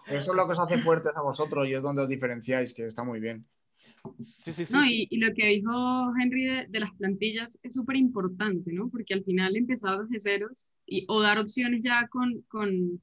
Eso 0.08 0.32
es 0.32 0.38
lo 0.38 0.46
que 0.46 0.52
os 0.52 0.60
hace 0.60 0.80
fuertes 0.80 1.16
a 1.16 1.22
vosotros 1.22 1.68
y 1.68 1.74
es 1.74 1.84
donde 1.84 2.02
os 2.02 2.10
diferenciáis, 2.10 2.74
que 2.74 2.86
está 2.86 3.04
muy 3.04 3.20
bien. 3.20 3.46
Sí, 3.76 4.54
sí, 4.54 4.66
sí, 4.66 4.74
no, 4.74 4.86
y, 4.86 5.08
y, 5.10 5.18
lo 5.18 5.34
que 5.34 5.48
dijo 5.48 6.14
Henry 6.18 6.46
de, 6.46 6.66
de 6.70 6.80
las 6.80 6.94
plantillas 6.94 7.60
es 7.62 7.76
súper 7.76 7.98
importante, 7.98 8.72
¿no? 8.72 8.90
Porque 8.90 9.14
al 9.14 9.26
final 9.26 9.58
empezar 9.58 10.00
desde 10.00 10.20
ceros 10.20 10.72
y, 10.86 11.06
o 11.10 11.22
dar 11.22 11.38
opciones 11.40 11.84
ya 11.84 12.08
con, 12.08 12.42
con, 12.48 13.02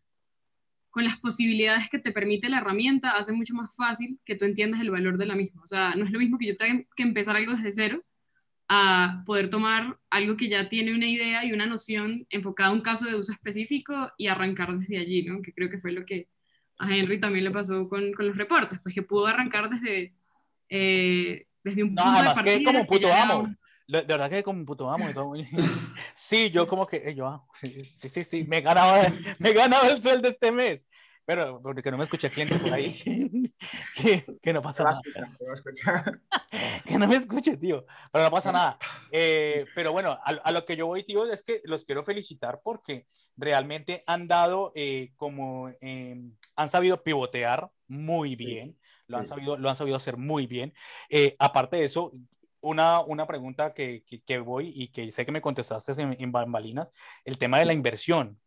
con 0.88 1.04
las 1.04 1.18
posibilidades 1.18 1.90
que 1.90 1.98
te 1.98 2.12
permite 2.12 2.48
la 2.48 2.58
herramienta 2.58 3.10
hace 3.10 3.32
mucho 3.32 3.54
más 3.54 3.70
fácil 3.76 4.18
que 4.24 4.34
tú 4.34 4.46
entiendas 4.46 4.80
el 4.80 4.90
valor 4.90 5.18
de 5.18 5.26
la 5.26 5.36
misma. 5.36 5.62
O 5.62 5.66
sea, 5.66 5.94
no 5.94 6.04
es 6.04 6.10
lo 6.10 6.18
mismo 6.18 6.38
que 6.38 6.46
yo 6.46 6.56
tenga 6.56 6.84
que 6.96 7.02
empezar 7.02 7.36
algo 7.36 7.52
desde 7.52 7.72
cero 7.72 8.02
a 8.68 9.22
poder 9.26 9.50
tomar 9.50 9.98
algo 10.10 10.36
que 10.36 10.48
ya 10.48 10.68
tiene 10.68 10.94
una 10.94 11.06
idea 11.06 11.44
y 11.44 11.52
una 11.52 11.66
noción 11.66 12.26
enfocada 12.30 12.70
a 12.70 12.72
un 12.72 12.80
caso 12.80 13.06
de 13.06 13.14
uso 13.14 13.32
específico 13.32 14.10
y 14.16 14.28
arrancar 14.28 14.78
desde 14.78 14.98
allí, 14.98 15.24
¿no? 15.24 15.42
Que 15.42 15.52
creo 15.52 15.68
que 15.70 15.78
fue 15.78 15.92
lo 15.92 16.04
que 16.04 16.28
a 16.78 16.94
Henry 16.94 17.20
también 17.20 17.44
le 17.44 17.50
pasó 17.50 17.88
con, 17.88 18.12
con 18.12 18.26
los 18.26 18.36
reportes, 18.36 18.78
pues 18.82 18.94
que 18.94 19.02
pudo 19.02 19.26
arrancar 19.26 19.68
desde, 19.68 20.14
eh, 20.68 21.46
desde 21.62 21.82
un 21.82 21.94
no, 21.94 22.02
punto 22.02 22.18
además 22.18 22.34
de 22.36 22.42
partida. 22.42 22.58
que 22.58 22.64
como 22.64 22.80
un 22.80 22.86
puto 22.86 23.12
amo. 23.12 23.38
Un... 23.40 23.58
De, 23.88 24.02
verdad 24.02 24.30
que 24.30 24.42
como 24.42 24.60
un 24.60 24.66
puto 24.66 24.90
amo. 24.90 25.10
Y 25.10 25.14
todo. 25.14 25.32
sí, 26.14 26.50
yo 26.50 26.66
como 26.66 26.86
que, 26.86 27.14
yo, 27.14 27.46
sí, 27.60 28.08
sí, 28.08 28.24
sí, 28.24 28.44
me 28.44 28.60
ganaba, 28.60 29.02
me 29.38 29.52
ganaba 29.52 29.88
el 29.88 30.00
sueldo 30.00 30.28
este 30.28 30.50
mes 30.50 30.88
pero 31.24 31.60
porque 31.62 31.90
no 31.90 31.98
me 31.98 32.04
escuché 32.04 32.26
el 32.26 32.32
cliente 32.32 32.58
por 32.58 32.72
ahí, 32.72 32.92
que, 33.96 34.24
que, 34.42 34.52
no 34.52 34.62
pasa 34.62 34.84
nada. 34.84 35.00
Escuchar, 35.52 36.20
que 36.86 36.98
no 36.98 37.06
me 37.06 37.16
escuche, 37.16 37.56
tío, 37.56 37.86
pero 38.10 38.24
no 38.24 38.30
pasa 38.30 38.52
nada. 38.52 38.78
Eh, 39.10 39.66
pero 39.74 39.92
bueno, 39.92 40.10
a, 40.10 40.30
a, 40.30 40.52
lo 40.52 40.64
que 40.64 40.76
yo 40.76 40.86
voy, 40.86 41.04
tío, 41.04 41.30
es 41.30 41.42
que 41.42 41.60
los 41.64 41.84
quiero 41.84 42.04
felicitar 42.04 42.60
porque 42.62 43.06
realmente 43.36 44.02
han 44.06 44.26
dado 44.26 44.72
eh, 44.74 45.12
como, 45.16 45.70
eh, 45.80 46.20
han 46.56 46.68
sabido 46.68 47.02
pivotear 47.02 47.70
muy 47.88 48.36
bien, 48.36 48.72
sí. 48.72 48.78
lo, 49.06 49.18
han 49.18 49.26
sabido, 49.26 49.56
lo 49.56 49.68
han 49.68 49.76
sabido 49.76 49.96
hacer 49.96 50.16
muy 50.16 50.46
bien. 50.46 50.74
Eh, 51.08 51.36
aparte 51.38 51.76
de 51.76 51.84
eso, 51.84 52.12
una, 52.62 53.00
una 53.00 53.26
pregunta 53.26 53.74
que, 53.74 54.04
que, 54.06 54.22
que, 54.22 54.38
voy 54.38 54.72
y 54.74 54.88
que 54.88 55.10
sé 55.12 55.26
que 55.26 55.32
me 55.32 55.42
contestaste 55.42 56.00
en, 56.00 56.16
en 56.18 56.32
bambalinas, 56.32 56.88
el 57.24 57.36
tema 57.36 57.58
de 57.58 57.66
la 57.66 57.72
inversión. 57.72 58.38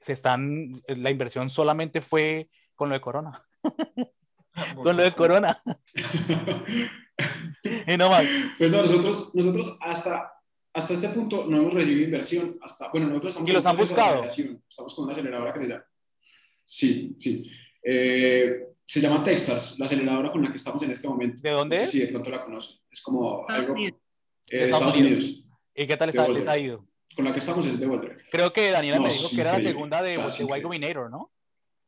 Se 0.00 0.12
están, 0.12 0.82
la 0.86 1.10
inversión 1.10 1.48
solamente 1.48 2.00
fue 2.00 2.48
con 2.74 2.88
lo 2.88 2.94
de 2.94 3.00
Corona. 3.00 3.42
con 4.74 4.96
lo 4.96 5.02
de 5.02 5.12
Corona. 5.12 5.58
y 7.86 7.96
no 7.96 8.10
más. 8.10 8.24
Pues 8.58 8.70
no, 8.70 8.82
nosotros, 8.82 9.34
nosotros 9.34 9.76
hasta, 9.80 10.32
hasta 10.72 10.94
este 10.94 11.08
punto 11.10 11.46
no 11.46 11.58
hemos 11.58 11.74
recibido 11.74 12.04
inversión. 12.04 12.58
Hasta, 12.62 12.88
bueno, 12.90 13.08
nosotros 13.08 13.32
estamos 13.32 13.50
¿Y 13.50 13.52
los 13.52 13.66
han 13.66 13.76
buscado? 13.76 14.24
Estamos 14.24 14.94
con 14.94 15.04
una 15.04 15.12
aceleradora 15.12 15.52
que 15.52 15.60
se 15.60 15.66
llama. 15.66 15.84
Sí, 16.64 17.16
sí. 17.18 17.50
Eh, 17.82 18.69
se 18.92 19.00
llama 19.00 19.22
Texas, 19.22 19.78
la 19.78 19.86
aceleradora 19.86 20.32
con 20.32 20.42
la 20.42 20.50
que 20.50 20.56
estamos 20.56 20.82
en 20.82 20.90
este 20.90 21.06
momento. 21.06 21.40
¿De 21.40 21.50
dónde? 21.52 21.86
Sí, 21.86 22.00
de 22.00 22.08
pronto 22.08 22.28
la 22.30 22.44
conocen. 22.44 22.76
Es 22.90 23.00
como 23.00 23.42
Estados 23.42 23.60
algo. 23.62 23.72
Unidos. 23.74 24.00
Eh, 24.50 24.56
de 24.58 24.64
Estados 24.64 24.96
Unidos. 24.96 25.24
Unidos. 25.24 25.44
¿Y 25.76 25.86
qué 25.86 25.96
tal 25.96 26.06
les 26.08 26.18
ha, 26.18 26.22
Boulder. 26.22 26.40
les 26.40 26.48
ha 26.48 26.58
ido? 26.58 26.86
Con 27.14 27.24
la 27.24 27.32
que 27.32 27.38
estamos 27.38 27.66
es 27.66 27.78
de 27.78 27.86
Boulder. 27.86 28.18
Creo 28.32 28.52
que 28.52 28.70
Daniela 28.72 28.96
No, 28.98 29.04
me 29.04 29.12
dijo 29.12 29.28
que 29.30 29.40
era 29.40 29.52
la 29.52 29.60
segunda 29.60 30.02
de, 30.02 30.18
O 30.18 30.28
sea, 30.28 30.44
de 30.44 30.58
Y. 30.58 30.62
Combinator, 30.62 31.08
¿no? 31.08 31.30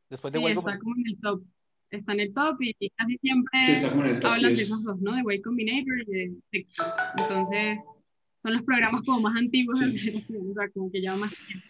Después 0.09 0.31
de 0.31 0.39
Sí, 0.39 0.45
Y 0.45 0.47
está 0.47 0.61
Combinator. 0.61 0.83
como 0.83 0.95
en 0.95 1.07
el 1.07 1.19
top. 1.19 1.43
Está 1.89 2.13
en 2.13 2.19
el 2.21 2.33
top 2.33 2.55
y 2.61 2.89
casi 2.91 3.17
siempre 3.17 3.63
Sí, 3.65 3.71
está 3.73 3.89
como 3.89 4.03
en 4.05 4.09
el 4.11 4.19
top 4.21 4.31
hablan 4.31 4.51
de 4.51 4.55
10. 4.55 4.61
esos 4.69 4.83
dos, 4.85 5.01
¿no? 5.01 5.13
De 5.13 5.35
Y 5.35 5.41
Combinator 5.41 5.99
y 6.01 6.05
de 6.05 6.31
Texas. 6.51 6.93
Entonces, 7.17 7.83
son 8.41 8.53
los 8.53 8.61
programas 8.61 9.03
como 9.05 9.19
más 9.19 9.35
antiguos 9.35 9.77
Sí. 9.79 9.85
o 9.89 10.53
sea, 10.53 10.69
como 10.73 10.89
que 10.89 11.01
llevan 11.01 11.19
más 11.19 11.33
tiempo. 11.47 11.67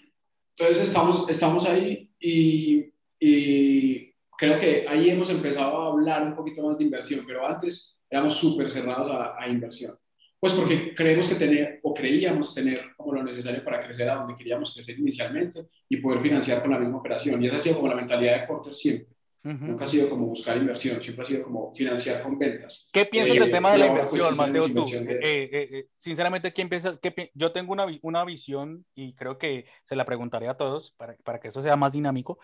Entonces 0.60 0.88
estamos, 0.90 1.28
estamos 1.28 1.66
ahí 1.66 2.12
y, 2.20 2.94
y 3.20 4.13
creo 4.44 4.60
que 4.60 4.86
ahí 4.90 5.10
hemos 5.10 5.30
empezado 5.30 5.82
a 5.82 5.88
hablar 5.88 6.24
un 6.24 6.36
poquito 6.36 6.62
más 6.64 6.78
de 6.78 6.84
inversión, 6.84 7.24
pero 7.26 7.48
antes 7.48 8.04
éramos 8.10 8.36
súper 8.36 8.70
cerrados 8.70 9.10
a, 9.10 9.42
a, 9.42 9.48
inversión. 9.48 9.96
Pues 10.38 10.52
porque 10.52 10.94
creemos 10.94 11.30
que 11.30 11.36
tener, 11.36 11.80
o 11.82 11.94
creíamos 11.94 12.54
tener 12.54 12.94
como 12.98 13.14
lo 13.14 13.24
necesario 13.24 13.64
para 13.64 13.80
crecer 13.80 14.10
a 14.10 14.16
donde 14.16 14.36
queríamos 14.36 14.74
crecer 14.74 15.00
inicialmente 15.00 15.68
y 15.88 15.98
poder 15.98 16.20
financiar 16.20 16.62
con 16.62 16.72
la 16.72 16.80
misma 16.80 16.98
operación. 16.98 17.42
Y 17.42 17.48
esa 17.48 17.56
ha 17.56 17.60
sido 17.60 17.78
como 17.78 17.88
la 17.88 17.96
mentalidad 17.96 18.42
de 18.42 18.48
Porter 18.48 18.74
siempre. 18.74 19.14
Nunca 19.44 19.84
ha 19.84 19.88
sido 19.88 20.10
como 20.10 20.28
buscar 20.28 20.56
inversión, 20.56 21.02
siempre 21.02 21.24
ha 21.24 21.28
sido 21.28 21.44
como 21.44 21.74
financiar 21.76 22.24
con 22.24 22.40
ventas. 22.40 22.90
¿Qué 22.94 23.06
piensas 23.06 23.36
del 23.36 23.50
eh, 23.50 23.52
tema 23.52 23.74
de 23.74 23.78
la 23.78 23.88
inversión, 23.88 24.38
Mateo? 24.38 24.70
Tú, 24.70 24.86
eh, 24.90 25.20
eh, 25.22 25.88
sinceramente, 25.98 26.54
¿quién 26.54 26.70
piensa? 26.70 26.98
Qué, 27.02 27.30
yo 27.34 27.52
tengo 27.52 27.74
una, 27.74 27.86
una, 28.04 28.24
visión 28.24 28.86
y 28.96 29.14
creo 29.16 29.38
que 29.38 29.66
se 29.84 29.98
la 29.98 30.06
preguntaré 30.06 30.48
a 30.48 30.56
todos 30.56 30.92
para, 30.92 31.18
para 31.26 31.42
que 31.42 31.50
eso 31.50 31.62
sea 31.62 31.76
más 31.76 31.92
dinámico. 31.92 32.40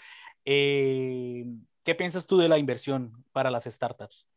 ¿Qué 1.84 1.96
piensas 1.96 2.28
tú 2.28 2.38
de 2.38 2.50
la 2.50 2.58
inversión 2.58 3.24
para 3.32 3.52
las 3.52 3.66
startups? 3.66 4.28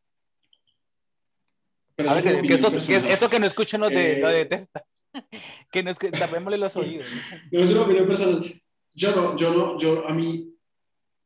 a 1.98 2.14
ver, 2.14 2.42
que, 2.42 2.54
esto, 2.54 3.28
que 3.28 3.38
no 3.38 3.46
escuchen 3.46 3.80
los 3.80 3.90
de, 3.90 4.18
lo 4.18 4.28
detesta. 4.28 4.84
que 5.72 5.82
nos 5.82 5.98
tapémosle 5.98 6.58
los 6.58 6.74
oídos. 6.76 7.06
No 7.50 7.60
es 7.60 7.70
una 7.70 7.82
opinión 7.82 8.06
personal. 8.06 8.58
Yo 8.94 9.14
no, 9.14 9.36
yo 9.36 9.54
no, 9.54 9.78
yo 9.78 10.06
a 10.06 10.12
mí 10.12 10.52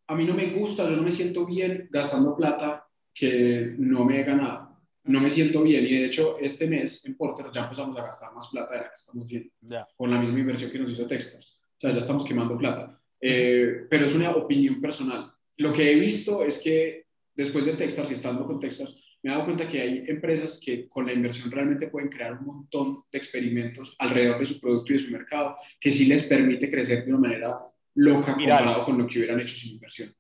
a 0.09 0.15
mí 0.15 0.25
no 0.25 0.35
me 0.35 0.47
gusta, 0.51 0.89
yo 0.89 0.97
no 0.97 1.03
me 1.03 1.11
siento 1.11 1.45
bien 1.45 1.89
gastando 1.91 2.37
plata 2.37 2.87
que 3.13 3.75
no 3.79 4.05
me 4.05 4.21
he 4.21 4.25
ganado. 4.25 4.77
No 5.05 5.21
me 5.21 5.31
siento 5.31 5.63
bien 5.63 5.85
y 5.85 5.95
de 5.95 6.07
hecho 6.07 6.37
este 6.39 6.67
mes 6.67 7.05
en 7.05 7.17
Porter 7.17 7.47
ya 7.53 7.63
empezamos 7.65 7.97
a 7.97 8.03
gastar 8.03 8.33
más 8.35 8.49
plata 8.49 8.73
de 8.73 8.79
la 8.79 8.89
que 8.89 8.95
estamos 8.95 9.25
haciendo 9.25 9.53
con 9.97 10.11
la 10.11 10.21
misma 10.21 10.41
inversión 10.41 10.71
que 10.71 10.79
nos 10.79 10.91
hizo 10.91 11.07
Textas. 11.07 11.61
O 11.63 11.81
sea, 11.81 11.93
ya 11.93 12.01
estamos 12.01 12.25
quemando 12.25 12.57
plata. 12.57 13.01
Eh, 13.21 13.87
pero 13.89 14.07
es 14.07 14.15
una 14.15 14.31
opinión 14.31 14.81
personal. 14.81 15.33
Lo 15.59 15.73
que 15.73 15.91
he 15.91 15.95
visto 15.95 16.45
es 16.45 16.59
que 16.59 17.07
después 17.35 17.65
de 17.65 17.75
Textas 17.75 18.11
y 18.11 18.15
estando 18.15 18.47
con 18.47 18.61
Textas, 18.61 18.97
me 19.23 19.31
he 19.31 19.33
dado 19.33 19.45
cuenta 19.45 19.69
que 19.69 19.81
hay 19.81 20.05
empresas 20.07 20.61
que 20.65 20.89
con 20.89 21.07
la 21.07 21.13
inversión 21.13 21.51
realmente 21.51 21.89
pueden 21.89 22.09
crear 22.09 22.35
un 22.39 22.45
montón 22.45 23.03
de 23.11 23.19
experimentos 23.19 23.95
alrededor 23.99 24.39
de 24.39 24.47
su 24.47 24.61
producto 24.61 24.93
y 24.93 24.97
de 24.97 25.03
su 25.03 25.11
mercado, 25.11 25.57
que 25.81 25.91
sí 25.91 26.07
les 26.07 26.25
permite 26.25 26.71
crecer 26.71 27.05
de 27.05 27.11
una 27.11 27.29
manera 27.29 27.57
loca 27.95 28.35
comparado 28.35 28.85
con 28.85 28.99
lo 28.99 29.07
que 29.07 29.19
hubieran 29.19 29.41
hecho 29.41 29.57
sin 29.57 29.73
inversión. 29.73 30.15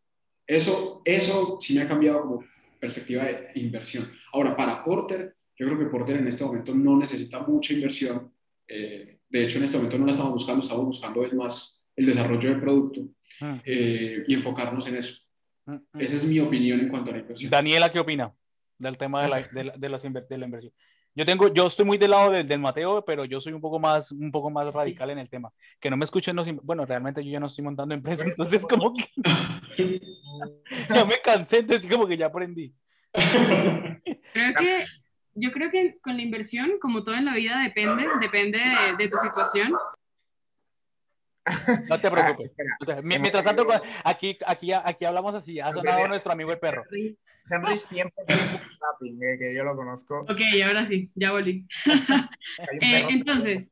Eso, 0.47 1.03
eso 1.05 1.59
sí 1.61 1.75
me 1.75 1.83
ha 1.83 1.89
cambiado 1.89 2.23
como 2.23 2.45
perspectiva 2.81 3.25
de 3.25 3.51
inversión. 3.57 4.11
Ahora, 4.33 4.57
para 4.57 4.83
Porter, 4.85 5.37
yo 5.57 5.67
creo 5.67 5.79
que 5.79 5.87
Porter 5.87 6.17
en 6.17 6.29
este 6.29 6.45
momento 6.45 6.75
no 6.75 6.99
necesita 6.99 7.41
mucha 7.41 7.73
inversión. 7.73 8.33
Eh, 8.69 9.19
de 9.29 9.45
hecho, 9.45 9.59
en 9.59 9.65
este 9.65 9.77
momento 9.77 9.99
no 9.99 10.07
la 10.07 10.13
estamos 10.13 10.33
buscando, 10.33 10.63
estamos 10.63 10.85
buscando 10.85 11.25
es 11.25 11.33
más 11.33 11.89
el 11.97 12.07
desarrollo 12.07 12.51
del 12.51 12.61
producto 12.61 13.09
ah. 13.41 13.61
eh, 13.65 14.23
y 14.27 14.35
enfocarnos 14.35 14.87
en 14.87 14.97
eso. 14.97 15.26
Ah. 15.67 15.81
Esa 15.99 16.17
es 16.17 16.25
mi 16.25 16.39
opinión 16.41 16.81
en 16.81 16.89
cuanto 16.89 17.11
a 17.11 17.15
la 17.15 17.21
inversión. 17.21 17.51
Daniela, 17.51 17.91
¿qué 17.91 17.99
opina 17.99 18.33
del 18.79 18.97
tema 18.97 19.23
de 19.23 19.29
la, 19.29 19.41
de 19.41 19.65
la, 19.65 19.73
de 19.77 20.39
la 20.39 20.45
inversión? 20.45 20.73
Yo 21.17 21.25
tengo, 21.25 21.53
yo 21.53 21.67
estoy 21.67 21.87
muy 21.87 21.97
del 21.97 22.11
lado 22.11 22.31
del, 22.31 22.47
del, 22.47 22.61
Mateo, 22.61 23.03
pero 23.03 23.25
yo 23.25 23.41
soy 23.41 23.55
un 23.55 23.61
poco 23.63 23.81
más, 23.81 24.13
un 24.13 24.31
poco 24.31 24.51
más 24.51 24.71
radical 24.71 25.09
en 25.09 25.19
el 25.19 25.31
tema. 25.31 25.51
Que 25.81 25.89
no 25.89 25.97
me 25.97 26.05
escuchen, 26.05 26.37
no, 26.37 26.45
bueno, 26.63 26.85
realmente 26.85 27.25
yo 27.25 27.31
ya 27.31 27.41
no 27.41 27.47
estoy 27.47 27.65
montando 27.65 27.95
empresas, 27.95 28.27
entonces 28.27 28.67
como 28.67 28.93
que 28.93 29.07
ya 30.95 31.05
me 31.07 31.19
cansé, 31.25 31.61
entonces 31.61 31.91
como 31.91 32.07
que 32.07 32.19
ya 32.19 32.27
aprendí. 32.27 32.75
Creo 33.13 34.55
que, 34.59 34.85
yo 35.33 35.51
creo 35.53 35.71
que 35.71 35.99
con 36.03 36.19
la 36.19 36.23
inversión, 36.23 36.73
como 36.79 37.03
todo 37.03 37.15
en 37.15 37.25
la 37.25 37.35
vida, 37.35 37.63
depende, 37.63 38.05
depende 38.21 38.59
de, 38.59 38.97
de 38.99 39.09
tu 39.09 39.17
situación. 39.17 39.73
No 41.89 41.99
te 41.99 42.11
preocupes. 42.11 42.53
Mientras 43.03 43.45
tanto, 43.45 43.67
aquí, 44.05 44.39
aquí, 44.47 44.73
aquí 44.73 45.05
hablamos 45.05 45.35
así. 45.35 45.61
Ha 45.61 45.73
sonado 45.73 46.09
nuestro 46.09 46.33
amigo 46.33 46.53
el 46.53 46.59
perro. 46.59 46.85
Henry 46.91 47.73
es 47.73 47.89
tiempo 47.89 48.23
tapping, 48.27 49.23
eh, 49.23 49.39
que 49.39 49.55
yo 49.55 49.63
lo 49.63 49.77
conozco. 49.77 50.23
Ok, 50.23 50.41
ahora 50.65 50.89
sí, 50.89 51.11
ya 51.15 51.31
volví. 51.31 51.65
eh, 52.83 53.07
entonces, 53.09 53.71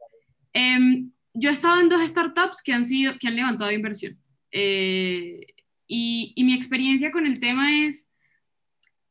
eh, 0.53 1.07
yo 1.35 1.51
he 1.51 1.53
estado 1.53 1.81
en 1.81 1.89
dos 1.89 2.01
startups 2.09 2.63
que 2.63 2.73
han, 2.73 2.85
sido, 2.85 3.15
que 3.19 3.29
han 3.29 3.37
levantado 3.37 3.73
inversión. 3.73 4.19
Eh, 4.53 5.47
y, 5.87 6.33
y, 6.37 6.45
mi 6.45 6.55
experiencia 6.55 7.11
con 7.11 7.27
el 7.27 7.41
tema 7.41 7.85
es, 7.85 8.11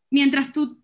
mientras 0.10 0.54
tú 0.54 0.82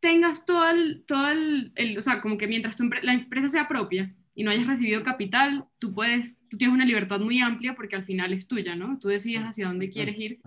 tengas 0.00 0.46
todo 0.46 0.70
el, 0.70 1.04
todo 1.04 1.28
el, 1.28 1.72
el 1.74 1.98
o 1.98 2.02
sea, 2.02 2.20
como 2.20 2.38
que 2.38 2.46
mientras 2.46 2.76
tu, 2.76 2.88
la 3.02 3.12
empresa 3.12 3.48
sea 3.48 3.68
propia, 3.68 4.14
y 4.38 4.44
no 4.44 4.50
hayas 4.50 4.66
recibido 4.66 5.02
capital, 5.02 5.64
tú 5.78 5.94
puedes, 5.94 6.46
tú 6.50 6.58
tienes 6.58 6.74
una 6.74 6.84
libertad 6.84 7.18
muy 7.20 7.40
amplia 7.40 7.74
porque 7.74 7.96
al 7.96 8.04
final 8.04 8.34
es 8.34 8.46
tuya, 8.46 8.76
¿no? 8.76 8.98
Tú 9.00 9.08
decides 9.08 9.40
hacia 9.40 9.66
dónde 9.66 9.88
quieres 9.88 10.18
ir. 10.18 10.40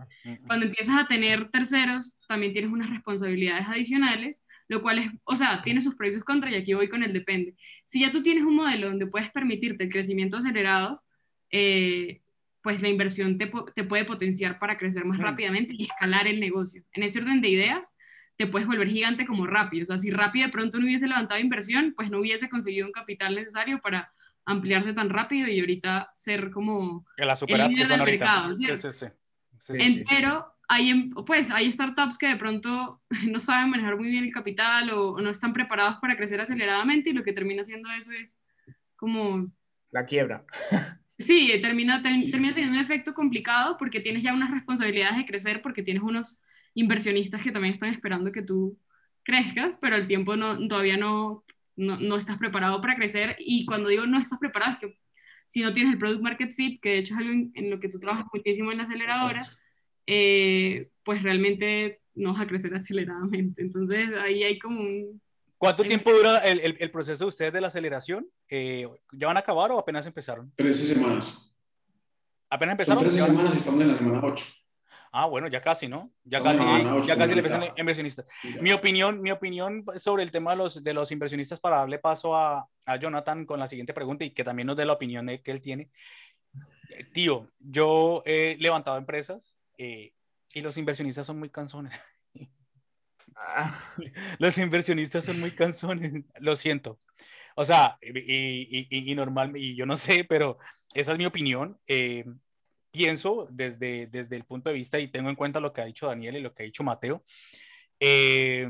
Cuando 0.45 0.67
empiezas 0.67 0.95
a 0.95 1.07
tener 1.07 1.49
terceros, 1.49 2.15
también 2.27 2.53
tienes 2.53 2.71
unas 2.71 2.91
responsabilidades 2.91 3.67
adicionales, 3.67 4.45
lo 4.67 4.83
cual 4.83 4.99
es, 4.99 5.09
o 5.23 5.35
sea, 5.35 5.63
tiene 5.63 5.81
sus 5.81 5.95
pros 5.95 6.11
y 6.11 6.13
sus 6.13 6.23
contras 6.23 6.53
y 6.53 6.57
aquí 6.57 6.75
voy 6.75 6.87
con 6.87 7.01
el 7.01 7.13
depende. 7.13 7.55
Si 7.85 8.01
ya 8.01 8.11
tú 8.11 8.21
tienes 8.21 8.43
un 8.43 8.57
modelo 8.57 8.89
donde 8.89 9.07
puedes 9.07 9.31
permitirte 9.31 9.85
el 9.85 9.91
crecimiento 9.91 10.37
acelerado, 10.37 11.01
eh, 11.49 12.21
pues 12.61 12.83
la 12.83 12.89
inversión 12.89 13.39
te, 13.39 13.51
te, 13.73 13.83
puede 13.85 14.05
potenciar 14.05 14.59
para 14.59 14.77
crecer 14.77 15.03
más 15.03 15.17
rápidamente 15.17 15.73
y 15.75 15.85
escalar 15.85 16.27
el 16.27 16.39
negocio. 16.39 16.83
En 16.93 17.01
ese 17.01 17.21
orden 17.21 17.41
de 17.41 17.49
ideas, 17.49 17.97
te 18.39 18.47
puedes 18.47 18.69
volver 18.69 18.87
gigante 18.87 19.25
como 19.25 19.45
rápido. 19.45 19.83
O 19.83 19.85
sea, 19.85 19.97
si 19.97 20.11
rápido 20.11 20.45
de 20.45 20.51
pronto 20.53 20.79
no 20.79 20.85
hubiese 20.85 21.09
levantado 21.09 21.41
inversión, 21.41 21.93
pues 21.93 22.09
no 22.09 22.21
hubiese 22.21 22.49
conseguido 22.49 22.87
un 22.87 22.93
capital 22.93 23.35
necesario 23.35 23.81
para 23.81 24.13
ampliarse 24.45 24.93
tan 24.93 25.09
rápido 25.09 25.49
y 25.49 25.59
ahorita 25.59 26.09
ser 26.15 26.49
como 26.49 27.05
la 27.17 27.37
el 27.47 27.67
líder 27.67 27.89
del 27.89 28.01
mercado, 28.01 28.55
Sí, 28.55 28.65
sí, 28.77 28.87
sí. 29.73 30.05
Pero 30.09 30.55
hay, 30.69 30.89
em, 30.89 31.09
pues, 31.09 31.51
hay 31.51 31.69
startups 31.69 32.17
que 32.17 32.29
de 32.29 32.37
pronto 32.37 33.01
no 33.29 33.41
saben 33.41 33.71
manejar 33.71 33.97
muy 33.97 34.07
bien 34.07 34.23
el 34.23 34.31
capital 34.31 34.89
o, 34.91 35.19
no 35.19 35.29
están 35.29 35.51
preparados 35.51 35.97
para 35.99 36.15
crecer 36.15 36.39
aceleradamente 36.39 37.09
y 37.09 37.13
lo 37.13 37.23
que 37.23 37.33
termina 37.33 37.61
haciendo 37.61 37.91
eso 37.91 38.13
es 38.13 38.39
como... 38.95 39.51
La 39.91 40.05
quiebra. 40.05 40.45
Sí, 41.21 41.51
termina, 41.61 42.01
termina 42.01 42.53
teniendo 42.53 42.77
un 42.77 42.85
efecto 42.85 43.13
complicado 43.13 43.75
porque 43.77 43.99
tienes 43.99 44.23
ya 44.23 44.33
unas 44.33 44.51
responsabilidades 44.51 45.17
de 45.17 45.25
crecer, 45.25 45.61
porque 45.61 45.83
tienes 45.83 46.01
unos 46.01 46.39
inversionistas 46.73 47.41
que 47.41 47.51
también 47.51 47.73
están 47.73 47.89
esperando 47.89 48.31
que 48.31 48.41
tú 48.41 48.77
crezcas, 49.23 49.77
pero 49.81 49.95
el 49.95 50.07
tiempo 50.07 50.35
no, 50.35 50.67
todavía 50.67 50.97
no, 50.97 51.43
no, 51.75 52.15
estás 52.15 52.37
preparado 52.37 52.81
para 52.81 52.95
crecer. 52.95 53.35
Y 53.39 53.65
cuando 53.65 53.89
digo 53.89 54.05
no 54.05 54.17
estás 54.17 54.39
preparado, 54.39 54.73
es 54.73 54.79
que 54.79 54.97
si 55.47 55.61
no 55.61 55.73
tienes 55.73 55.93
el 55.93 55.99
product 55.99 56.21
market 56.21 56.51
fit, 56.51 56.81
que 56.81 56.89
de 56.89 56.97
hecho 56.99 57.13
es 57.13 57.19
algo 57.19 57.31
en, 57.31 57.69
lo 57.69 57.79
que 57.79 57.89
tú 57.89 57.99
trabajas 57.99 58.25
muchísimo 58.33 58.71
en 58.71 58.79
la 58.79 58.83
aceleradora, 58.83 59.45
eh, 60.05 60.89
pues 61.03 61.23
realmente 61.23 62.01
no 62.15 62.33
vas 62.33 62.41
a 62.41 62.47
crecer 62.47 62.73
aceleradamente. 62.75 63.61
Entonces 63.61 64.09
ahí 64.21 64.43
hay 64.43 64.59
como 64.59 64.81
un... 64.81 65.21
¿Cuánto 65.57 65.83
tiempo 65.83 66.13
dura 66.13 66.37
el, 66.37 66.77
el, 66.79 66.89
proceso 66.89 67.25
de 67.25 67.27
ustedes 67.27 67.51
de 67.51 67.59
la 67.59 67.67
aceleración? 67.67 68.25
Eh, 68.47 68.87
¿Ya 69.11 69.27
van 69.27 69.35
a 69.35 69.41
acabar 69.41 69.69
o 69.71 69.77
apenas 69.77 70.05
empezaron? 70.05 70.53
13 70.55 70.85
semanas. 70.85 71.51
¿Apenas 72.49 72.73
empezaron? 72.73 73.03
13 73.03 73.25
semanas 73.25 73.55
y 73.55 73.57
estamos 73.57 73.81
en 73.81 73.87
la 73.89 73.95
semana 73.95 74.21
8. 74.23 74.45
Ah, 75.11 75.25
bueno, 75.25 75.47
ya 75.47 75.61
casi, 75.61 75.87
¿no? 75.87 76.11
Ya 76.23 76.41
casi, 76.43 76.63
ya 77.05 77.17
casi 77.17 77.33
le 77.33 77.73
inversionistas. 77.77 78.25
Mi 78.61 78.71
opinión, 78.71 79.21
mi 79.21 79.31
opinión 79.31 79.83
sobre 79.97 80.23
el 80.23 80.31
tema 80.31 80.51
de 80.51 80.57
los, 80.57 80.83
de 80.83 80.93
los 80.93 81.11
inversionistas 81.11 81.59
para 81.59 81.77
darle 81.77 81.97
paso 81.97 82.35
a, 82.35 82.67
a 82.85 82.95
Jonathan 82.97 83.45
con 83.45 83.59
la 83.59 83.67
siguiente 83.67 83.93
pregunta 83.93 84.23
y 84.23 84.31
que 84.31 84.43
también 84.43 84.67
nos 84.67 84.77
dé 84.77 84.85
la 84.85 84.93
opinión 84.93 85.25
de, 85.25 85.41
que 85.41 85.51
él 85.51 85.61
tiene. 85.61 85.89
Eh, 86.89 87.05
tío, 87.05 87.51
yo 87.59 88.21
he 88.25 88.55
levantado 88.59 88.97
empresas 88.97 89.55
eh, 89.77 90.13
y 90.53 90.61
los 90.61 90.77
inversionistas 90.77 91.25
son 91.25 91.39
muy 91.39 91.49
cansones. 91.49 91.93
Ah. 93.35 93.73
Los 94.37 94.57
inversionistas 94.57 95.23
son 95.23 95.39
muy 95.39 95.51
cansones, 95.51 96.25
lo 96.39 96.55
siento. 96.55 96.99
O 97.55 97.65
sea, 97.65 97.97
y, 98.01 98.87
y, 98.89 99.11
y, 99.11 99.15
normal, 99.15 99.55
y 99.55 99.75
yo 99.75 99.85
no 99.85 99.95
sé, 99.95 100.23
pero 100.23 100.57
esa 100.93 101.13
es 101.13 101.17
mi 101.17 101.25
opinión. 101.25 101.79
Eh, 101.87 102.25
pienso 102.91 103.47
desde, 103.51 104.07
desde 104.07 104.35
el 104.35 104.45
punto 104.45 104.69
de 104.69 104.75
vista 104.75 104.99
y 104.99 105.07
tengo 105.07 105.29
en 105.29 105.35
cuenta 105.35 105.59
lo 105.59 105.73
que 105.73 105.81
ha 105.81 105.85
dicho 105.85 106.07
Daniel 106.07 106.37
y 106.37 106.41
lo 106.41 106.53
que 106.53 106.63
ha 106.63 106.65
dicho 106.65 106.83
Mateo, 106.83 107.23
eh, 107.99 108.67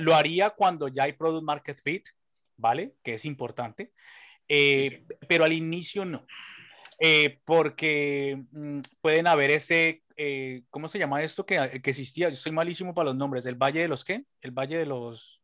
lo 0.00 0.14
haría 0.14 0.50
cuando 0.50 0.88
ya 0.88 1.04
hay 1.04 1.12
product 1.12 1.44
market 1.44 1.80
fit, 1.82 2.08
¿vale? 2.56 2.94
Que 3.02 3.14
es 3.14 3.24
importante, 3.24 3.92
eh, 4.48 5.04
pero 5.28 5.44
al 5.44 5.52
inicio 5.52 6.04
no, 6.04 6.26
eh, 6.98 7.40
porque 7.44 8.42
mm, 8.52 8.80
pueden 9.00 9.26
haber 9.26 9.50
ese, 9.50 10.02
eh, 10.16 10.62
¿cómo 10.70 10.88
se 10.88 10.98
llama 10.98 11.22
esto 11.22 11.44
que, 11.44 11.80
que 11.82 11.90
existía? 11.90 12.28
Yo 12.30 12.36
soy 12.36 12.52
malísimo 12.52 12.94
para 12.94 13.10
los 13.10 13.16
nombres, 13.16 13.46
el 13.46 13.56
Valle 13.56 13.80
de 13.80 13.88
los 13.88 14.04
qué? 14.04 14.24
El 14.40 14.52
Valle 14.52 14.78
de 14.78 14.86
los... 14.86 15.35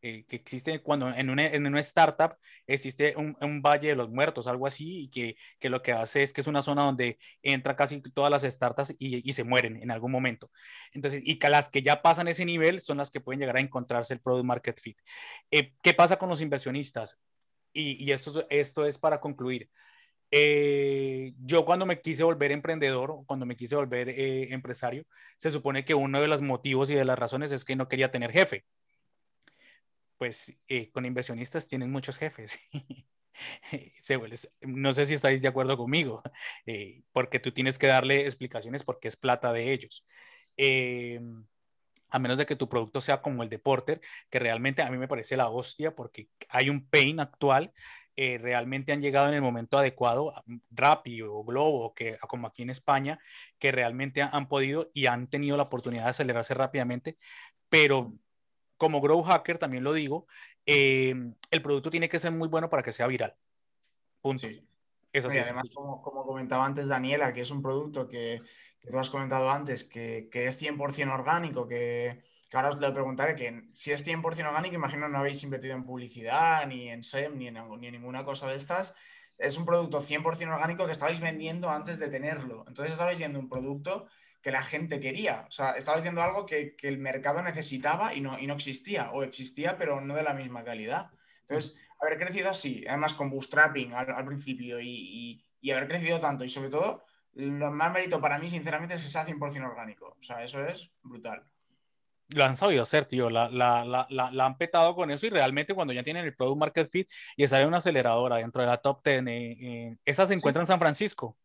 Eh, 0.00 0.24
que 0.28 0.36
existe 0.36 0.80
cuando 0.80 1.08
en 1.12 1.28
una, 1.28 1.46
en 1.48 1.66
una 1.66 1.80
startup 1.80 2.36
existe 2.68 3.14
un, 3.16 3.36
un, 3.40 3.60
valle 3.62 3.88
de 3.88 3.96
los 3.96 4.08
muertos, 4.08 4.46
algo 4.46 4.68
así, 4.68 5.02
y 5.04 5.08
que, 5.08 5.36
que, 5.58 5.68
lo 5.68 5.82
que 5.82 5.92
hace 5.92 6.22
es 6.22 6.32
que 6.32 6.40
es 6.40 6.46
una 6.46 6.62
zona 6.62 6.84
donde 6.84 7.18
entra 7.42 7.74
casi 7.74 8.00
todas 8.00 8.30
las 8.30 8.42
startups 8.42 8.94
y, 8.98 9.28
y, 9.28 9.32
se 9.32 9.42
mueren 9.42 9.82
en 9.82 9.90
algún 9.90 10.12
momento. 10.12 10.52
Entonces, 10.92 11.22
y 11.24 11.40
que 11.40 11.50
las 11.50 11.68
que 11.68 11.82
ya 11.82 12.00
pasan 12.00 12.28
ese 12.28 12.44
nivel 12.44 12.80
son 12.80 12.98
las 12.98 13.10
que 13.10 13.20
pueden 13.20 13.40
llegar 13.40 13.56
a 13.56 13.60
encontrarse 13.60 14.14
el 14.14 14.20
product 14.20 14.46
market 14.46 14.80
fit. 14.80 14.98
Eh, 15.50 15.74
¿Qué 15.82 15.94
pasa 15.94 16.16
con 16.16 16.28
los 16.28 16.40
inversionistas? 16.40 17.20
Y, 17.72 18.04
y 18.04 18.12
esto, 18.12 18.46
esto 18.50 18.86
es 18.86 18.98
para 18.98 19.20
concluir. 19.20 19.68
Eh, 20.30 21.32
yo 21.44 21.64
cuando 21.64 21.86
me 21.86 22.00
quise 22.00 22.22
volver 22.22 22.52
emprendedor, 22.52 23.24
cuando 23.26 23.46
me 23.46 23.56
quise 23.56 23.76
volver 23.76 24.10
eh, 24.10 24.52
empresario, 24.52 25.04
se 25.36 25.50
supone 25.50 25.84
que 25.84 25.94
uno 25.94 26.20
de 26.20 26.28
los 26.28 26.42
motivos 26.42 26.90
y 26.90 26.94
de 26.94 27.04
las 27.04 27.18
razones 27.18 27.52
es 27.52 27.64
que 27.64 27.76
no 27.76 27.88
quería 27.88 28.10
tener 28.10 28.32
jefe. 28.32 28.64
Pues 30.18 30.56
eh, 30.68 30.90
con 30.90 31.06
inversionistas 31.06 31.68
tienen 31.68 31.90
muchos 31.90 32.18
jefes. 32.18 32.58
no 34.62 34.92
sé 34.92 35.06
si 35.06 35.14
estáis 35.14 35.42
de 35.42 35.48
acuerdo 35.48 35.76
conmigo, 35.76 36.22
porque 37.12 37.38
tú 37.38 37.52
tienes 37.52 37.78
que 37.78 37.86
darle 37.86 38.24
explicaciones 38.24 38.84
porque 38.84 39.08
es 39.08 39.16
plata 39.16 39.52
de 39.52 39.72
ellos. 39.72 40.04
a 42.10 42.18
menos 42.18 42.38
de 42.38 42.46
que 42.46 42.56
tu 42.56 42.68
producto 42.68 43.00
sea 43.00 43.22
como 43.22 43.42
el 43.42 43.48
de 43.48 43.58
Porter, 43.58 44.00
que 44.28 44.38
realmente 44.38 44.82
a 44.82 44.90
mí 44.90 44.98
me 44.98 45.08
parece 45.08 45.36
la 45.36 45.48
hostia 45.48 45.94
porque 45.94 46.28
hay 46.48 46.68
un 46.68 46.88
pain 46.88 47.20
actual 47.20 47.72
eh, 48.20 48.36
realmente 48.36 48.90
han 48.90 49.00
llegado 49.00 49.28
en 49.28 49.34
el 49.34 49.42
momento 49.42 49.78
adecuado, 49.78 50.32
Rappi 50.72 51.22
o 51.22 51.44
Globo, 51.44 51.94
que, 51.94 52.18
como 52.26 52.48
aquí 52.48 52.62
en 52.62 52.70
España, 52.70 53.20
que 53.60 53.70
realmente 53.70 54.22
han 54.22 54.48
podido 54.48 54.90
y 54.92 55.06
han 55.06 55.28
tenido 55.28 55.56
la 55.56 55.62
oportunidad 55.62 56.02
de 56.02 56.10
acelerarse 56.10 56.52
rápidamente, 56.52 57.16
pero 57.68 58.12
como 58.78 59.00
Grow 59.00 59.22
Hacker, 59.22 59.58
también 59.58 59.84
lo 59.84 59.92
digo, 59.92 60.26
eh, 60.64 61.14
el 61.50 61.62
producto 61.62 61.90
tiene 61.90 62.08
que 62.08 62.20
ser 62.20 62.32
muy 62.32 62.48
bueno 62.48 62.70
para 62.70 62.82
que 62.82 62.92
sea 62.92 63.06
viral. 63.06 63.34
Punto. 64.22 64.48
Eso 65.12 65.30
sí, 65.30 65.38
además, 65.38 65.64
como, 65.74 66.02
comentaba 66.02 66.64
antes 66.66 66.88
Daniela, 66.88 67.32
que 67.32 67.40
es 67.40 67.50
un 67.50 67.62
producto 67.62 68.08
que, 68.08 68.42
que 68.80 68.90
tú 68.90 68.98
has 68.98 69.10
comentado 69.10 69.50
antes, 69.50 69.84
que, 69.84 70.28
que 70.30 70.46
es 70.46 70.60
100% 70.62 71.12
orgánico, 71.12 71.66
que, 71.66 72.22
que 72.50 72.56
ahora 72.56 72.70
os 72.70 72.80
le 72.80 72.90
preguntaré 72.92 73.34
que 73.34 73.68
si 73.72 73.90
es 73.90 74.06
100% 74.06 74.46
orgánico, 74.46 74.74
imagino 74.74 75.08
no 75.08 75.18
habéis 75.18 75.42
invertido 75.42 75.74
en 75.74 75.84
publicidad, 75.84 76.66
ni 76.66 76.90
en 76.90 77.02
SEM, 77.02 77.36
ni 77.36 77.48
en, 77.48 77.56
ni 77.80 77.90
ninguna 77.90 78.24
cosa 78.24 78.48
de 78.48 78.56
estas. 78.56 78.94
Es 79.38 79.56
un 79.56 79.64
producto 79.64 80.02
100% 80.02 80.52
orgánico 80.52 80.84
que 80.84 80.92
estabais 80.92 81.20
vendiendo 81.20 81.70
antes 81.70 81.98
de 81.98 82.08
tenerlo. 82.08 82.64
Entonces 82.68 82.92
estabais 82.92 83.18
viendo 83.18 83.38
un 83.38 83.48
producto 83.48 84.08
que 84.42 84.50
la 84.50 84.62
gente 84.62 85.00
quería. 85.00 85.44
O 85.48 85.50
sea, 85.50 85.72
estabais 85.72 86.02
viendo 86.02 86.22
algo 86.22 86.46
que, 86.46 86.76
que, 86.76 86.88
el 86.88 86.98
mercado 86.98 87.42
necesitaba 87.42 88.14
y 88.14 88.20
no, 88.20 88.38
y 88.38 88.46
no 88.46 88.54
existía. 88.54 89.10
O 89.12 89.22
existía, 89.22 89.76
pero 89.78 90.00
no 90.00 90.14
de 90.14 90.22
la 90.22 90.34
misma 90.34 90.64
calidad. 90.64 91.10
Entonces, 91.40 91.76
haber 92.00 92.18
crecido 92.18 92.50
así, 92.50 92.84
además 92.88 93.14
con 93.14 93.30
bootstrapping 93.30 93.94
al, 93.94 94.10
al 94.10 94.24
principio 94.26 94.80
y, 94.80 94.88
y, 94.88 95.44
y, 95.60 95.70
haber 95.70 95.88
crecido 95.88 96.20
tanto 96.20 96.44
y 96.44 96.48
sobre 96.48 96.70
todo, 96.70 97.04
lo 97.34 97.70
más 97.70 97.92
mérito 97.92 98.20
para 98.20 98.38
mí, 98.38 98.50
sinceramente, 98.50 98.94
es 98.94 99.02
que 99.02 99.08
sea 99.08 99.26
100% 99.26 99.64
orgánico. 99.66 100.16
O 100.18 100.22
sea, 100.22 100.44
eso 100.44 100.62
es 100.64 100.92
brutal 101.02 101.46
lo 102.34 102.44
han 102.44 102.56
sabido 102.56 102.82
hacer, 102.82 103.06
tío. 103.06 103.30
La, 103.30 103.48
la, 103.48 103.84
la, 103.84 104.06
la, 104.30 104.44
han 104.44 104.58
petado 104.58 104.94
con 104.94 105.10
eso 105.10 105.26
y 105.26 105.30
realmente 105.30 105.74
cuando 105.74 105.92
ya 105.92 106.02
tienen 106.02 106.24
el 106.24 106.34
Product 106.34 106.58
Market 106.58 106.90
Fit 106.90 107.08
y 107.36 107.46
sale 107.48 107.66
una 107.66 107.78
aceleradora 107.78 108.36
dentro 108.36 108.62
de 108.62 108.68
la 108.68 108.78
top 108.78 109.02
10, 109.04 109.26
eh, 109.26 109.56
eh, 109.60 109.96
¿esa 110.04 110.26
se 110.26 110.34
encuentra 110.34 110.62
en 110.62 110.66
San 110.66 110.78
Francisco? 110.78 111.36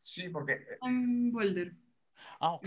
Sí, 0.00 0.28
porque... 0.28 0.52
Eh, 0.52 0.78
en 0.82 1.32
Boulder. 1.32 1.72
Ah, 2.44 2.52
ok. 2.52 2.66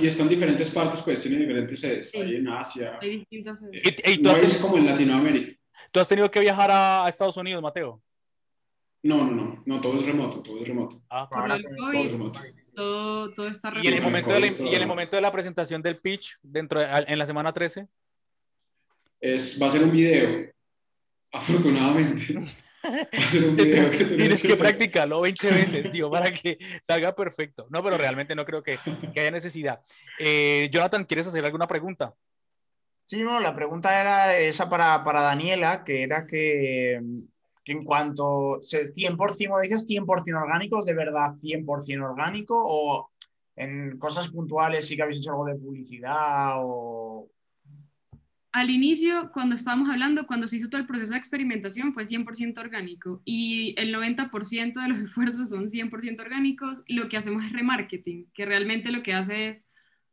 y 0.00 0.06
están 0.06 0.26
en 0.26 0.28
diferentes 0.30 0.70
partes, 0.70 1.02
pues 1.02 1.20
tienen 1.20 1.40
diferentes 1.40 1.78
sedes. 1.78 2.14
Hay 2.14 2.36
en 2.36 2.48
Asia. 2.48 2.98
Hay 3.00 3.18
distintas 3.18 3.60
sedes. 3.60 3.82
¿Y, 3.84 4.12
y 4.12 4.18
no 4.22 4.30
es 4.30 4.56
como 4.56 4.78
en 4.78 4.86
Latinoamérica. 4.86 5.60
¿Tú 5.92 6.00
has 6.00 6.08
tenido 6.08 6.30
que 6.30 6.40
viajar 6.40 6.70
a, 6.70 7.04
a 7.04 7.08
Estados 7.10 7.36
Unidos, 7.36 7.62
Mateo? 7.62 8.02
No, 9.02 9.24
no, 9.24 9.32
no, 9.32 9.62
no, 9.66 9.80
todo 9.82 9.96
es 9.96 10.06
remoto, 10.06 10.40
todo 10.40 10.62
es 10.62 10.68
remoto. 10.68 11.02
Ah, 11.10 11.28
Ahora 11.30 11.58
todo 11.76 11.92
es 11.92 12.12
remoto. 12.12 12.40
Todo, 12.74 13.34
todo 13.34 13.48
está 13.48 13.72
¿Y 13.82 13.88
en, 13.88 13.94
el 13.94 14.02
momento 14.02 14.32
de 14.32 14.40
la, 14.40 14.46
¿Y 14.46 14.74
en 14.74 14.82
el 14.82 14.86
momento 14.86 15.16
de 15.16 15.22
la 15.22 15.32
presentación 15.32 15.82
del 15.82 15.98
pitch 15.98 16.38
dentro 16.42 16.80
de, 16.80 16.86
en 17.06 17.18
la 17.18 17.26
semana 17.26 17.52
13? 17.52 17.86
Es, 19.20 19.60
va 19.60 19.66
a 19.66 19.70
ser 19.70 19.84
un 19.84 19.92
video, 19.92 20.50
afortunadamente. 21.32 22.40
Tienes 24.16 24.42
que, 24.42 24.56
practicarlo 24.56 25.20
20 25.20 25.50
veces, 25.50 25.90
tío, 25.90 26.10
para 26.10 26.30
que 26.32 26.58
salga 26.82 27.14
perfecto. 27.14 27.66
No, 27.70 27.82
pero 27.82 27.98
realmente 27.98 28.34
no 28.34 28.44
creo 28.44 28.62
que, 28.62 28.78
que 29.12 29.20
haya 29.20 29.30
necesidad. 29.30 29.80
Eh, 30.18 30.68
Jonathan, 30.72 31.04
¿quieres 31.04 31.26
hacer 31.26 31.44
alguna 31.44 31.66
pregunta? 31.66 32.14
Sí, 33.06 33.20
no, 33.20 33.40
la 33.40 33.54
pregunta 33.54 34.00
era 34.00 34.38
esa 34.38 34.68
para, 34.68 35.02
para 35.04 35.20
Daniela, 35.22 35.82
que 35.84 36.02
era 36.02 36.26
que 36.26 37.00
que 37.64 37.72
en 37.72 37.84
cuanto 37.84 38.60
100%, 38.60 39.60
dices 39.62 39.86
100% 39.86 40.42
orgánicos, 40.42 40.86
de 40.86 40.94
verdad 40.94 41.34
100% 41.42 42.04
orgánico 42.04 42.54
o 42.56 43.10
en 43.56 43.98
cosas 43.98 44.30
puntuales 44.30 44.86
sí 44.86 44.96
que 44.96 45.02
habéis 45.02 45.18
hecho 45.18 45.32
algo 45.32 45.44
de 45.46 45.56
publicidad 45.56 46.54
o... 46.58 47.28
Al 48.52 48.70
inicio, 48.70 49.30
cuando 49.32 49.54
estábamos 49.54 49.88
hablando, 49.88 50.26
cuando 50.26 50.48
se 50.48 50.56
hizo 50.56 50.68
todo 50.68 50.80
el 50.80 50.86
proceso 50.86 51.12
de 51.12 51.18
experimentación, 51.18 51.94
fue 51.94 52.04
100% 52.04 52.58
orgánico 52.58 53.22
y 53.24 53.74
el 53.78 53.94
90% 53.94 54.82
de 54.82 54.88
los 54.88 54.98
esfuerzos 55.00 55.50
son 55.50 55.68
100% 55.68 56.20
orgánicos. 56.20 56.82
Lo 56.88 57.08
que 57.08 57.16
hacemos 57.16 57.44
es 57.44 57.52
remarketing, 57.52 58.30
que 58.34 58.46
realmente 58.46 58.90
lo 58.90 59.02
que 59.02 59.14
hace 59.14 59.48
es 59.48 59.68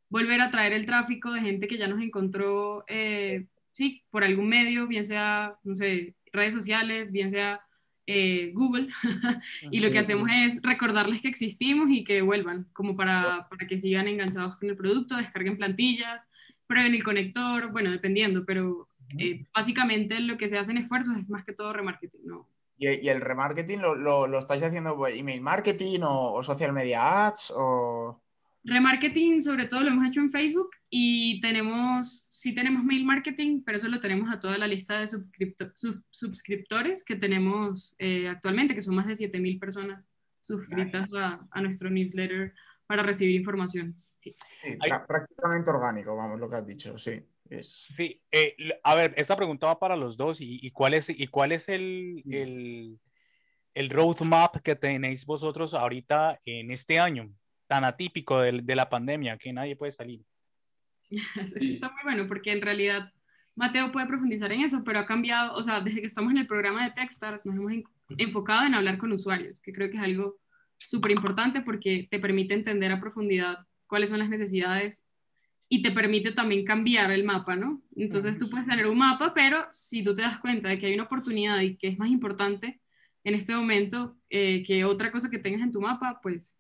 volver 0.10 0.42
a 0.42 0.52
traer 0.52 0.74
el 0.74 0.86
tráfico 0.86 1.32
de 1.32 1.42
gente 1.42 1.68
que 1.68 1.78
ya 1.78 1.88
nos 1.88 2.02
encontró, 2.02 2.86
eh, 2.88 3.48
sí, 3.74 4.04
por 4.10 4.24
algún 4.24 4.50
medio, 4.50 4.88
bien 4.88 5.04
sea, 5.04 5.56
no 5.64 5.76
sé, 5.76 6.16
redes 6.32 6.54
sociales, 6.54 7.12
bien 7.12 7.32
sea 7.32 7.62
eh, 8.06 8.52
Google, 8.54 8.88
y 9.72 9.80
lo 9.80 9.92
que 9.92 10.00
hacemos 10.00 10.30
es 10.32 10.62
recordarles 10.62 11.22
que 11.22 11.28
existimos 11.28 11.90
y 11.90 12.04
que 12.04 12.22
vuelvan, 12.22 12.68
como 12.72 12.96
para, 12.96 13.48
para, 13.50 13.68
que 13.68 13.78
sigan 13.78 14.08
enganchados 14.08 14.56
con 14.58 14.70
el 14.70 14.78
producto, 14.78 15.18
descarguen 15.18 15.58
plantillas, 15.58 16.28
prueben 16.68 16.94
el 16.94 17.04
conector, 17.04 17.72
bueno, 17.72 17.92
dependiendo, 17.92 18.46
pero 18.46 18.90
eh, 19.18 19.40
básicamente 19.54 20.20
lo 20.20 20.38
que 20.38 20.50
se 20.50 20.58
hace 20.58 20.72
en 20.72 20.78
esfuerzos 20.78 21.18
es 21.18 21.30
más 21.30 21.46
que 21.46 21.54
todo 21.54 21.74
remarketing, 21.74 22.26
¿no? 22.26 22.48
¿Y, 22.78 23.06
y 23.06 23.10
el 23.10 23.22
remarketing 23.22 23.82
lo, 23.82 23.96
lo, 23.96 24.28
lo, 24.28 24.38
estáis 24.38 24.62
haciendo 24.62 25.08
email 25.08 25.42
marketing 25.42 26.02
o, 26.02 26.34
o 26.34 26.44
social 26.44 26.74
media 26.74 27.28
ads? 27.28 27.52
O... 27.56 28.22
Remarketing 28.64 29.42
sobre 29.42 29.66
todo 29.66 29.82
lo 29.82 29.90
hemos 29.90 30.08
hecho 30.08 30.20
en 30.20 30.30
Facebook 30.30 30.70
y 30.90 31.40
tenemos, 31.42 32.28
sí 32.30 32.54
tenemos 32.54 32.84
mail 32.84 33.06
marketing, 33.06 33.62
pero 33.66 33.78
eso 33.78 33.88
lo 33.88 34.00
tenemos 34.00 34.30
a 34.32 34.40
toda 34.40 34.58
la 34.58 34.68
lista 34.68 35.00
de 35.00 35.08
suscriptores 36.12 37.04
que 37.04 37.16
tenemos 37.16 37.96
eh, 37.98 38.30
actualmente, 38.30 38.76
que 38.76 38.82
son 38.82 38.96
más 38.96 39.08
de 39.08 39.14
7.000 39.14 39.60
personas 39.60 40.06
suscritas 40.42 41.14
a, 41.14 41.46
a, 41.52 41.62
nuestro 41.62 41.90
newsletter 41.90 42.54
para 42.86 43.04
recibir 43.04 43.36
información. 43.36 43.96
Sí. 44.18 44.36
sí 44.64 44.78
prácticamente 45.08 45.72
orgánico, 45.72 46.16
vamos, 46.16 46.40
lo 46.40 46.50
que 46.50 46.56
has 46.56 46.66
dicho, 46.66 46.98
sí. 46.98 47.24
Es... 47.50 47.90
Sí, 47.96 48.20
eh, 48.32 48.56
a 48.84 48.96
ver, 48.96 49.14
esta 49.18 49.36
pregunta 49.36 49.68
va 49.68 49.80
para 49.80 49.96
los 49.96 50.18
dos 50.18 50.42
y, 50.42 50.60
y 50.62 50.72
cuál 50.72 50.94
es, 50.94 51.10
y 51.10 51.28
cuál 51.28 51.52
es 51.52 51.70
el, 51.70 52.24
el, 52.30 53.00
el 53.74 53.90
roadmap 53.90 54.58
que 54.58 54.76
tenéis 54.76 55.26
vosotros 55.26 55.74
ahorita 55.74 56.40
en 56.46 56.72
este 56.72 57.00
año 57.00 57.32
tan 57.68 57.84
atípico 57.84 58.42
de, 58.42 58.62
de 58.62 58.76
la 58.76 58.90
pandemia 58.90 59.38
que 59.38 59.54
nadie 59.54 59.76
puede 59.76 59.92
salir. 59.92 60.22
Está 61.56 61.90
muy 61.92 62.04
bueno 62.04 62.28
porque 62.28 62.52
en 62.52 62.62
realidad 62.62 63.12
Mateo 63.56 63.92
puede 63.92 64.08
profundizar 64.08 64.52
en 64.52 64.62
eso, 64.62 64.84
pero 64.84 65.00
ha 65.00 65.06
cambiado, 65.06 65.56
o 65.56 65.64
sea, 65.64 65.82
desde 65.82 66.02
que 66.02 66.08
estamos 66.08 66.32
en 66.32 66.38
el 66.38 66.48
programa 66.48 66.84
de 66.84 66.92
Techstars 66.92 67.46
nos 67.46 67.56
hemos 67.56 67.74
enfocado 68.18 68.66
en 68.66 68.76
hablar 68.76 68.98
con 68.98 69.12
usuarios, 69.12 69.62
que 69.62 69.74
creo 69.74 69.90
que 69.90 69.98
es 69.98 70.04
algo 70.04 70.38
súper 70.78 71.12
importante 71.12 71.62
porque 71.62 72.08
te 72.10 72.20
permite 72.20 72.54
entender 72.54 72.92
a 72.92 73.00
profundidad 73.00 73.67
cuáles 73.88 74.10
son 74.10 74.20
las 74.20 74.30
necesidades 74.30 75.04
y 75.70 75.82
te 75.82 75.92
permite 75.92 76.32
también 76.32 76.64
cambiar 76.64 77.12
el 77.12 77.24
mapa, 77.24 77.56
¿no? 77.56 77.82
Entonces 77.96 78.38
tú 78.38 78.50
puedes 78.50 78.68
tener 78.68 78.88
un 78.88 78.98
mapa, 78.98 79.34
pero 79.34 79.66
si 79.72 80.04
tú 80.04 80.16
te 80.16 80.22
das 80.22 80.38
cuenta 80.40 80.70
de 80.70 80.80
que 80.80 80.88
hay 80.88 80.94
una 80.94 81.04
oportunidad 81.04 81.60
y 81.62 81.76
que 81.76 81.88
es 81.88 82.00
más 82.00 82.10
importante 82.10 82.80
en 83.24 83.36
este 83.36 83.54
momento 83.54 84.16
eh, 84.30 84.64
que 84.66 84.86
otra 84.86 85.12
cosa 85.12 85.30
que 85.30 85.40
tengas 85.40 85.62
en 85.62 85.72
tu 85.72 85.82
mapa, 85.82 86.20
pues 86.24 86.56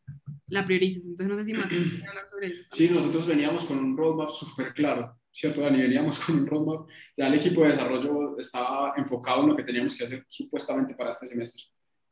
la 0.47 0.65
priorices. 0.65 1.03
Entonces, 1.03 1.27
no 1.27 1.37
sé 1.37 1.45
si 1.45 1.53
Mateo 1.53 1.81
quiere 1.81 2.07
hablar 2.07 2.27
sobre 2.29 2.47
eso. 2.47 2.63
Sí, 2.71 2.89
nosotros 2.89 3.25
veníamos 3.25 3.65
con 3.65 3.77
un 3.77 3.95
roadmap 3.95 4.29
súper 4.29 4.73
claro, 4.73 5.17
¿cierto, 5.31 5.61
Dani? 5.61 5.81
Veníamos 5.81 6.19
con 6.19 6.39
un 6.39 6.47
roadmap, 6.47 6.89
ya 7.15 7.27
el 7.27 7.35
equipo 7.35 7.61
de 7.61 7.69
desarrollo 7.69 8.37
estaba 8.37 8.93
enfocado 8.97 9.43
en 9.43 9.49
lo 9.49 9.55
que 9.55 9.63
teníamos 9.63 9.95
que 9.95 10.03
hacer 10.03 10.25
supuestamente 10.27 10.93
para 10.95 11.11
este 11.11 11.27
semestre, 11.27 11.63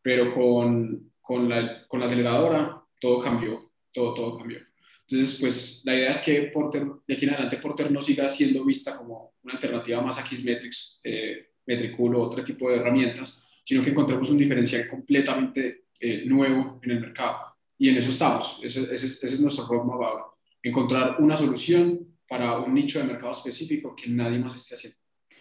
pero 0.01 0.33
con, 0.33 1.11
con, 1.19 1.49
la, 1.49 1.85
con 1.87 1.99
la 1.99 2.05
aceleradora 2.05 2.81
todo 3.01 3.19
cambió, 3.19 3.73
todo, 3.93 4.13
todo 4.13 4.37
cambió. 4.37 4.59
Entonces, 5.07 5.39
pues 5.39 5.81
la 5.85 5.95
idea 5.95 6.09
es 6.09 6.21
que 6.21 6.41
Porter, 6.53 6.83
de 7.07 7.13
aquí 7.13 7.25
en 7.25 7.31
adelante 7.31 7.57
Porter 7.57 7.91
no 7.91 8.01
siga 8.01 8.27
siendo 8.27 8.65
vista 8.65 8.97
como 8.97 9.35
una 9.43 9.53
alternativa 9.53 10.01
más 10.01 10.17
a 10.17 10.25
Xmetrics, 10.25 10.99
eh, 11.03 11.49
Metricool 11.67 12.15
o 12.15 12.23
otro 12.23 12.43
tipo 12.43 12.69
de 12.69 12.77
herramientas, 12.77 13.43
sino 13.63 13.83
que 13.83 13.91
encontremos 13.91 14.29
un 14.29 14.37
diferencial 14.37 14.87
completamente 14.87 15.85
eh, 15.99 16.23
nuevo 16.25 16.79
en 16.83 16.91
el 16.91 17.01
mercado. 17.01 17.37
Y 17.77 17.89
en 17.89 17.97
eso 17.97 18.09
estamos, 18.09 18.59
ese, 18.63 18.93
es 18.93 19.41
nuestro 19.41 19.67
roadmap 19.67 20.01
ahora, 20.01 20.23
encontrar 20.63 21.17
una 21.19 21.35
solución 21.35 22.15
para 22.27 22.59
un 22.59 22.73
nicho 22.73 22.99
de 22.99 23.05
mercado 23.05 23.31
específico 23.31 23.95
que 23.95 24.09
nadie 24.09 24.39
más 24.39 24.55
esté 24.55 24.75
haciendo. 24.75 24.97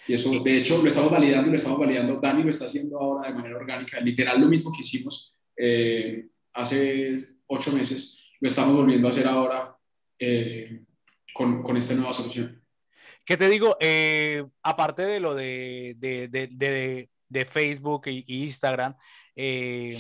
Y 0.07 0.13
eso, 0.13 0.39
de 0.41 0.59
hecho, 0.59 0.83
lo 0.83 0.89
estamos 0.89 1.11
validando, 1.11 1.51
lo 1.51 1.57
estamos 1.57 1.79
validando, 1.79 2.21
Dani 2.21 2.43
lo 2.43 2.51
está 2.51 2.67
haciendo 2.67 2.99
ahora 2.99 3.29
de 3.29 3.35
manera 3.35 3.57
orgánica, 3.57 4.01
literal 4.01 4.41
lo 4.41 4.49
mismo 4.49 4.71
que 4.71 4.81
hicimos 4.81 5.35
eh, 5.57 6.27
hace 6.53 7.15
ocho 7.47 7.73
meses, 7.73 8.19
lo 8.45 8.49
estamos 8.49 8.77
volviendo 8.77 9.09
a 9.09 9.11
hacer 9.11 9.27
ahora 9.27 9.75
eh, 10.19 10.83
con, 11.33 11.63
con, 11.63 11.79
esta 11.79 11.95
nueva 11.95 12.13
solución. 12.13 12.63
¿Qué 13.25 13.39
te 13.39 13.49
digo? 13.49 13.79
Eh, 13.81 14.45
aparte 14.63 15.01
de 15.01 15.19
lo 15.19 15.35
de, 15.35 15.97
de, 15.97 16.29
de, 16.29 17.09
de, 17.27 17.45
Facebook 17.47 18.03
e 18.05 18.23
Instagram, 18.27 18.95
Eh, 19.35 19.97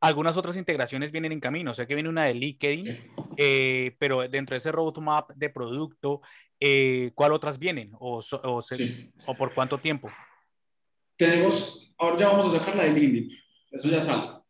algunas 0.00 0.36
otras 0.36 0.56
integraciones 0.56 1.12
vienen 1.12 1.30
en 1.30 1.38
camino. 1.38 1.70
O 1.70 1.74
sea 1.74 1.86
que 1.86 1.94
viene 1.94 2.08
una 2.08 2.24
de 2.24 2.34
LinkedIn, 2.34 3.12
eh, 3.36 3.94
pero 4.00 4.28
dentro 4.28 4.54
de 4.54 4.58
ese 4.58 4.72
roadmap 4.72 5.30
de 5.36 5.48
producto, 5.48 6.22
eh, 6.58 7.12
¿cuál 7.14 7.32
otras 7.32 7.56
vienen? 7.56 7.92
¿O, 8.00 8.20
o, 8.42 9.34
por 9.36 9.54
cuánto 9.54 9.78
tiempo? 9.78 10.10
Tenemos, 11.16 11.94
ahora 11.98 12.16
ya 12.16 12.30
vamos 12.30 12.52
a 12.52 12.58
sacar 12.58 12.74
la 12.74 12.82
de 12.82 12.94
LinkedIn. 12.94 13.30
Eso 13.70 13.88
ya 13.90 14.02
sale. 14.02 14.42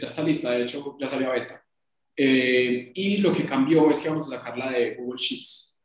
ya 0.00 0.06
está 0.06 0.22
lista, 0.22 0.52
de 0.52 0.62
hecho, 0.62 0.96
ya 1.00 1.08
salió 1.08 1.32
a 1.32 1.34
beta. 1.34 1.65
Y 2.16 3.18
lo 3.18 3.32
que 3.32 3.44
cambió 3.44 3.90
es 3.90 4.00
que 4.00 4.08
vamos 4.08 4.32
a 4.32 4.36
sacar 4.36 4.56
la 4.56 4.70
de 4.70 4.94
Google 4.94 5.18
Sheets. 5.18 5.78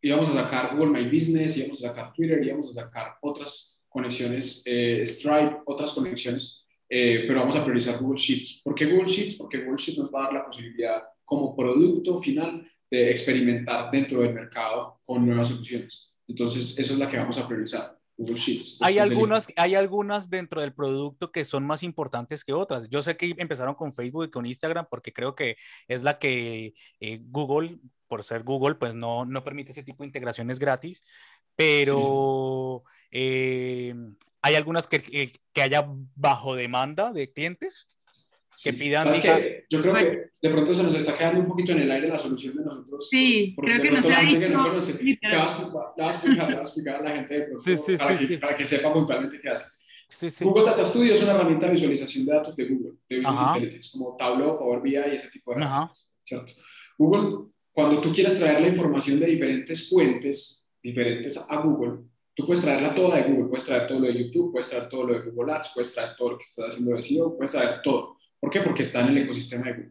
Y 0.00 0.10
vamos 0.10 0.28
a 0.28 0.34
sacar 0.34 0.76
Google 0.76 1.00
My 1.00 1.08
Business, 1.08 1.56
y 1.56 1.62
vamos 1.62 1.82
a 1.82 1.88
sacar 1.88 2.12
Twitter, 2.12 2.42
y 2.42 2.50
vamos 2.50 2.70
a 2.70 2.82
sacar 2.82 3.14
otras 3.20 3.82
conexiones, 3.88 4.64
Stripe, 5.04 5.58
otras 5.66 5.92
conexiones 5.92 6.62
eh, 6.94 7.24
pero 7.26 7.40
vamos 7.40 7.56
a 7.56 7.64
priorizar 7.64 7.98
Google 7.98 8.20
Sheets. 8.20 8.60
¿Por 8.62 8.74
qué 8.74 8.84
Google 8.84 9.10
Sheets? 9.10 9.36
Porque 9.36 9.64
Google 9.64 9.78
Sheets 9.78 9.98
nos 9.98 10.12
va 10.12 10.20
a 10.20 10.24
dar 10.24 10.32
la 10.34 10.44
posibilidad 10.44 11.02
como 11.24 11.56
producto 11.56 12.18
final 12.20 12.70
de 12.90 13.10
experimentar 13.10 13.90
dentro 13.90 14.20
del 14.20 14.34
mercado 14.34 15.00
con 15.02 15.24
nuevas 15.24 15.48
soluciones. 15.48 16.12
Entonces, 16.28 16.78
eso 16.78 16.92
es 16.92 16.98
la 16.98 17.08
que 17.08 17.16
vamos 17.16 17.38
a 17.38 17.48
priorizar. 17.48 17.98
Google 18.22 18.36
Sheets. 18.36 18.78
Hay 18.80 18.98
algunas, 18.98 19.48
hay 19.56 19.74
algunas 19.74 20.30
dentro 20.30 20.60
del 20.60 20.72
producto 20.72 21.32
que 21.32 21.44
son 21.44 21.66
más 21.66 21.82
importantes 21.82 22.44
que 22.44 22.52
otras. 22.52 22.88
Yo 22.88 23.02
sé 23.02 23.16
que 23.16 23.34
empezaron 23.36 23.74
con 23.74 23.92
Facebook 23.92 24.24
y 24.24 24.30
con 24.30 24.46
Instagram 24.46 24.86
porque 24.88 25.12
creo 25.12 25.34
que 25.34 25.56
es 25.88 26.02
la 26.04 26.18
que 26.18 26.74
eh, 27.00 27.20
Google, 27.24 27.78
por 28.06 28.22
ser 28.22 28.44
Google, 28.44 28.76
pues 28.76 28.94
no, 28.94 29.24
no 29.24 29.42
permite 29.42 29.72
ese 29.72 29.82
tipo 29.82 30.02
de 30.02 30.08
integraciones 30.08 30.58
gratis, 30.58 31.02
pero 31.56 32.84
eh, 33.10 33.94
hay 34.40 34.54
algunas 34.54 34.86
que, 34.86 35.00
que, 35.52 35.62
haya 35.62 35.86
bajo 36.14 36.54
demanda 36.54 37.12
de 37.12 37.32
clientes 37.32 37.88
que 38.62 38.72
pidan. 38.72 39.12
Yo 39.68 39.80
creo 39.80 39.94
que 39.94 40.30
de 40.40 40.50
pronto 40.50 40.74
se 40.74 40.82
nos 40.82 40.94
está 40.94 41.16
quedando 41.16 41.40
un 41.40 41.46
poquito 41.46 41.72
en 41.72 41.80
el 41.80 41.90
aire 41.90 42.08
la 42.08 42.18
solución 42.18 42.56
de 42.56 42.64
nosotros. 42.64 43.08
Sí, 43.08 43.54
creo 43.56 43.80
que 43.80 43.90
no 43.90 44.02
se 44.02 44.14
ha 44.14 44.20
dicho. 44.20 44.48
No 44.48 44.64
conoce, 44.64 45.02
le 45.02 45.36
vas, 45.36 45.58
a 45.98 46.06
explicar, 46.08 46.52
a 46.52 46.60
explicar 46.60 46.96
a 46.96 47.02
la 47.02 47.10
gente 47.12 47.34
de 47.34 47.44
pronto, 47.44 47.62
sí, 47.62 47.76
sí, 47.76 47.96
para, 47.96 48.18
que, 48.18 48.38
para, 48.38 48.54
que, 48.56 48.64
sepa 48.64 48.92
puntualmente 48.92 49.40
qué 49.40 49.48
hace. 49.48 50.44
Google 50.44 50.64
Data 50.64 50.84
Studio 50.84 51.14
es 51.14 51.22
una 51.22 51.32
herramienta 51.32 51.66
de 51.66 51.72
visualización 51.72 52.26
de 52.26 52.32
datos 52.34 52.54
de 52.54 52.64
Google, 52.66 52.98
de 53.08 53.20
Business 53.20 53.40
Intelligence, 53.46 53.90
como 53.92 54.16
Tableau, 54.16 54.58
Power 54.58 54.80
BI 54.82 54.90
y 54.90 54.96
ese 54.96 55.28
tipo 55.28 55.52
de 55.52 55.62
herramientas. 55.62 56.18
¿cierto? 56.22 56.52
Google, 56.98 57.46
cuando 57.70 58.00
tú 58.00 58.12
quieres 58.12 58.38
traer 58.38 58.60
la 58.60 58.68
información 58.68 59.18
de 59.18 59.26
diferentes 59.26 59.88
fuentes 59.88 60.70
diferentes 60.82 61.38
a 61.48 61.56
Google, 61.56 62.00
Tú 62.34 62.46
puedes 62.46 62.62
traerla 62.62 62.94
toda 62.94 63.16
de 63.16 63.24
Google, 63.24 63.48
puedes 63.48 63.66
traer 63.66 63.86
todo 63.86 64.00
lo 64.00 64.06
de 64.06 64.24
YouTube, 64.24 64.52
puedes 64.52 64.68
traer 64.68 64.88
todo 64.88 65.04
lo 65.04 65.14
de 65.14 65.30
Google 65.30 65.52
Ads, 65.52 65.70
puedes 65.74 65.92
traer 65.92 66.16
todo 66.16 66.30
lo 66.30 66.38
que 66.38 66.44
estás 66.44 66.68
haciendo 66.68 66.96
de 66.96 67.02
SEO, 67.02 67.36
puedes 67.36 67.52
traer 67.52 67.82
todo. 67.82 68.16
¿Por 68.42 68.50
qué? 68.50 68.60
Porque 68.60 68.82
está 68.82 69.02
en 69.02 69.10
el 69.10 69.18
ecosistema 69.18 69.66
de 69.66 69.74
Google. 69.74 69.90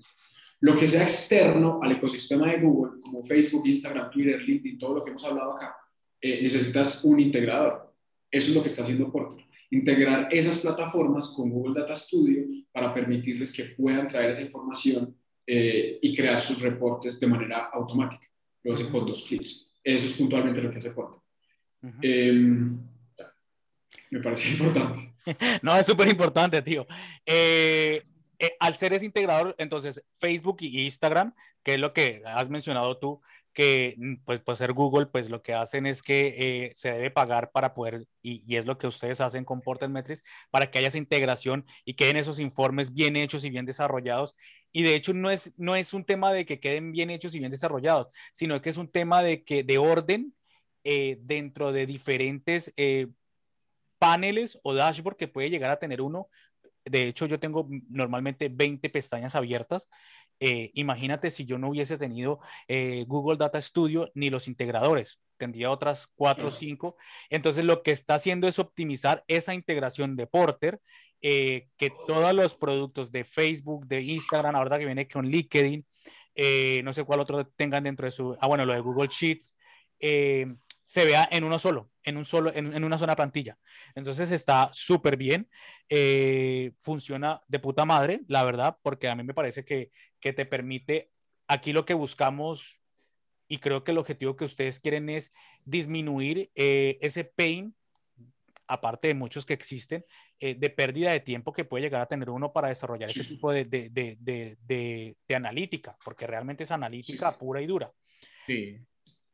Lo 0.60 0.76
que 0.76 0.86
sea 0.86 1.04
externo 1.04 1.80
al 1.82 1.94
ecosistema 1.94 2.48
de 2.48 2.60
Google, 2.60 3.00
como 3.02 3.24
Facebook, 3.24 3.66
Instagram, 3.66 4.12
Twitter, 4.12 4.42
LinkedIn, 4.42 4.78
todo 4.78 4.96
lo 4.96 5.04
que 5.06 5.12
hemos 5.12 5.24
hablado 5.24 5.56
acá, 5.56 5.74
eh, 6.20 6.42
necesitas 6.44 7.02
un 7.06 7.22
integrador. 7.22 7.96
Eso 8.30 8.50
es 8.50 8.56
lo 8.56 8.62
que 8.62 8.68
está 8.68 8.84
haciendo 8.84 9.10
Porter. 9.10 9.46
Integrar 9.70 10.28
esas 10.32 10.58
plataformas 10.58 11.30
con 11.30 11.50
Google 11.50 11.80
Data 11.80 11.96
Studio 11.96 12.44
para 12.74 12.94
permitirles 12.94 13.54
que 13.54 13.64
puedan 13.64 14.10
traer 14.10 14.32
esa 14.32 14.42
información 14.42 15.16
eh, 15.48 15.98
y 16.02 16.14
crear 16.14 16.42
sus 16.42 16.62
reportes 16.62 17.22
de 17.22 17.28
manera 17.28 17.70
automática. 17.72 18.28
Lo 18.64 18.74
hacen 18.74 18.90
con 18.90 19.06
dos 19.06 19.24
clics. 19.24 19.72
Eso 19.82 20.08
es 20.08 20.12
puntualmente 20.12 20.62
lo 20.62 20.70
que 20.70 20.80
hace 20.80 20.92
Porter. 20.92 21.22
Em, 22.02 22.78
me 24.10 24.20
parece 24.20 24.50
importante. 24.58 25.14
no, 25.62 25.74
es 25.78 25.86
súper 25.86 26.10
importante, 26.10 26.62
tío. 26.62 26.86
Eh, 27.26 28.04
eh, 28.42 28.58
al 28.60 28.76
ser 28.76 28.92
ese 28.94 29.06
integrador, 29.06 29.54
entonces 29.60 30.04
Facebook 30.18 30.58
y 30.62 30.84
Instagram, 30.84 31.36
que 31.64 31.76
es 31.76 31.80
lo 31.80 31.94
que 31.94 32.24
has 32.26 32.50
mencionado 32.50 32.98
tú, 32.98 33.22
que 33.54 33.94
mm, 33.98 34.16
pues, 34.26 34.42
pues 34.42 34.58
ser 34.58 34.74
Google, 34.74 35.06
pues 35.06 35.30
lo 35.30 35.44
que 35.44 35.54
hacen 35.54 35.86
es 35.86 36.02
que 36.02 36.34
eh, 36.38 36.72
se 36.74 36.92
debe 36.92 37.12
pagar 37.12 37.52
para 37.52 37.76
poder, 37.76 38.08
y, 38.24 38.56
es 38.56 38.66
lo 38.66 38.80
que 38.80 38.88
ustedes 38.88 39.22
hacen 39.22 39.46
con 39.46 39.62
Portal 39.62 39.92
Metrics, 39.92 40.24
para 40.50 40.72
que 40.72 40.80
haya 40.80 40.88
esa 40.88 40.98
integración 40.98 41.68
y 41.86 41.94
queden 41.94 42.18
esos 42.18 42.40
informes 42.40 42.94
bien 42.94 43.16
hechos 43.16 43.44
y 43.44 43.52
bien 43.52 43.68
desarrollados. 43.68 44.34
Y 44.72 44.82
de 44.82 44.96
hecho 44.96 45.14
no 45.14 45.30
es, 45.30 45.54
no 45.60 45.76
es 45.76 45.94
un 45.94 46.04
tema 46.04 46.34
de 46.34 46.46
que 46.48 46.60
queden 46.60 46.92
bien 46.92 47.12
hechos 47.12 47.36
y 47.36 47.40
bien 47.40 47.52
desarrollados, 47.52 48.08
sino 48.34 48.60
que 48.62 48.72
es 48.72 48.78
un 48.78 48.92
tema 48.92 49.22
de, 49.22 49.44
que, 49.44 49.64
de 49.64 49.78
orden 49.78 50.34
eh, 50.84 51.20
dentro 51.22 51.72
de 51.72 51.86
diferentes 51.86 52.74
paneles 54.00 54.60
o 54.64 54.74
dashboard 54.74 55.16
que 55.16 55.28
puede 55.28 55.52
llegar 55.52 55.70
a 55.70 55.78
tener 55.78 56.02
uno. 56.02 56.28
De 56.86 57.08
hecho, 57.08 57.26
yo 57.26 57.40
tengo 57.40 57.68
normalmente 57.90 58.50
20 58.50 58.90
pestañas 58.90 59.36
abiertas. 59.36 59.90
Eh, 60.40 60.72
imagínate 60.74 61.30
si 61.30 61.46
yo 61.46 61.58
no 61.58 61.70
hubiese 61.70 61.98
tenido 61.98 62.40
Google 63.06 63.38
Data 63.38 63.62
Studio 63.62 64.10
ni 64.16 64.32
los 64.32 64.48
integradores, 64.48 65.22
tendría 65.38 65.70
otras 65.70 66.08
4 66.16 66.48
o 66.48 66.52
5. 66.52 66.96
Entonces, 67.30 67.64
lo 67.64 67.84
que 67.84 67.92
está 67.92 68.16
haciendo 68.16 68.48
es 68.48 68.58
optimizar 68.58 69.24
esa 69.28 69.54
integración 69.54 70.16
de 70.16 70.26
Porter, 70.26 70.82
que 71.22 71.92
todos 72.08 72.34
los 72.34 72.58
productos 72.58 73.12
de 73.12 73.24
Facebook, 73.24 73.86
de 73.86 74.02
Instagram, 74.02 74.56
ahora 74.56 74.80
que 74.80 74.86
viene 74.86 75.08
con 75.08 75.28
LinkedIn, 75.28 75.86
no 76.84 76.94
sé 76.94 77.04
cuál 77.04 77.20
otro 77.20 77.46
tengan 77.46 77.84
dentro 77.84 78.06
de 78.06 78.12
su, 78.12 78.36
ah, 78.40 78.48
bueno, 78.48 78.66
lo 78.66 78.74
de 78.74 78.80
Google 78.80 79.10
Sheets, 79.12 79.56
se 80.84 81.06
vea 81.06 81.28
en 81.32 81.44
uno 81.44 81.60
solo, 81.60 81.92
en, 82.04 82.18
un 82.18 82.26
solo, 82.26 82.52
en, 82.54 82.84
una 82.84 82.98
sola 82.98 83.16
plantilla. 83.16 83.58
Entonces 83.96 84.32
está 84.32 84.70
súper 84.74 85.18
bien, 85.18 85.50
eh, 85.90 86.74
funciona 86.80 87.42
de 87.48 87.60
puta 87.60 87.86
madre, 87.86 88.22
la 88.28 88.44
verdad, 88.44 88.78
porque 88.82 89.08
a 89.08 89.16
mí 89.16 89.24
me 89.24 89.34
parece 89.34 89.64
que, 89.64 89.92
que 90.20 90.34
te 90.34 90.46
permite, 90.46 91.12
aquí 91.48 91.74
lo 91.74 91.86
que 91.86 91.94
buscamos 91.94 92.82
y 93.52 93.58
creo 93.58 93.84
que 93.84 93.92
el 93.92 93.98
objetivo 93.98 94.38
que 94.38 94.46
ustedes 94.46 94.80
quieren 94.80 95.10
es 95.10 95.34
disminuir 95.66 96.50
eh, 96.56 96.98
ese 97.02 97.26
pain, 97.26 97.76
aparte 98.66 99.10
de 99.10 99.14
muchos 99.14 99.46
que 99.46 99.54
existen, 99.54 100.06
eh, 100.40 100.56
de 100.56 100.70
pérdida 100.70 101.12
de 101.12 101.20
tiempo 101.20 101.52
que 101.52 101.66
puede 101.66 101.84
llegar 101.84 102.02
a 102.02 102.06
tener 102.06 102.30
uno 102.30 102.54
para 102.54 102.70
desarrollar 102.70 103.10
ese 103.10 103.26
tipo 103.26 103.52
de, 103.52 103.66
de, 103.66 103.90
de, 103.90 104.58
de, 104.62 105.36
analítica, 105.36 105.98
porque 106.06 106.26
realmente 106.26 106.64
es 106.64 106.72
analítica 106.72 107.38
pura 107.38 107.62
y 107.62 107.68
dura. 107.68 107.92
Sí. 108.48 108.80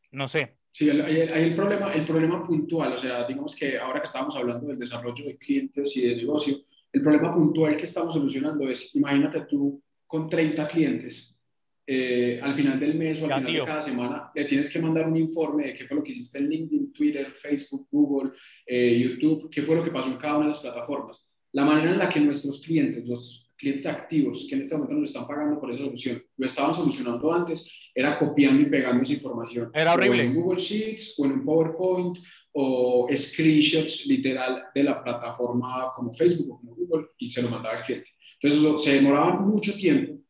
No 0.10 0.28
sé, 0.28 0.58
Sí, 0.78 0.88
hay, 0.92 1.22
el, 1.22 1.56
problema, 1.56 1.92
el 1.92 2.06
problema 2.06 2.46
puntual, 2.46 2.94
o 2.94 2.98
sea, 3.00 3.26
digamos 3.26 3.56
que 3.56 3.80
ahora 3.80 4.00
que 4.00 4.06
estábamos 4.06 4.36
hablando 4.36 4.68
del 4.68 4.78
desarrollo 4.78 5.26
de 5.26 5.36
clientes 5.36 5.98
y 5.98 6.02
de 6.02 6.18
negocio, 6.18 6.56
el 6.94 7.02
problema 7.02 7.34
puntual 7.34 7.76
que 7.76 7.86
estamos 7.86 8.14
solucionando 8.14 8.70
es, 8.70 8.96
imagínate 8.96 9.42
tú 9.50 9.82
con 10.06 10.30
30 10.30 10.68
clientes, 10.68 11.42
eh, 11.84 12.40
al 12.44 12.54
final 12.54 12.80
del 12.80 12.94
mes 12.94 13.20
o 13.20 13.26
al 13.26 13.40
final 13.40 13.54
de 13.54 13.66
cada 13.66 13.82
semana, 13.82 14.32
le 14.36 14.46
tienes 14.46 14.70
que 14.70 14.78
mandar 14.78 15.08
un 15.08 15.18
informe 15.18 15.66
de 15.66 15.74
qué 15.74 15.88
fue 15.88 15.98
lo 15.98 16.04
que 16.04 16.12
hiciste 16.12 16.38
en 16.38 16.48
LinkedIn, 16.48 16.94
Twitter, 16.94 17.32
Facebook, 17.32 17.88
Google, 17.90 18.34
eh, 18.64 19.00
YouTube, 19.00 19.50
qué 19.50 19.64
fue 19.64 19.78
lo 19.78 19.84
que 19.84 19.90
pasó 19.90 20.10
en 20.10 20.18
cada 20.18 20.38
una 20.38 20.46
de 20.46 20.52
las 20.52 20.62
plataformas. 20.62 21.28
La 21.54 21.66
manera 21.66 21.90
en 21.90 21.98
la 21.98 22.08
que 22.08 22.20
nuestros 22.20 22.62
clientes, 22.62 23.08
los 23.08 23.47
clientes 23.58 23.86
activos 23.86 24.46
que 24.48 24.56
en 24.56 24.62
este 24.62 24.76
momento 24.76 24.96
nos 24.96 25.10
están 25.10 25.28
pagando 25.28 25.60
por 25.60 25.70
esa 25.70 25.80
solución, 25.80 26.24
lo 26.38 26.46
estaban 26.46 26.74
solucionando 26.74 27.34
antes, 27.34 27.70
era 27.94 28.18
copiando 28.18 28.62
y 28.62 28.66
pegando 28.68 29.04
esa 29.04 29.14
información. 29.14 29.72
Era 29.74 29.94
horrible. 29.94 30.24
en 30.24 30.36
Google 30.36 30.60
Sheets 30.60 31.16
o 31.18 31.26
en 31.26 31.32
un 31.32 31.46
PowerPoint 31.46 32.18
o 32.54 33.08
screenshots 33.14 34.06
literal 34.06 34.66
de 34.74 34.84
la 34.84 35.04
plataforma 35.04 35.92
como 35.94 36.14
Facebook 36.14 36.52
o 36.52 36.60
como 36.60 36.76
Google 36.76 37.08
y 37.18 37.30
se 37.30 37.42
lo 37.42 37.50
mandaba 37.50 37.78
al 37.78 37.84
cliente. 37.84 38.12
Entonces 38.40 38.60
eso, 38.60 38.78
se 38.78 38.94
demoraba 38.94 39.40
mucho 39.40 39.76
tiempo, 39.76 40.22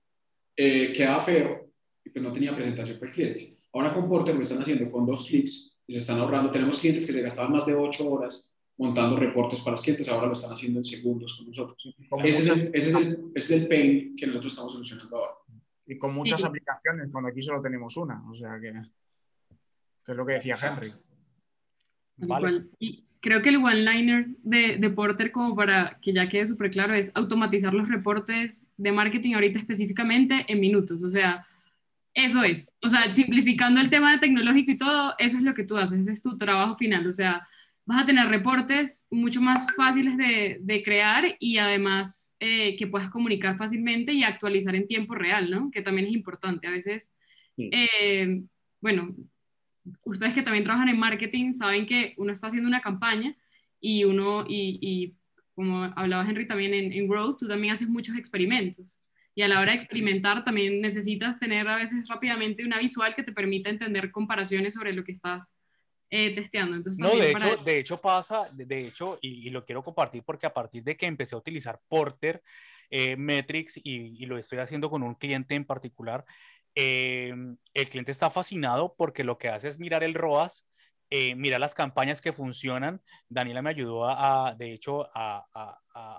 eh, 0.55 0.93
quedaba 0.95 1.21
feo 1.21 1.69
y 2.03 2.09
pues 2.09 2.23
no 2.23 2.31
tenía 2.31 2.55
presentación 2.55 2.97
para 2.97 3.09
el 3.09 3.15
cliente. 3.15 3.57
Ahora 3.73 3.93
con 3.93 4.07
Porter 4.07 4.35
lo 4.35 4.41
están 4.41 4.61
haciendo 4.61 4.89
con 4.89 5.05
dos 5.05 5.27
clics 5.27 5.77
y 5.85 5.93
se 5.93 5.99
están 5.99 6.19
ahorrando. 6.19 6.49
Tenemos 6.49 6.79
clientes 6.79 7.05
que 7.05 7.13
se 7.13 7.21
gastaban 7.21 7.51
más 7.51 7.65
de 7.65 7.75
ocho 7.75 8.09
horas 8.09 8.46
montando 8.77 9.17
reportes 9.17 9.59
para 9.59 9.71
los 9.71 9.81
clientes, 9.81 10.07
ahora 10.07 10.27
lo 10.27 10.33
están 10.33 10.51
haciendo 10.51 10.79
en 10.79 10.85
segundos 10.85 11.35
con 11.35 11.47
nosotros. 11.47 11.95
Ese, 12.23 12.43
es 12.43 12.49
el, 12.49 12.71
ese, 12.73 12.89
es 12.89 12.95
el, 12.95 13.31
ese, 13.33 13.55
es 13.55 13.61
el, 13.61 13.67
pain 13.67 14.15
que 14.15 14.27
nosotros 14.27 14.53
estamos 14.53 14.73
solucionando 14.73 15.17
ahora. 15.17 15.33
Y 15.87 15.97
con 15.97 16.13
muchas 16.13 16.43
aplicaciones, 16.43 17.09
cuando 17.11 17.29
aquí 17.29 17.41
solo 17.41 17.61
tenemos 17.61 17.95
una, 17.97 18.23
o 18.29 18.35
sea 18.35 18.59
que, 18.59 18.73
que 20.05 20.11
es 20.11 20.15
lo 20.17 20.25
que 20.25 20.33
decía 20.33 20.57
Henry. 20.61 20.93
Vale. 22.17 22.65
Y 22.79 23.05
creo 23.19 23.41
que 23.41 23.49
el 23.49 23.57
one-liner 23.57 24.27
de, 24.43 24.77
de, 24.77 24.89
Porter, 24.89 25.31
como 25.31 25.55
para 25.55 25.97
que 26.01 26.13
ya 26.13 26.29
quede 26.29 26.45
súper 26.45 26.71
claro, 26.71 26.93
es 26.93 27.11
automatizar 27.15 27.73
los 27.73 27.89
reportes 27.89 28.69
de 28.77 28.91
marketing 28.91 29.33
ahorita 29.33 29.59
específicamente 29.59 30.45
en 30.47 30.59
minutos, 30.59 31.03
o 31.03 31.09
sea, 31.09 31.47
eso 32.13 32.43
es, 32.43 32.73
o 32.81 32.89
sea, 32.89 33.13
simplificando 33.13 33.79
el 33.79 33.89
tema 33.89 34.11
de 34.11 34.17
tecnológico 34.17 34.71
y 34.71 34.77
todo, 34.77 35.13
eso 35.19 35.37
es 35.37 35.43
lo 35.43 35.53
que 35.53 35.63
tú 35.63 35.77
haces, 35.77 35.99
ese 35.99 36.13
es 36.13 36.21
tu 36.21 36.37
trabajo 36.37 36.75
final, 36.75 37.05
o 37.07 37.13
sea, 37.13 37.47
vas 37.87 38.03
a 38.03 38.05
tener 38.05 38.27
reportes 38.27 39.07
mucho 39.09 39.41
más 39.41 39.65
fáciles 39.73 40.17
de, 40.17 40.57
de 40.59 40.83
crear 40.83 41.37
y 41.39 41.57
además 41.57 42.35
eh, 42.37 42.75
que 42.75 42.85
puedas 42.85 43.09
comunicar 43.09 43.57
fácilmente 43.57 44.11
y 44.11 44.23
actualizar 44.23 44.75
en 44.75 44.87
tiempo 44.87 45.15
real, 45.15 45.49
¿no? 45.49 45.71
Que 45.71 45.81
también 45.81 46.07
es 46.07 46.13
importante. 46.13 46.67
A 46.67 46.71
veces, 46.71 47.15
eh, 47.57 48.41
bueno, 48.81 49.15
ustedes 50.03 50.33
que 50.33 50.41
también 50.41 50.65
trabajan 50.65 50.89
en 50.89 50.99
marketing 50.99 51.53
saben 51.53 51.85
que 51.85 52.13
uno 52.17 52.33
está 52.33 52.47
haciendo 52.47 52.67
una 52.67 52.81
campaña 52.81 53.37
y 53.79 54.03
uno, 54.03 54.45
y, 54.45 54.79
y 54.81 55.15
como 55.55 55.85
hablaba 55.95 56.29
Henry 56.29 56.45
también 56.45 56.73
en, 56.73 56.91
en 56.91 57.07
Growth, 57.07 57.39
tú 57.39 57.47
también 57.47 57.73
haces 57.73 57.87
muchos 57.87 58.17
experimentos. 58.17 58.99
Y 59.33 59.43
a 59.43 59.47
la 59.47 59.61
hora 59.61 59.71
de 59.71 59.77
experimentar 59.77 60.43
también 60.43 60.81
necesitas 60.81 61.39
tener 61.39 61.65
a 61.69 61.77
veces 61.77 62.05
rápidamente 62.09 62.65
una 62.65 62.79
visual 62.79 63.15
que 63.15 63.23
te 63.23 63.31
permita 63.31 63.69
entender 63.69 64.11
comparaciones 64.11 64.73
sobre 64.73 64.91
lo 64.91 65.05
que 65.05 65.13
estás 65.13 65.55
eh, 66.09 66.33
testeando. 66.35 66.75
Entonces, 66.75 67.01
no, 67.01 67.15
de 67.15 67.31
hecho, 67.31 67.57
de 67.57 67.79
hecho 67.79 68.01
pasa, 68.01 68.49
de, 68.53 68.87
hecho, 68.87 69.19
y, 69.21 69.49
lo 69.49 69.65
quiero 69.65 69.83
compartir 69.83 70.23
porque 70.23 70.45
a 70.45 70.53
partir 70.53 70.83
de 70.83 70.95
que 70.95 71.05
empecé 71.05 71.35
a 71.35 71.39
utilizar 71.39 71.79
Porter 71.87 72.41
eh, 72.89 73.15
Metrics 73.17 73.79
y, 73.83 74.25
lo 74.25 74.37
estoy 74.37 74.59
haciendo 74.59 74.89
con 74.89 75.03
un 75.03 75.15
cliente 75.15 75.55
en 75.55 75.65
particular, 75.65 76.25
eh, 76.75 77.33
el 77.73 77.89
cliente 77.89 78.11
está 78.11 78.29
fascinado 78.29 78.95
porque 78.97 79.23
lo 79.23 79.37
que 79.37 79.49
hace 79.49 79.67
es 79.67 79.79
mirar 79.79 80.03
el 80.03 80.13
ROAS 80.13 80.67
eh, 81.09 81.35
mira 81.35 81.57
las 81.57 81.73
campañas 81.73 82.21
que 82.21 82.33
funcionan. 82.33 83.01
Daniela 83.29 83.61
me 83.61 83.69
ayudó 83.69 84.07
a, 84.09 84.55
de 84.57 84.73
hecho, 84.73 85.09
a, 85.13 85.45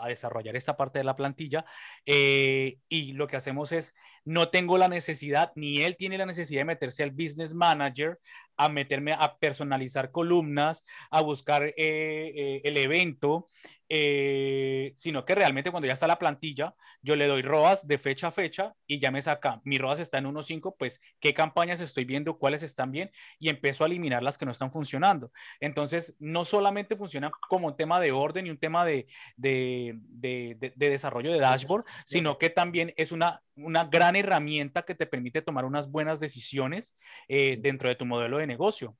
desarrollar 0.07 0.57
esta 0.57 0.77
parte 0.77 0.99
de 0.99 1.05
la 1.05 1.17
plantilla. 1.17 1.65
Eh, 2.07 2.79
y 2.89 3.13
lo 3.13 3.27
que 3.27 3.37
hacemos 3.37 3.73
es, 3.73 3.95
no 4.25 4.49
tengo 4.49 4.79
la 4.79 4.89
necesidad, 4.89 5.53
ni 5.55 5.83
él 5.83 5.97
tiene 5.97 6.19
la 6.19 6.27
necesidad 6.27 6.63
de 6.63 6.67
meterse 6.67 7.03
al 7.03 7.11
business 7.11 7.55
manager, 7.55 8.19
a 8.59 8.69
meterme 8.69 9.13
a 9.13 9.39
personalizar 9.39 10.11
columnas, 10.11 10.85
a 11.11 11.23
buscar 11.23 11.73
eh, 11.77 12.61
el 12.65 12.77
evento. 12.77 13.47
Eh, 13.91 14.93
sino 14.99 15.25
que 15.25 15.35
realmente 15.35 15.71
cuando 15.71 15.87
ya 15.87 15.95
está 15.95 16.07
la 16.07 16.19
plantilla, 16.19 16.75
yo 17.01 17.17
le 17.17 17.27
doy 17.27 17.41
ROAS 17.41 17.87
de 17.87 17.97
fecha 17.97 18.29
a 18.29 18.33
fecha 18.33 18.75
y 18.87 18.99
ya 18.99 19.11
me 19.11 19.23
saca, 19.23 19.63
mi 19.65 19.79
ROAS 19.79 20.01
está 20.01 20.19
en 20.19 20.27
1.5, 20.27 20.77
pues 20.79 21.01
qué 21.21 21.33
campañas 21.33 21.81
estoy 21.81 22.05
viendo, 22.05 22.37
cuáles 22.39 22.63
están 22.63 22.93
bien 22.93 23.11
y 23.39 23.49
empiezo 23.49 23.85
a 23.85 23.87
eliminar 23.87 24.23
las 24.23 24.37
que 24.37 24.45
no 24.45 24.53
están 24.53 24.73
funcionando. 24.73 25.33
Entonces, 25.61 26.17
no 26.19 26.45
solamente 26.45 26.97
funciona 26.97 27.31
como 27.49 27.69
un 27.69 27.77
tema 27.79 27.99
de 27.99 28.13
orden 28.13 28.47
y 28.47 28.51
un 28.51 28.59
tema 28.59 28.85
de, 28.85 29.07
de, 29.37 29.97
de, 30.11 30.75
desarrollo 30.77 31.33
de 31.33 31.41
dashboard, 31.41 31.87
sino 32.05 32.37
que 32.37 32.51
también 32.51 32.93
es 32.99 33.11
una, 33.11 33.43
una 33.59 33.85
gran 33.85 34.17
herramienta 34.17 34.83
que 34.83 34.95
te 34.95 35.07
permite 35.07 35.43
tomar 35.43 35.65
unas 35.65 35.91
buenas 35.91 36.21
decisiones 36.21 36.97
eh, 37.29 37.59
dentro 37.61 37.89
de 37.89 37.97
tu 37.97 38.07
modelo 38.07 38.39
de 38.39 38.47
negocio. 38.47 38.97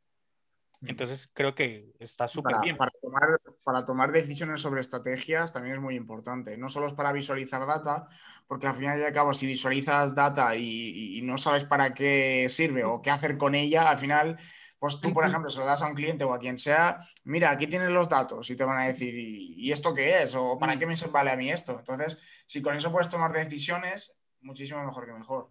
Entonces 0.83 1.29
creo 1.33 1.55
que 1.55 1.93
está 1.99 2.29
súper 2.29 2.57
bien. 2.63 2.77
Para 2.77 2.93
tomar, 3.03 3.41
para 3.65 3.85
tomar 3.85 4.13
decisiones 4.13 4.61
sobre 4.61 4.81
estrategias 4.81 5.53
también 5.53 5.77
es 5.77 5.81
muy 5.81 5.97
importante. 5.97 6.57
No 6.57 6.69
solo 6.69 6.87
es 6.87 6.93
para 6.93 7.13
visualizar 7.13 7.67
data, 7.67 8.07
porque 8.47 8.69
al 8.69 8.77
final 8.77 8.99
y 8.99 9.03
al 9.03 9.13
cabo, 9.13 9.35
si 9.35 9.47
visualizas 9.47 10.15
data 10.15 10.55
y, 10.57 11.21
no 11.23 11.37
sabes 11.37 11.65
para 11.65 11.95
qué 11.95 12.47
sirve 12.49 12.85
o 12.85 13.03
qué 13.03 13.11
hacer 13.11 13.37
con 13.37 13.55
ella, 13.57 13.91
al 13.91 13.99
final, 13.99 14.39
pues 14.79 15.01
tú, 15.01 15.13
por 15.13 15.27
ejemplo, 15.27 15.51
se 15.51 15.59
lo 15.59 15.67
das 15.67 15.83
a 15.83 15.89
un 15.89 15.95
cliente 15.95 16.25
o 16.25 16.33
a 16.33 16.39
quien 16.39 16.59
sea, 16.59 16.99
mira, 17.25 17.51
aquí 17.51 17.67
tienes 17.67 17.91
los 17.91 18.09
datos 18.09 18.49
y 18.49 18.55
te 18.55 18.65
van 18.65 18.79
a 18.79 18.87
decir, 18.87 19.15
¿y, 19.17 19.73
esto 19.73 19.93
qué 19.93 20.23
es? 20.23 20.37
¿O 20.37 20.59
para 20.59 20.77
mm. 20.77 20.79
qué 20.79 20.87
me 20.87 20.95
vale 21.11 21.31
a 21.33 21.37
mí 21.37 21.51
esto? 21.51 21.77
Entonces, 21.77 22.19
si 22.47 22.63
con 22.63 22.77
eso 22.77 22.93
puedes 22.93 23.09
tomar 23.09 23.33
decisiones, 23.33 24.18
muchísimo 24.41 24.85
mejor 24.85 25.07
que 25.07 25.13
mejor. 25.13 25.51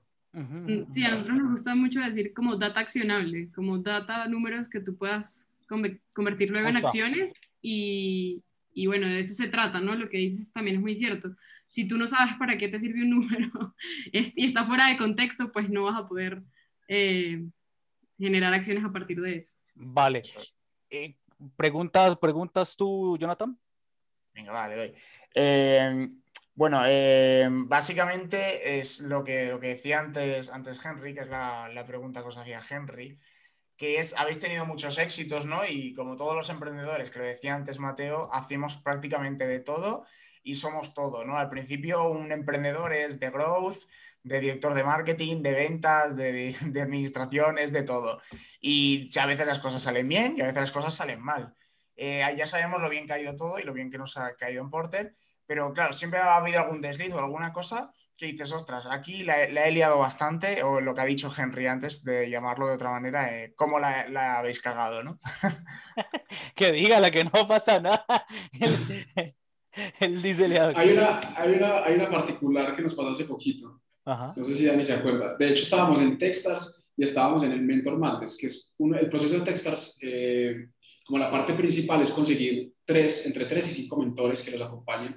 Sí, 0.92 1.04
a 1.04 1.12
nosotros 1.12 1.38
nos 1.38 1.52
gusta 1.52 1.74
mucho 1.74 2.00
decir 2.00 2.34
como 2.34 2.58
data 2.58 2.80
accionable, 2.80 3.50
como 3.56 3.80
data, 3.80 4.28
números 4.28 4.70
que 4.70 4.80
tú 4.80 4.96
puedas 4.96 5.48
convertir 6.14 6.52
luego 6.52 6.70
en 6.70 6.78
acciones 6.78 7.34
y, 7.62 8.44
y, 8.72 8.86
bueno, 8.86 9.08
de 9.08 9.20
eso 9.20 9.34
se 9.34 9.48
trata, 9.48 9.80
¿no? 9.80 9.96
Lo 9.96 10.10
que 10.10 10.20
dices 10.20 10.52
también 10.54 10.76
es 10.76 10.82
muy 10.82 10.96
cierto. 10.96 11.36
Si 11.70 11.88
tú 11.88 11.98
no 11.98 12.06
sabes 12.06 12.36
para 12.36 12.58
qué 12.58 12.68
te 12.68 12.80
sirve 12.80 13.02
un 13.02 13.10
número 13.22 13.76
y 14.12 14.46
está 14.46 14.66
fuera 14.66 14.90
de 14.90 14.98
contexto, 14.98 15.52
pues 15.52 15.70
no 15.70 15.84
vas 15.84 15.98
a 15.98 16.08
poder 16.08 16.44
eh, 16.88 17.44
generar 18.18 18.54
acciones 18.54 18.84
a 18.86 18.92
partir 18.92 19.20
de 19.22 19.38
eso. 19.38 19.54
Vale. 19.74 20.22
Eh, 20.90 21.16
¿preguntas, 21.56 22.18
¿Preguntas 22.18 22.76
tú, 22.76 23.18
Jonathan? 23.18 23.58
Venga, 24.34 24.52
vale, 24.52 24.76
doy. 24.76 24.94
Eh, 25.34 26.08
bueno, 26.58 26.82
eh, 26.88 27.48
básicamente 27.52 28.80
es 28.80 29.02
lo 29.02 29.24
que, 29.24 29.50
lo 29.50 29.60
que 29.60 29.68
decía 29.68 30.00
antes, 30.00 30.50
antes 30.50 30.84
Henry, 30.84 31.14
que 31.14 31.20
es 31.20 31.30
la, 31.30 31.84
pregunta 31.86 32.24
que 32.24 32.30
os 32.30 32.38
hacía 32.38 32.64
Henry, 32.68 33.20
que 33.78 34.00
es, 34.00 34.16
habéis 34.18 34.40
tenido 34.40 34.66
muchos 34.66 34.98
éxitos, 34.98 35.46
¿no? 35.46 35.68
Y 35.68 35.94
como 35.94 36.18
todos 36.18 36.36
los 36.36 36.50
emprendedores, 36.50 37.12
que 37.12 37.20
lo 37.20 37.26
decía 37.26 37.54
antes 37.54 37.78
Mateo, 37.78 38.34
hacemos 38.34 38.78
prácticamente 38.78 39.46
de 39.46 39.60
todo 39.60 40.06
y 40.42 40.56
somos 40.56 40.96
todo, 40.96 41.26
¿no? 41.26 41.38
Al 41.38 41.48
principio 41.48 42.10
un 42.10 42.32
emprendedor 42.32 42.92
es 42.92 43.20
de 43.20 43.30
growth, 43.30 43.84
de 44.24 44.40
director 44.40 44.74
de 44.74 44.84
marketing, 44.84 45.44
de 45.44 45.52
ventas, 45.52 46.16
de, 46.16 46.56
de 46.60 46.82
administración, 46.82 47.60
es 47.60 47.72
de 47.72 47.84
todo. 47.84 48.20
Y 48.60 49.08
a 49.20 49.28
veces 49.28 49.46
las 49.46 49.60
cosas 49.60 49.84
salen 49.84 50.08
bien 50.08 50.34
y 50.36 50.42
a 50.42 50.48
veces 50.48 50.62
las 50.62 50.72
cosas 50.72 50.96
salen 50.96 51.22
mal. 51.22 51.56
Eh, 51.96 52.26
ya 52.36 52.48
sabemos 52.48 52.82
lo 52.82 52.90
bien 52.90 53.06
que 53.06 53.14
ha 53.14 53.20
ido 53.20 53.36
todo 53.36 53.60
y 53.60 53.64
lo 53.64 53.74
bien 53.74 53.92
que 53.92 54.00
nos 54.00 54.18
ha 54.18 54.36
caído 54.36 54.64
en 54.64 54.72
Porter 54.72 55.16
pero 55.48 55.74
claro, 55.74 55.94
siempre 55.94 56.20
ha 56.20 56.36
habido 56.36 56.60
algún 56.60 56.82
desliz 56.82 57.14
o 57.14 57.20
alguna 57.20 57.52
cosa 57.54 57.92
que 58.18 58.26
dices, 58.26 58.52
ostras, 58.52 58.88
aquí 58.90 59.24
la, 59.24 59.44
he 59.44 59.72
liado 59.72 60.00
bastante, 60.00 60.64
o 60.64 60.82
lo 60.82 60.94
que 60.94 61.02
ha 61.02 61.06
dicho 61.06 61.32
Henry 61.36 61.68
antes 61.68 62.04
de 62.04 62.30
llamarlo 62.30 62.68
de 62.68 62.74
otra 62.74 62.90
manera, 62.90 63.32
eh, 63.36 63.54
¿cómo 63.56 63.80
la, 63.80 64.38
habéis 64.40 64.60
cagado, 64.60 65.04
no? 65.04 65.20
que 66.56 66.72
dígala 66.72 67.12
que 67.12 67.24
no 67.24 67.48
pasa 67.48 67.80
nada. 67.80 68.06
Él, 70.00 70.24
dice 70.24 70.46
hay 70.46 70.90
una, 70.94 71.20
hay, 71.36 71.52
una, 71.52 71.84
hay 71.84 71.94
una 71.94 72.10
particular 72.10 72.76
que 72.76 72.82
nos 72.82 72.96
pasó 72.96 73.10
hace 73.10 73.26
poquito. 73.26 73.80
No 74.08 74.44
sé 74.44 74.56
si 74.56 74.66
Dani 74.66 74.84
se 74.84 74.94
acuerda. 74.94 75.36
De 75.38 75.50
hecho, 75.50 75.64
estábamos 75.64 76.00
en 76.00 76.18
Techstars 76.18 76.84
y 76.96 77.04
estábamos 77.04 77.44
en 77.44 77.52
el 77.52 77.62
Mentor 77.62 78.00
Madness, 78.00 78.38
que 78.38 78.48
es 78.48 78.74
el 78.80 79.10
proceso 79.10 79.36
de 79.36 79.42
Techstars, 79.42 80.00
eh, 80.02 80.70
como 81.06 81.20
la 81.20 81.30
parte 81.30 81.54
principal 81.54 82.02
es 82.02 82.10
conseguir 82.10 82.74
tres, 82.84 83.26
entre 83.28 83.46
tres 83.46 83.70
y 83.70 83.74
cinco 83.74 83.98
mentores 83.98 84.42
que 84.42 84.52
los 84.52 84.62
acompañen 84.62 85.16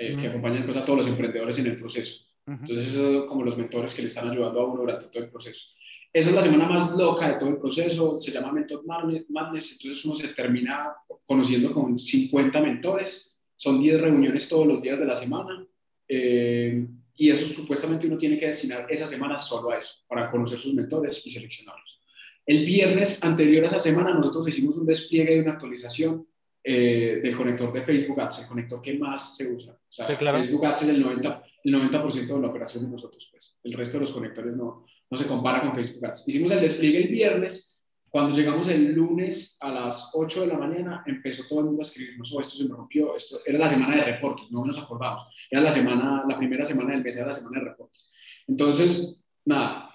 eh, 0.00 0.16
que 0.18 0.28
acompañan 0.28 0.64
pues, 0.64 0.78
a 0.78 0.84
todos 0.84 1.00
los 1.00 1.08
emprendedores 1.08 1.58
en 1.58 1.66
el 1.66 1.76
proceso. 1.76 2.24
Entonces, 2.46 2.88
eso 2.88 3.20
es 3.20 3.28
como 3.28 3.44
los 3.44 3.58
mentores 3.58 3.92
que 3.92 4.00
le 4.00 4.08
están 4.08 4.30
ayudando 4.30 4.60
a 4.60 4.64
uno 4.64 4.80
durante 4.80 5.06
todo 5.08 5.22
el 5.22 5.30
proceso. 5.30 5.66
Esa 6.10 6.30
es 6.30 6.34
la 6.34 6.42
semana 6.42 6.66
más 6.66 6.96
loca 6.96 7.28
de 7.28 7.34
todo 7.38 7.50
el 7.50 7.58
proceso, 7.58 8.18
se 8.18 8.32
llama 8.32 8.50
Mentor 8.50 8.82
Madness, 8.86 9.72
entonces 9.72 10.04
uno 10.06 10.14
se 10.14 10.28
termina 10.28 10.92
conociendo 11.26 11.70
con 11.70 11.98
50 11.98 12.60
mentores, 12.62 13.36
son 13.54 13.78
10 13.78 14.00
reuniones 14.00 14.48
todos 14.48 14.66
los 14.66 14.80
días 14.80 14.98
de 14.98 15.04
la 15.04 15.14
semana, 15.14 15.64
eh, 16.08 16.88
y 17.14 17.28
eso 17.28 17.46
supuestamente 17.46 18.06
uno 18.06 18.16
tiene 18.16 18.38
que 18.38 18.46
destinar 18.46 18.86
esa 18.88 19.06
semana 19.06 19.38
solo 19.38 19.70
a 19.70 19.76
eso, 19.76 20.02
para 20.08 20.30
conocer 20.30 20.58
sus 20.58 20.72
mentores 20.72 21.24
y 21.26 21.30
seleccionarlos. 21.30 22.00
El 22.46 22.64
viernes 22.64 23.22
anterior 23.22 23.64
a 23.64 23.66
esa 23.66 23.78
semana 23.78 24.14
nosotros 24.14 24.48
hicimos 24.48 24.76
un 24.76 24.86
despliegue 24.86 25.34
de 25.34 25.42
una 25.42 25.52
actualización 25.52 26.26
eh, 26.64 27.20
del 27.22 27.36
conector 27.36 27.72
de 27.72 27.82
Facebook 27.82 28.20
Ads, 28.20 28.40
el 28.40 28.46
conector 28.46 28.82
que 28.82 28.98
más 28.98 29.36
se 29.36 29.54
usa. 29.54 29.79
O 29.90 29.92
sea, 29.92 30.06
Facebook 30.06 30.64
Ads 30.66 30.82
es 30.82 30.88
el 30.88 31.04
90%, 31.04 31.42
el 31.64 31.72
90 31.72 31.98
de 31.98 32.40
la 32.40 32.48
operación 32.48 32.84
de 32.84 32.90
nosotros, 32.90 33.28
pues. 33.30 33.56
El 33.64 33.72
resto 33.72 33.98
de 33.98 34.02
los 34.02 34.12
conectores 34.12 34.54
no, 34.56 34.86
no 35.10 35.18
se 35.18 35.26
compara 35.26 35.60
con 35.60 35.74
Facebook 35.74 36.06
Ads. 36.06 36.28
Hicimos 36.28 36.50
el 36.52 36.60
despliegue 36.60 37.02
el 37.02 37.08
viernes. 37.08 37.66
Cuando 38.08 38.34
llegamos 38.34 38.68
el 38.68 38.92
lunes 38.92 39.56
a 39.60 39.70
las 39.70 40.10
8 40.14 40.42
de 40.42 40.46
la 40.48 40.58
mañana, 40.58 41.04
empezó 41.06 41.44
todo 41.48 41.60
el 41.60 41.66
mundo 41.66 41.82
a 41.82 41.84
escribirnos, 41.84 42.32
oh, 42.34 42.40
esto 42.40 42.56
se 42.56 42.64
me 42.64 42.74
rompió, 42.74 43.14
esto 43.14 43.38
era 43.46 43.58
la 43.58 43.68
semana 43.68 43.96
de 43.96 44.04
reportes, 44.04 44.50
no 44.50 44.64
nos 44.64 44.78
acordamos. 44.78 45.26
Era 45.48 45.62
la 45.62 45.70
semana, 45.70 46.24
la 46.28 46.36
primera 46.36 46.64
semana 46.64 46.92
del 46.92 47.04
mes, 47.04 47.16
era 47.16 47.26
la 47.26 47.32
semana 47.32 47.60
de 47.60 47.70
reportes. 47.70 48.10
Entonces, 48.48 49.28
nada, 49.44 49.90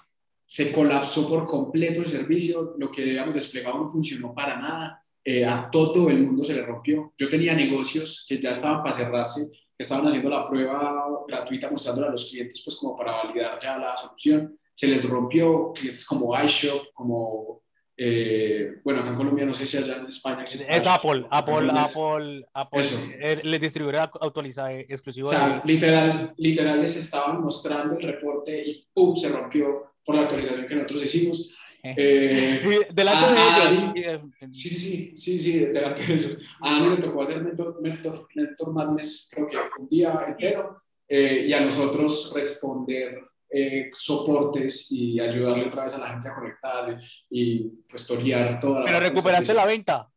se 0.46 0.72
colapsó 0.72 1.28
por 1.28 1.46
completo 1.46 2.02
el 2.02 2.08
servicio, 2.08 2.76
lo 2.78 2.90
que 2.90 3.02
habíamos 3.02 3.34
desplegado 3.34 3.80
no 3.80 3.90
funcionó 3.90 4.34
para 4.34 4.60
nada 4.60 5.06
eh, 5.28 5.44
a 5.44 5.72
todo 5.72 6.08
el 6.12 6.22
mundo 6.22 6.44
se 6.44 6.54
le 6.54 6.62
rompió. 6.62 7.12
Yo 7.18 7.28
tenía 7.28 7.56
negocios 7.56 8.26
que 8.30 8.40
ya 8.40 8.52
estaban 8.52 8.84
para 8.84 8.96
cerrarse, 8.96 9.50
estaban 9.78 10.08
haciendo 10.08 10.30
la 10.30 10.48
prueba 10.48 11.06
gratuita 11.28 11.70
mostrándola 11.70 12.08
a 12.08 12.12
los 12.12 12.30
clientes 12.30 12.62
pues 12.64 12.78
como 12.78 12.96
para 12.96 13.24
validar 13.24 13.60
ya 13.62 13.78
la 13.78 13.96
solución. 13.96 14.58
Se 14.74 14.88
les 14.88 15.08
rompió 15.08 15.72
clientes 15.74 16.06
como 16.06 16.38
iShop, 16.42 16.94
como, 16.94 17.62
eh, 17.96 18.76
bueno, 18.84 19.02
acá 19.02 19.10
en 19.10 19.16
Colombia 19.16 19.46
no 19.46 19.54
sé 19.54 19.66
si 19.66 19.78
allá 19.78 19.98
en 19.98 20.08
España 20.08 20.44
existe. 20.44 20.76
Es 20.76 20.86
Apple, 20.86 21.26
Apple, 21.30 21.72
Apple, 21.72 22.46
Apple, 22.54 22.80
Eso. 22.82 22.98
le 23.44 23.60
distribuidor 23.60 24.10
autorizado 24.20 24.70
exclusivo. 24.70 25.30
O 25.30 25.32
sea, 25.32 25.62
literal, 25.66 26.34
literal 26.38 26.82
les 26.82 26.98
estaban 26.98 27.42
mostrando 27.42 27.98
el 27.98 28.04
reporte 28.04 28.66
y 28.66 28.88
¡pum! 28.94 29.16
se 29.16 29.30
rompió 29.30 29.94
por 30.06 30.16
la 30.16 30.24
actualización 30.24 30.68
que 30.68 30.76
nosotros 30.76 31.04
hicimos. 31.04 31.50
Eh, 31.98 32.88
delante 32.94 33.34
de 33.34 34.10
ellos. 34.10 34.22
Sí, 34.52 34.70
sí, 34.70 34.80
sí, 34.80 35.18
sí, 35.18 35.40
sí, 35.40 35.60
delante 35.60 36.04
de 36.04 36.14
ellos. 36.16 36.40
A 36.62 36.72
Dani 36.72 36.96
le 36.96 37.02
tocó 37.02 37.22
hacer 37.22 37.42
mentor, 37.42 37.82
mentor, 37.82 38.28
mentor 38.34 38.74
madness, 38.74 39.30
creo 39.34 39.48
que 39.48 39.58
un 39.80 39.88
día 39.88 40.26
entero, 40.28 40.82
eh, 41.08 41.46
y 41.48 41.54
a 41.54 41.62
nosotros 41.62 42.32
responder 42.36 43.22
eh, 43.50 43.90
soportes 43.94 44.92
y 44.92 45.20
ayudarle 45.20 45.68
otra 45.68 45.84
vez 45.84 45.94
a 45.94 46.00
la 46.00 46.10
gente 46.10 46.28
a 46.28 46.36
conectar 46.36 47.00
y 47.30 47.70
pues 47.88 48.08
torear 48.08 48.60
toda 48.60 48.80
la... 48.82 48.86
Pero 48.86 49.00
recuperaste 49.00 49.54
la 49.54 49.66
venta 49.66 50.10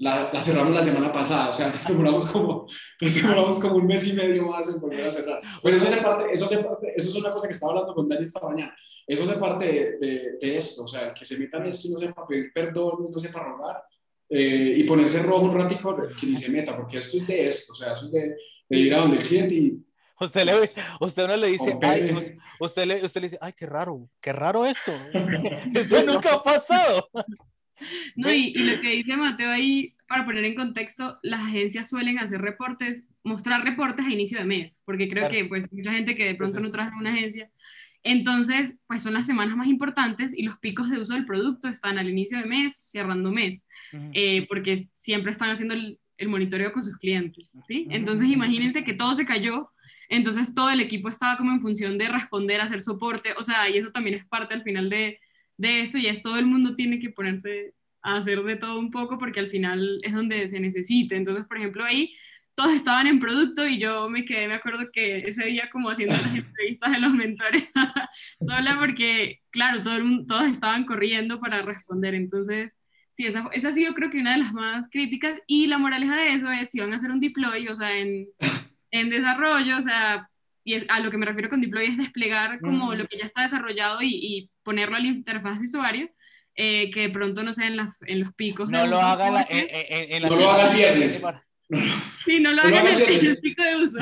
la, 0.00 0.32
la, 0.32 0.42
cerramos 0.42 0.72
la 0.72 0.82
semana 0.82 1.12
pasada, 1.12 1.50
o 1.50 1.52
sea, 1.52 1.68
nos 1.72 1.86
demoramos 1.86 2.26
como, 2.26 2.66
demoramos 2.98 3.58
como 3.58 3.76
un 3.76 3.86
mes 3.86 4.06
y 4.06 4.14
medio 4.14 4.46
más 4.46 4.66
en 4.68 4.80
volver 4.80 5.08
a 5.08 5.12
cerrar. 5.12 5.42
Pero 5.62 5.76
eso, 5.76 5.86
hace 5.86 5.98
parte, 5.98 6.32
eso, 6.32 6.48
parte, 6.48 6.92
eso 6.96 7.10
es 7.10 7.14
una 7.14 7.30
cosa 7.30 7.46
que 7.46 7.52
estaba 7.52 7.72
hablando 7.72 7.94
con 7.94 8.08
Dani 8.08 8.22
esta 8.22 8.40
mañana. 8.40 8.74
Eso 9.06 9.24
hace 9.24 9.34
parte 9.34 9.98
de, 10.00 10.38
de, 10.40 10.56
esto, 10.56 10.84
o 10.84 10.88
sea, 10.88 11.12
que 11.12 11.24
se 11.24 11.36
metan 11.36 11.66
esto 11.66 11.88
y 11.88 11.90
no 11.92 11.98
sepa 11.98 12.26
pedir 12.26 12.50
perdón 12.52 13.10
no 13.10 13.18
sepa 13.18 13.40
rogar, 13.40 13.82
eh, 14.28 14.74
y 14.78 14.84
ponerse 14.84 15.22
rojo 15.22 15.44
un 15.44 15.58
ratico 15.58 15.96
que 16.18 16.26
ni 16.26 16.36
se 16.36 16.48
meta, 16.48 16.76
porque 16.76 16.98
esto 16.98 17.18
es 17.18 17.26
de 17.26 17.48
esto, 17.48 17.72
o 17.72 17.76
sea, 17.76 17.92
eso 17.92 18.06
es 18.06 18.12
de, 18.12 18.36
de 18.68 18.78
ir 18.78 18.94
a 18.94 19.00
donde 19.00 19.18
el 19.18 19.22
cliente 19.22 19.54
y 19.54 19.84
Usted, 20.20 20.44
le, 20.44 20.52
usted 21.00 21.26
no 21.26 21.34
le 21.34 21.46
dice, 21.46 21.78
ay, 21.80 22.14
usted, 22.60 22.84
le, 22.84 23.02
usted 23.02 23.22
le 23.22 23.26
dice, 23.26 23.38
ay, 23.40 23.54
qué 23.56 23.64
raro, 23.64 24.06
qué 24.20 24.34
raro 24.34 24.66
esto. 24.66 24.92
esto 25.74 26.02
nunca 26.04 26.34
ha 26.34 26.42
pasado. 26.42 27.08
No, 28.16 28.32
y, 28.32 28.52
y, 28.54 28.58
lo 28.64 28.80
que 28.80 28.90
dice 28.90 29.16
Mateo 29.16 29.50
ahí, 29.50 29.94
para 30.08 30.24
poner 30.24 30.44
en 30.44 30.54
contexto, 30.54 31.18
las 31.22 31.42
agencias 31.42 31.88
suelen 31.88 32.18
hacer 32.18 32.40
reportes, 32.40 33.06
mostrar 33.22 33.64
reportes 33.64 34.06
a 34.06 34.10
inicio 34.10 34.38
de 34.38 34.44
mes, 34.44 34.82
porque 34.84 35.08
creo 35.08 35.28
que 35.28 35.44
pues 35.46 35.70
mucha 35.72 35.92
gente 35.92 36.14
que 36.14 36.24
de 36.24 36.34
pronto 36.34 36.60
no 36.60 36.70
trabaja 36.70 36.92
en 36.94 37.00
una 37.00 37.12
agencia. 37.12 37.50
Entonces, 38.02 38.78
pues 38.86 39.02
son 39.02 39.14
las 39.14 39.26
semanas 39.26 39.56
más 39.56 39.66
importantes 39.66 40.36
y 40.36 40.42
los 40.42 40.58
picos 40.58 40.90
de 40.90 40.98
uso 40.98 41.14
del 41.14 41.26
producto 41.26 41.68
están 41.68 41.98
al 41.98 42.08
inicio 42.08 42.38
de 42.38 42.46
mes, 42.46 42.80
cerrando 42.84 43.30
mes, 43.30 43.64
eh, 44.12 44.46
porque 44.48 44.78
siempre 44.78 45.32
están 45.32 45.50
haciendo 45.50 45.74
el, 45.74 45.98
el, 46.16 46.28
monitoreo 46.28 46.72
con 46.72 46.82
sus 46.82 46.96
clientes, 46.96 47.50
¿sí? 47.66 47.86
Entonces, 47.90 48.28
imagínense 48.28 48.84
que 48.84 48.94
todo 48.94 49.14
se 49.14 49.26
cayó 49.26 49.70
entonces 50.10 50.54
todo 50.54 50.70
el 50.70 50.80
equipo 50.80 51.08
estaba 51.08 51.38
como 51.38 51.52
en 51.52 51.62
función 51.62 51.96
de 51.96 52.08
responder, 52.08 52.60
hacer 52.60 52.82
soporte, 52.82 53.32
o 53.38 53.44
sea, 53.44 53.70
y 53.70 53.78
eso 53.78 53.92
también 53.92 54.16
es 54.16 54.26
parte 54.26 54.54
al 54.54 54.64
final 54.64 54.90
de, 54.90 55.20
de 55.60 55.82
esto 55.82 55.98
y 55.98 56.06
es 56.06 56.22
todo 56.22 56.38
el 56.38 56.46
mundo 56.46 56.74
tiene 56.74 56.98
que 56.98 57.10
ponerse 57.10 57.74
a 58.02 58.16
hacer 58.16 58.42
de 58.42 58.56
todo 58.56 58.78
un 58.78 58.90
poco 58.90 59.18
porque 59.18 59.40
al 59.40 59.50
final 59.50 60.00
es 60.02 60.14
donde 60.14 60.48
se 60.48 60.58
necesite. 60.58 61.16
Entonces, 61.16 61.46
por 61.46 61.58
ejemplo, 61.58 61.84
ahí 61.84 62.14
todos 62.54 62.72
estaban 62.74 63.06
en 63.06 63.18
producto 63.18 63.66
y 63.66 63.78
yo 63.78 64.08
me 64.08 64.24
quedé, 64.24 64.48
me 64.48 64.54
acuerdo 64.54 64.90
que 64.92 65.18
ese 65.18 65.44
día 65.44 65.68
como 65.70 65.90
haciendo 65.90 66.16
las 66.16 66.34
entrevistas 66.34 66.92
de 66.92 66.98
los 66.98 67.12
mentores 67.12 67.70
sola 68.40 68.76
porque, 68.78 69.40
claro, 69.50 69.82
todo 69.82 69.96
el 69.96 70.26
todos 70.26 70.50
estaban 70.50 70.84
corriendo 70.84 71.40
para 71.40 71.60
responder. 71.62 72.14
Entonces, 72.14 72.72
sí, 73.12 73.26
esa, 73.26 73.48
esa 73.52 73.68
ha 73.68 73.72
sido 73.72 73.94
creo 73.94 74.10
que 74.10 74.20
una 74.20 74.32
de 74.32 74.38
las 74.38 74.54
más 74.54 74.88
críticas 74.90 75.38
y 75.46 75.66
la 75.66 75.78
moraleja 75.78 76.16
de 76.16 76.34
eso 76.34 76.50
es 76.50 76.70
si 76.70 76.80
van 76.80 76.94
a 76.94 76.96
hacer 76.96 77.10
un 77.10 77.20
deploy, 77.20 77.68
o 77.68 77.74
sea, 77.74 77.96
en 77.98 78.28
en 78.90 79.10
desarrollo, 79.10 79.78
o 79.78 79.82
sea, 79.82 80.29
y 80.64 80.86
a 80.88 81.00
lo 81.00 81.10
que 81.10 81.18
me 81.18 81.26
refiero 81.26 81.48
con 81.48 81.60
deploy 81.60 81.86
es 81.86 81.96
desplegar 81.96 82.60
como 82.60 82.94
lo 82.94 83.06
que 83.06 83.18
ya 83.18 83.24
está 83.24 83.42
desarrollado 83.42 83.98
y, 84.02 84.50
ponerlo 84.62 84.96
a 84.96 85.00
la 85.00 85.06
interfaz 85.06 85.58
de 85.58 85.64
usuario, 85.64 86.10
eh, 86.54 86.90
que 86.90 87.00
de 87.00 87.08
pronto 87.10 87.42
no 87.42 87.52
sea 87.52 87.66
en, 87.66 87.78
en 88.06 88.20
los 88.20 88.32
picos. 88.34 88.68
No 88.70 88.86
lo 88.86 88.98
hagan 88.98 89.46
en, 89.48 89.66
en, 89.70 90.22
No 90.22 90.36
lo 90.36 90.50
hagan 90.50 90.76
viernes. 90.76 91.24
Sí, 92.24 92.40
no 92.40 92.52
lo 92.52 92.62
hagan 92.62 92.86
en 92.86 93.00
el 93.00 93.38
pico 93.42 93.62
de 93.62 93.76
uso. 93.76 93.98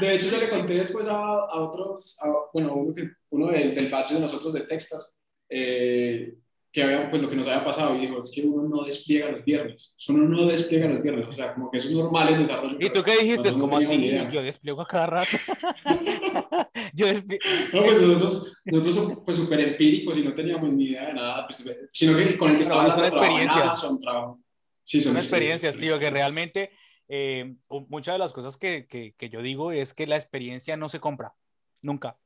De 0.00 0.14
hecho, 0.14 0.30
yo 0.30 0.38
le 0.38 0.48
conté 0.48 0.74
después 0.74 1.06
a, 1.08 1.16
a 1.16 1.60
otros, 1.60 2.16
bueno, 2.52 2.74
uno, 2.74 2.94
que, 2.94 3.10
uno 3.30 3.48
del, 3.48 3.74
del 3.74 3.88
batch 3.88 4.12
de 4.12 4.20
nosotros 4.20 4.52
de 4.52 4.62
Textas, 4.62 5.20
eh, 5.48 6.34
que 6.72 6.82
había, 6.82 7.10
pues 7.10 7.20
lo 7.20 7.28
que 7.28 7.36
nos 7.36 7.46
había 7.48 7.64
pasado 7.64 7.96
y 7.96 8.00
dijo, 8.00 8.20
es 8.20 8.30
que 8.30 8.42
uno 8.42 8.68
no 8.68 8.84
despliega 8.84 9.30
los 9.30 9.44
viernes, 9.44 9.96
uno 10.08 10.28
no 10.28 10.46
despliega 10.46 10.86
los 10.86 11.02
viernes, 11.02 11.26
o 11.26 11.32
sea, 11.32 11.52
como 11.52 11.70
que 11.70 11.78
eso 11.78 11.88
es 11.88 11.94
normal 11.94 12.28
en 12.32 12.40
desarrollo. 12.40 12.76
¿Y 12.78 12.90
tú 12.90 13.02
qué 13.02 13.16
dijiste? 13.18 13.52
como 13.52 13.76
así? 13.76 14.12
Yo 14.30 14.42
despliego 14.42 14.80
a 14.80 14.86
cada 14.86 15.06
rato. 15.06 15.36
yo 16.94 17.06
despliego. 17.06 17.44
No, 17.72 17.84
pues 17.84 18.00
nosotros, 18.00 18.62
nosotros 18.64 18.94
somos 18.94 19.18
pues 19.24 19.36
súper 19.36 19.60
empíricos 19.60 20.16
y 20.18 20.22
no 20.22 20.32
teníamos 20.32 20.70
ni 20.72 20.84
idea 20.84 21.08
de 21.08 21.14
nada, 21.14 21.46
pues, 21.46 21.88
sino 21.92 22.16
que 22.16 22.38
con 22.38 22.50
el 22.50 22.56
que 22.56 22.62
estaba 22.62 22.82
hablando 22.82 23.04
experiencias. 23.04 23.80
son 23.80 24.00
trabajo. 24.00 24.40
Sí, 24.84 25.00
son, 25.00 25.16
experiencias, 25.16 25.76
tío, 25.76 25.98
que 25.98 26.10
realmente 26.10 26.70
eh, 27.08 27.54
muchas 27.88 28.14
de 28.14 28.18
las 28.18 28.32
cosas 28.32 28.56
que, 28.56 28.86
que, 28.86 29.14
que 29.16 29.28
yo 29.28 29.42
digo 29.42 29.72
es 29.72 29.94
que 29.94 30.06
la 30.06 30.16
experiencia 30.16 30.76
no 30.76 30.88
se 30.88 31.00
compra, 31.00 31.34
nunca. 31.82 32.16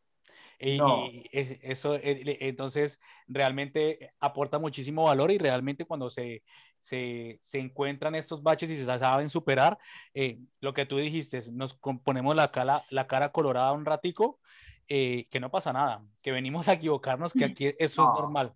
Y, 0.59 0.79
eso, 1.33 1.97
eh, 1.97 2.39
entonces, 2.41 3.01
realmente 3.27 4.13
aporta 4.21 4.59
muchísimo 4.59 5.05
valor 5.05 5.31
y 5.31 5.39
realmente 5.39 5.85
cuando 5.85 6.11
se, 6.11 6.43
se, 6.81 7.41
se 7.43 7.59
encuentran 7.59 8.15
estos 8.15 8.43
baches 8.43 8.71
y 8.71 8.77
se 8.77 8.85
saben 8.85 9.31
superar, 9.31 9.79
eh, 10.13 10.39
lo 10.61 10.75
que 10.75 10.87
tú 10.87 10.99
dijiste, 10.99 11.41
nos 11.51 11.75
ponemos 12.05 12.37
la 12.37 12.51
cara, 12.51 12.83
la 12.91 13.07
cara 13.07 13.33
colorada 13.33 13.73
un 13.73 13.85
ratico, 13.85 14.39
eh, 14.89 15.27
que 15.31 15.41
no 15.41 15.51
pasa 15.51 15.73
nada, 15.73 16.05
que 16.21 16.31
venimos 16.31 16.69
a 16.69 16.75
equivocarnos, 16.75 17.33
que 17.33 17.45
aquí 17.57 17.67
eso 17.79 18.03
es 18.03 18.21
normal. 18.21 18.55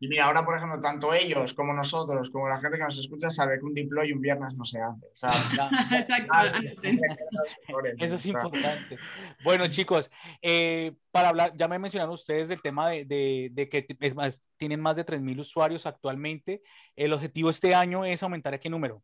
Y 0.00 0.06
mira, 0.06 0.26
ahora, 0.26 0.44
por 0.44 0.56
ejemplo, 0.56 0.78
tanto 0.78 1.12
ellos 1.12 1.54
como 1.54 1.72
nosotros, 1.72 2.30
como 2.30 2.48
la 2.48 2.60
gente 2.60 2.78
que 2.78 2.84
nos 2.84 2.98
escucha, 2.98 3.30
sabe 3.30 3.58
que 3.58 3.64
un 3.64 3.74
deploy 3.74 4.12
un 4.12 4.20
viernes 4.20 4.54
no 4.54 4.64
se 4.64 4.80
hace. 4.80 5.08
Eso 7.98 8.14
es 8.14 8.26
importante. 8.26 8.96
Bueno, 9.42 9.66
chicos, 9.66 10.08
eh, 10.40 10.92
para 11.10 11.30
hablar, 11.30 11.52
ya 11.56 11.66
me 11.66 11.80
mencionaron 11.80 12.14
ustedes 12.14 12.48
del 12.48 12.62
tema 12.62 12.90
de, 12.90 13.50
de, 13.50 13.68
que 13.68 13.86
es 14.00 14.14
más, 14.14 14.48
tienen 14.56 14.80
más 14.80 14.94
de 14.94 15.04
3.000 15.04 15.40
usuarios 15.40 15.84
actualmente. 15.84 16.62
El 16.94 17.12
objetivo 17.12 17.50
este 17.50 17.74
año 17.74 18.04
es 18.04 18.22
aumentar 18.22 18.54
a 18.54 18.60
qué 18.60 18.70
número? 18.70 19.02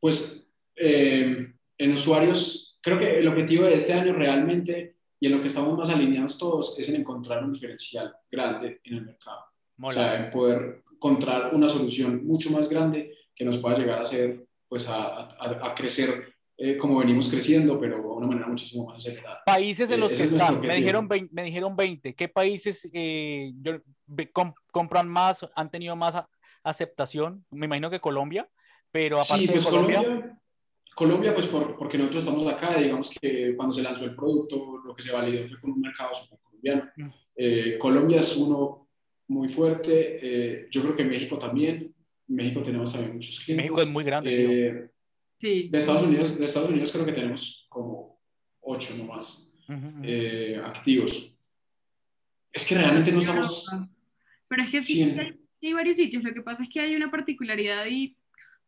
Pues 0.00 0.50
eh, 0.76 1.52
en 1.76 1.92
usuarios, 1.92 2.78
creo 2.82 2.98
que 2.98 3.18
el 3.18 3.28
objetivo 3.28 3.64
de 3.64 3.74
este 3.74 3.92
año 3.92 4.14
realmente 4.14 4.93
y 5.20 5.26
en 5.26 5.32
lo 5.32 5.40
que 5.40 5.48
estamos 5.48 5.76
más 5.78 5.88
alineados 5.90 6.38
todos 6.38 6.78
es 6.78 6.88
en 6.88 6.96
encontrar 6.96 7.44
un 7.44 7.52
diferencial 7.52 8.14
grande 8.30 8.80
en 8.84 8.94
el 8.94 9.04
mercado. 9.06 9.44
O 9.80 9.92
sea, 9.92 10.26
en 10.26 10.30
poder 10.30 10.82
encontrar 10.92 11.54
una 11.54 11.68
solución 11.68 12.26
mucho 12.26 12.50
más 12.50 12.68
grande 12.68 13.14
que 13.34 13.44
nos 13.44 13.58
pueda 13.58 13.78
llegar 13.78 13.98
a 13.98 14.02
hacer, 14.02 14.46
pues 14.68 14.86
a, 14.88 15.34
a, 15.66 15.74
crecer 15.74 16.34
eh, 16.56 16.76
como 16.76 16.98
venimos 16.98 17.28
creciendo, 17.28 17.80
pero 17.80 17.96
de 17.96 18.02
una 18.02 18.26
manera 18.26 18.46
muchísimo 18.46 18.86
más 18.86 18.98
acelerada. 18.98 19.42
Países 19.44 19.90
en 19.90 20.00
los 20.00 20.12
eh, 20.12 20.16
que 20.16 20.22
están, 20.24 20.60
me 20.60 20.76
dijeron, 20.76 21.08
20, 21.08 21.34
me 21.34 21.42
dijeron 21.42 21.74
20, 21.74 22.14
¿qué 22.14 22.28
países 22.28 22.88
eh, 22.92 23.52
compran 24.72 25.08
más, 25.08 25.48
han 25.54 25.70
tenido 25.70 25.96
más 25.96 26.14
aceptación? 26.62 27.44
Me 27.50 27.66
imagino 27.66 27.90
que 27.90 28.00
Colombia, 28.00 28.48
pero 28.92 29.20
aparte 29.20 29.46
pues 29.48 29.64
de 29.64 29.70
Colombia 29.70 29.98
Colombia, 29.98 30.38
pues 30.96 31.46
por, 31.46 31.76
porque 31.76 31.98
nosotros 31.98 32.24
estamos 32.24 32.46
acá, 32.46 32.78
digamos 32.78 33.10
que 33.10 33.54
cuando 33.56 33.74
se 33.74 33.82
lanzó 33.82 34.04
el 34.04 34.14
producto, 34.14 34.80
lo 34.84 34.94
que 34.94 35.02
se 35.02 35.12
validó 35.12 35.46
fue 35.48 35.58
con 35.58 35.72
un 35.72 35.80
mercado 35.80 36.14
super 36.14 36.38
colombiano. 36.42 36.90
Mm. 36.96 37.08
Eh, 37.36 37.78
Colombia 37.78 38.20
es 38.20 38.36
uno 38.36 38.88
muy 39.28 39.48
fuerte, 39.48 40.18
eh, 40.22 40.68
yo 40.70 40.82
creo 40.82 40.96
que 40.96 41.04
México 41.04 41.38
también, 41.38 41.94
México 42.28 42.62
tenemos 42.62 42.92
también 42.92 43.14
muchos 43.14 43.40
clientes. 43.40 43.64
México 43.64 43.82
es 43.82 43.88
muy 43.88 44.04
grande. 44.04 44.68
Eh, 44.68 44.90
sí. 45.38 45.68
De 45.70 45.78
Estados, 45.78 46.02
Unidos, 46.02 46.38
de 46.38 46.44
Estados 46.44 46.70
Unidos 46.70 46.92
creo 46.92 47.04
que 47.04 47.12
tenemos 47.12 47.66
como 47.68 48.20
ocho 48.60 48.94
nomás 48.96 49.50
activos. 50.64 51.34
Es 52.52 52.66
que 52.66 52.76
realmente 52.76 53.10
no 53.10 53.18
estamos... 53.18 53.68
Pero 54.46 54.62
es 54.62 54.70
que 54.70 54.80
sí, 54.80 55.04
sí, 55.04 55.18
hay, 55.66 55.72
varios 55.72 55.96
sitios, 55.96 56.22
lo 56.22 56.32
que 56.32 56.42
pasa 56.42 56.62
es 56.62 56.68
que 56.68 56.78
hay 56.78 56.94
una 56.94 57.10
particularidad 57.10 57.86
y 57.86 58.16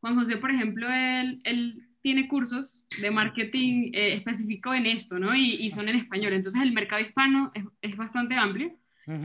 Juan 0.01 0.17
José, 0.17 0.39
por 0.39 0.51
ejemplo, 0.51 0.89
él, 0.91 1.39
él 1.45 1.87
tiene 2.07 2.29
cursos 2.29 2.87
de 3.01 3.11
marketing 3.11 3.91
eh, 3.93 4.13
específico 4.13 4.73
en 4.73 4.87
esto, 4.87 5.19
¿no? 5.19 5.35
Y, 5.35 5.69
son 5.71 5.89
en 5.89 5.97
español. 5.97 6.35
Entonces 6.35 6.63
el 6.63 6.71
mercado 6.71 7.03
hispano 7.03 7.51
es, 7.53 7.65
es 7.83 7.97
bastante 7.97 8.37
amplio. 8.37 8.71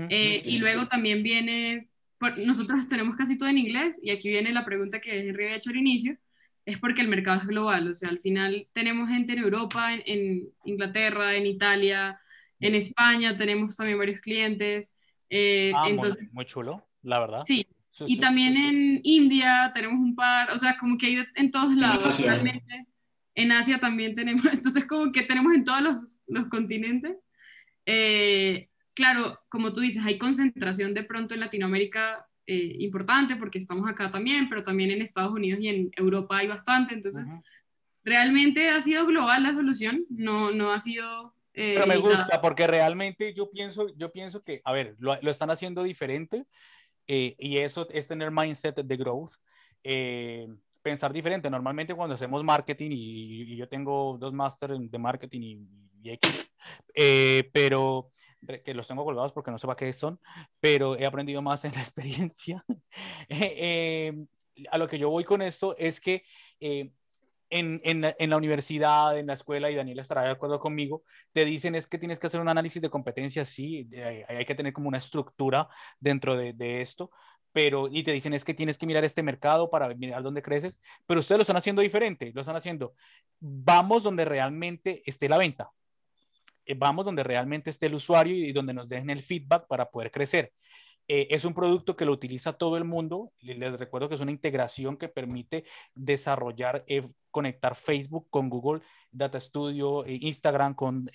Eh, 0.09 0.41
y 0.43 0.57
luego 0.57 0.87
también 0.87 1.21
viene, 1.21 1.89
nosotros 2.37 2.87
tenemos 2.87 3.15
casi 3.15 3.37
todo 3.37 3.49
en 3.49 3.59
inglés 3.59 3.99
y 4.01 4.09
aquí 4.09 4.29
viene 4.29 4.51
la 4.51 4.65
pregunta 4.65 4.99
que 4.99 5.11
Henry 5.11 5.43
había 5.43 5.57
hecho 5.57 5.69
al 5.69 5.75
inicio, 5.75 6.17
es 6.65 6.79
porque 6.79 7.01
el 7.01 7.07
mercado 7.07 7.37
es 7.37 7.45
global, 7.45 7.87
o 7.87 7.93
sea, 7.93 8.09
al 8.09 8.19
final 8.19 8.67
tenemos 8.73 9.09
gente 9.09 9.33
en 9.33 9.39
Europa, 9.39 9.93
en, 9.93 10.49
Inglaterra, 10.65 11.35
en 11.35 11.45
Italia, 11.45 12.19
en 12.59 12.73
España, 12.73 13.37
tenemos 13.37 13.77
también 13.77 13.99
varios 13.99 14.21
clientes. 14.21 14.97
Eh, 15.29 15.71
ah, 15.75 15.85
entonces, 15.87 16.27
muy 16.31 16.45
chulo, 16.45 16.83
la 17.03 17.19
verdad. 17.19 17.43
Sí, 17.45 17.63
y 17.99 18.19
también 18.19 18.55
en 18.57 18.99
India 19.03 19.71
tenemos 19.73 19.99
un 19.99 20.15
par, 20.15 20.51
o 20.51 20.57
sea, 20.57 20.77
como 20.77 20.97
que 20.97 21.07
hay 21.07 21.25
en 21.35 21.51
todos 21.51 21.75
lados. 21.75 22.01
En 22.01 22.07
Asia, 22.07 22.33
realmente. 22.33 22.87
En 23.35 23.51
Asia 23.51 23.79
también 23.79 24.15
tenemos, 24.15 24.43
entonces 24.51 24.85
como 24.85 25.11
que 25.11 25.23
tenemos 25.23 25.53
en 25.53 25.63
todos 25.63 25.81
los, 25.81 26.19
los 26.27 26.47
continentes. 26.47 27.27
Eh, 27.85 28.69
claro, 28.93 29.39
como 29.49 29.73
tú 29.73 29.81
dices, 29.81 30.05
hay 30.05 30.17
concentración 30.17 30.93
de 30.93 31.03
pronto 31.03 31.33
en 31.33 31.39
Latinoamérica 31.41 32.25
eh, 32.47 32.75
importante 32.79 33.35
porque 33.35 33.57
estamos 33.57 33.89
acá 33.89 34.09
también, 34.09 34.49
pero 34.49 34.63
también 34.63 34.91
en 34.91 35.01
Estados 35.01 35.31
Unidos 35.31 35.61
y 35.61 35.67
en 35.67 35.91
Europa 35.95 36.37
hay 36.37 36.47
bastante. 36.47 36.93
Entonces, 36.93 37.27
realmente 38.03 38.69
ha 38.69 38.81
sido 38.81 39.05
global 39.05 39.43
la 39.43 39.53
solución, 39.53 40.05
no, 40.09 40.51
no 40.51 40.71
ha 40.71 40.79
sido... 40.79 41.35
Eh, 41.53 41.73
pero 41.75 41.87
me 41.87 41.97
gusta 41.97 42.39
porque 42.41 42.65
realmente 42.65 43.33
yo 43.33 43.51
pienso, 43.51 43.87
yo 43.97 44.09
pienso 44.11 44.41
que, 44.41 44.61
a 44.63 44.71
ver, 44.71 44.95
lo, 44.99 45.21
lo 45.21 45.31
están 45.31 45.51
haciendo 45.51 45.83
diferente 45.83 46.45
eh, 47.07 47.35
y 47.37 47.57
eso 47.57 47.87
es 47.89 48.07
tener 48.07 48.31
mindset 48.31 48.75
de 48.75 48.97
growth. 48.97 49.33
Eh, 49.83 50.47
pensar 50.81 51.13
diferente. 51.13 51.49
Normalmente 51.49 51.93
cuando 51.93 52.15
hacemos 52.15 52.43
marketing, 52.43 52.89
y, 52.91 53.55
yo 53.55 53.67
tengo 53.67 54.17
dos 54.19 54.33
másteres 54.33 54.79
de 54.79 54.99
marketing 54.99 55.41
y, 55.41 56.09
y 56.09 56.19
eh, 56.95 57.49
pero 57.53 58.11
que 58.63 58.73
los 58.73 58.87
tengo 58.87 59.05
colgados 59.05 59.33
porque 59.33 59.51
no 59.51 59.59
sé 59.59 59.67
para 59.67 59.77
qué 59.77 59.93
son, 59.93 60.19
pero 60.59 60.97
he 60.97 61.05
aprendido 61.05 61.41
más 61.41 61.63
en 61.63 61.73
la 61.73 61.81
experiencia. 61.81 62.65
a 64.71 64.77
lo 64.77 64.87
que 64.87 64.97
yo 64.97 65.09
voy 65.09 65.23
con 65.23 65.41
esto 65.41 65.75
es 65.77 66.01
que 66.01 66.23
en, 67.51 67.81
en, 67.83 68.13
en, 68.17 68.29
la 68.29 68.37
universidad, 68.37 69.17
en 69.17 69.27
la 69.27 69.33
escuela, 69.33 69.69
y 69.69 69.75
Daniel 69.75 69.99
estará 69.99 70.23
de 70.23 70.31
acuerdo 70.31 70.59
conmigo, 70.59 71.03
te 71.33 71.45
dicen 71.45 71.75
es 71.75 71.85
que 71.85 71.97
tienes 71.97 72.17
que 72.17 72.27
hacer 72.27 72.41
un 72.41 72.49
análisis 72.49 72.81
de 72.81 72.89
competencias, 72.89 73.49
sí, 73.49 73.87
hay, 73.93 74.23
hay 74.27 74.45
que 74.45 74.55
tener 74.55 74.73
como 74.73 74.87
una 74.87 74.97
estructura 74.97 75.67
dentro 75.99 76.37
de, 76.37 76.53
de, 76.53 76.81
esto, 76.81 77.11
pero 77.51 77.89
y 77.91 78.03
te 78.03 78.13
dicen 78.13 78.33
es 78.33 78.45
que 78.45 78.53
tienes 78.53 78.77
que 78.77 78.87
mirar 78.87 79.03
este 79.03 79.21
mercado 79.21 79.69
para 79.69 79.93
mirar 79.93 80.23
dónde 80.23 80.41
creces, 80.41 80.79
pero 81.05 81.19
ustedes 81.19 81.39
lo 81.39 81.43
están 81.43 81.57
haciendo 81.57 81.81
diferente, 81.81 82.31
lo 82.33 82.41
están 82.41 82.55
haciendo, 82.55 82.95
vamos 83.39 84.03
donde 84.03 84.25
realmente 84.25 85.01
esté 85.05 85.27
la 85.27 85.37
venta, 85.37 85.71
eh, 86.65 86.75
vamos 86.75 87.05
donde 87.05 87.23
realmente 87.23 87.69
esté 87.69 87.87
el 87.87 87.95
usuario 87.95 88.33
y 88.33 88.53
donde 88.53 88.73
nos 88.73 88.87
dejen 88.87 89.09
el 89.09 89.23
feedback 89.23 89.67
para 89.67 89.89
poder 89.89 90.09
crecer. 90.09 90.53
Eh, 91.07 91.27
es 91.31 91.45
un 91.45 91.53
producto 91.53 91.95
que 91.95 92.05
lo 92.05 92.13
utiliza 92.13 92.53
todo 92.53 92.77
el 92.77 92.83
mundo. 92.85 93.33
Les 93.39 93.77
recuerdo 93.77 94.07
que 94.07 94.15
es 94.15 94.21
una 94.21 94.31
integración 94.31 94.97
que 94.97 95.09
permite 95.09 95.65
desarrollar, 95.93 96.83
eh, 96.87 97.07
conectar 97.31 97.75
Facebook 97.75 98.27
con 98.29 98.49
Google 98.49 98.81
Data 99.11 99.39
Studio, 99.39 100.05
eh, 100.05 100.17
Instagram 100.21 100.73
con, 100.73 101.09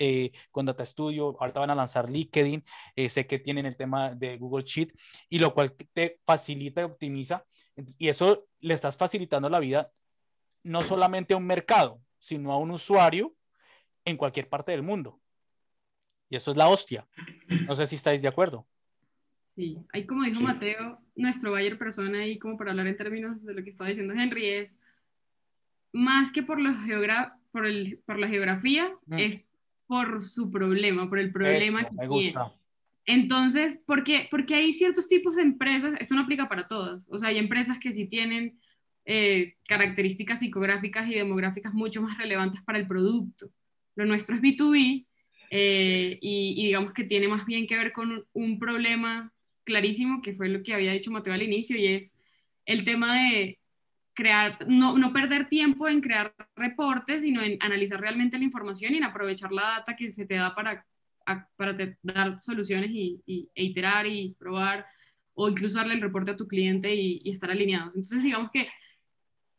con 0.50 0.66
Data 0.66 0.84
Studio. 0.84 1.36
Ahorita 1.40 1.60
van 1.60 1.70
a 1.70 1.74
lanzar 1.74 2.10
LinkedIn. 2.10 2.64
sé 3.08 3.26
que 3.26 3.38
tienen 3.38 3.66
el 3.66 3.76
tema 3.76 4.14
de 4.14 4.36
Google 4.38 4.64
Sheet 4.64 4.92
y 5.28 5.38
lo 5.38 5.54
cual 5.54 5.74
te 5.92 6.20
facilita 6.26 6.82
y 6.82 6.84
optimiza. 6.84 7.44
Y 7.98 8.08
eso 8.08 8.46
le 8.60 8.74
estás 8.74 8.96
facilitando 8.96 9.48
la 9.48 9.60
vida 9.60 9.90
no 10.62 10.82
solamente 10.82 11.32
a 11.32 11.36
un 11.36 11.46
mercado, 11.46 12.00
sino 12.18 12.52
a 12.52 12.58
un 12.58 12.72
usuario 12.72 13.34
en 14.04 14.16
cualquier 14.16 14.48
parte 14.48 14.72
del 14.72 14.82
mundo. 14.82 15.20
Y 16.28 16.36
eso 16.36 16.50
es 16.50 16.56
la 16.56 16.68
hostia. 16.68 17.06
No 17.66 17.76
sé 17.76 17.86
si 17.86 17.96
estáis 17.96 18.20
de 18.20 18.28
acuerdo. 18.28 18.66
Sí, 19.56 19.78
ahí 19.94 20.04
como 20.04 20.22
dijo 20.22 20.42
Mateo, 20.42 20.98
nuestro 21.16 21.52
Bayer 21.52 21.78
persona 21.78 22.18
ahí 22.18 22.38
como 22.38 22.58
para 22.58 22.72
hablar 22.72 22.88
en 22.88 22.96
términos 22.96 23.42
de 23.42 23.54
lo 23.54 23.64
que 23.64 23.70
estaba 23.70 23.88
diciendo 23.88 24.12
Henry 24.12 24.44
es 24.44 24.78
más 25.94 26.30
que 26.30 26.42
por, 26.42 26.58
por, 27.52 27.66
el, 27.66 27.98
por 28.04 28.18
la 28.18 28.28
geografía, 28.28 28.92
mm. 29.06 29.18
es 29.18 29.48
por 29.86 30.22
su 30.22 30.52
problema, 30.52 31.08
por 31.08 31.18
el 31.18 31.32
problema 31.32 31.84
que 31.84 31.94
me 31.94 32.06
gusta. 32.06 32.52
Entonces, 33.06 33.82
porque, 33.86 34.28
porque 34.30 34.56
hay 34.56 34.74
ciertos 34.74 35.08
tipos 35.08 35.36
de 35.36 35.42
empresas, 35.42 35.94
esto 36.00 36.14
no 36.14 36.22
aplica 36.22 36.50
para 36.50 36.68
todas, 36.68 37.06
o 37.08 37.16
sea, 37.16 37.30
hay 37.30 37.38
empresas 37.38 37.78
que 37.78 37.92
sí 37.94 38.06
tienen 38.06 38.60
eh, 39.06 39.54
características 39.66 40.40
psicográficas 40.40 41.08
y 41.08 41.14
demográficas 41.14 41.72
mucho 41.72 42.02
más 42.02 42.18
relevantes 42.18 42.60
para 42.60 42.78
el 42.78 42.86
producto. 42.86 43.48
Lo 43.94 44.04
nuestro 44.04 44.36
es 44.36 44.42
B2B 44.42 45.06
eh, 45.50 46.18
y, 46.20 46.54
y, 46.58 46.66
digamos 46.66 46.92
que 46.92 47.04
tiene 47.04 47.28
más 47.28 47.46
bien 47.46 47.66
que 47.66 47.78
ver 47.78 47.92
con 47.92 48.26
un 48.34 48.58
problema 48.58 49.32
clarísimo, 49.66 50.22
que 50.22 50.34
fue 50.34 50.48
lo 50.48 50.62
que 50.62 50.72
había 50.72 50.92
dicho 50.92 51.10
Mateo 51.10 51.34
al 51.34 51.42
inicio, 51.42 51.76
y 51.76 51.88
es 51.88 52.16
el 52.64 52.84
tema 52.84 53.14
de 53.14 53.58
crear, 54.14 54.58
no, 54.66 54.96
no 54.96 55.12
perder 55.12 55.48
tiempo 55.48 55.88
en 55.88 56.00
crear 56.00 56.34
reportes, 56.54 57.22
sino 57.22 57.42
en 57.42 57.58
analizar 57.60 58.00
realmente 58.00 58.38
la 58.38 58.44
información 58.44 58.94
y 58.94 58.96
en 58.96 59.04
aprovechar 59.04 59.52
la 59.52 59.62
data 59.62 59.94
que 59.94 60.10
se 60.10 60.24
te 60.24 60.36
da 60.36 60.54
para, 60.54 60.86
para 61.56 61.76
dar 62.02 62.40
soluciones 62.40 62.90
y, 62.92 63.20
e 63.54 63.64
iterar 63.64 64.06
y 64.06 64.34
probar, 64.38 64.86
o 65.34 65.50
incluso 65.50 65.76
darle 65.76 65.94
el 65.94 66.00
reporte 66.00 66.30
a 66.30 66.36
tu 66.36 66.48
cliente 66.48 66.94
y, 66.94 67.20
y 67.22 67.32
estar 67.32 67.50
alineados. 67.50 67.88
Entonces, 67.88 68.22
digamos 68.22 68.50
que 68.50 68.68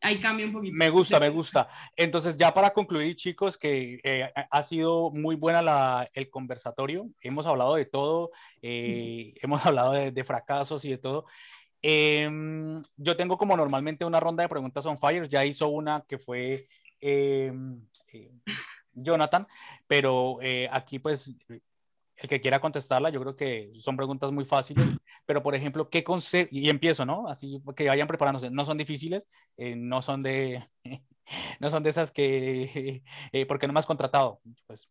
ahí 0.00 0.20
cambia 0.20 0.46
un 0.46 0.52
poquito. 0.52 0.76
Me 0.76 0.90
gusta, 0.90 1.20
me 1.20 1.28
gusta. 1.28 1.68
Entonces, 1.96 2.36
ya 2.36 2.52
para 2.52 2.70
concluir, 2.72 3.16
chicos, 3.16 3.58
que 3.58 4.00
eh, 4.02 4.30
ha 4.50 4.62
sido 4.62 5.10
muy 5.10 5.36
buena 5.36 5.62
la, 5.62 6.08
el 6.14 6.30
conversatorio. 6.30 7.08
Hemos 7.20 7.46
hablado 7.46 7.74
de 7.74 7.86
todo, 7.86 8.30
eh, 8.62 9.34
hemos 9.42 9.64
hablado 9.66 9.92
de, 9.92 10.24
fracasos 10.24 10.84
y 10.84 10.90
de 10.90 10.98
todo. 10.98 11.26
Em, 11.80 12.82
yo 12.96 13.16
tengo 13.16 13.38
como 13.38 13.56
normalmente 13.56 14.04
una 14.04 14.20
ronda 14.20 14.42
de 14.42 14.48
preguntas 14.48 14.84
on 14.86 14.98
fire. 14.98 15.28
Ya 15.28 15.44
hizo 15.44 15.68
una 15.68 16.04
que 16.08 16.18
fue 16.18 16.66
em, 17.00 17.80
eh, 18.12 18.30
Jonathan, 18.92 19.46
pero 19.86 20.38
aquí 20.70 20.98
pues 20.98 21.36
el 22.18 22.28
que 22.28 22.40
quiera 22.40 22.60
contestarla, 22.60 23.10
yo 23.10 23.20
creo 23.20 23.36
que 23.36 23.72
son 23.78 23.96
preguntas 23.96 24.32
muy 24.32 24.44
fáciles, 24.44 24.84
pero 25.26 25.42
por 25.42 25.54
ejemplo, 25.54 25.88
¿qué 25.88 26.02
consejo? 26.02 26.48
Y 26.52 26.68
empiezo, 26.68 27.06
¿no? 27.06 27.28
Así 27.28 27.62
que 27.76 27.88
vayan 27.88 28.08
preparándose, 28.08 28.50
no 28.50 28.64
son 28.64 28.76
difíciles, 28.76 29.26
eh, 29.56 29.76
no 29.76 30.02
son 30.02 30.22
de, 30.22 30.68
no 31.60 31.70
son 31.70 31.82
de 31.82 31.90
esas 31.90 32.10
que, 32.10 33.02
eh, 33.32 33.46
¿por 33.46 33.58
qué 33.58 33.66
no 33.66 33.72
me 33.72 33.78
has 33.78 33.86
contratado? 33.86 34.40
Pues, 34.66 34.88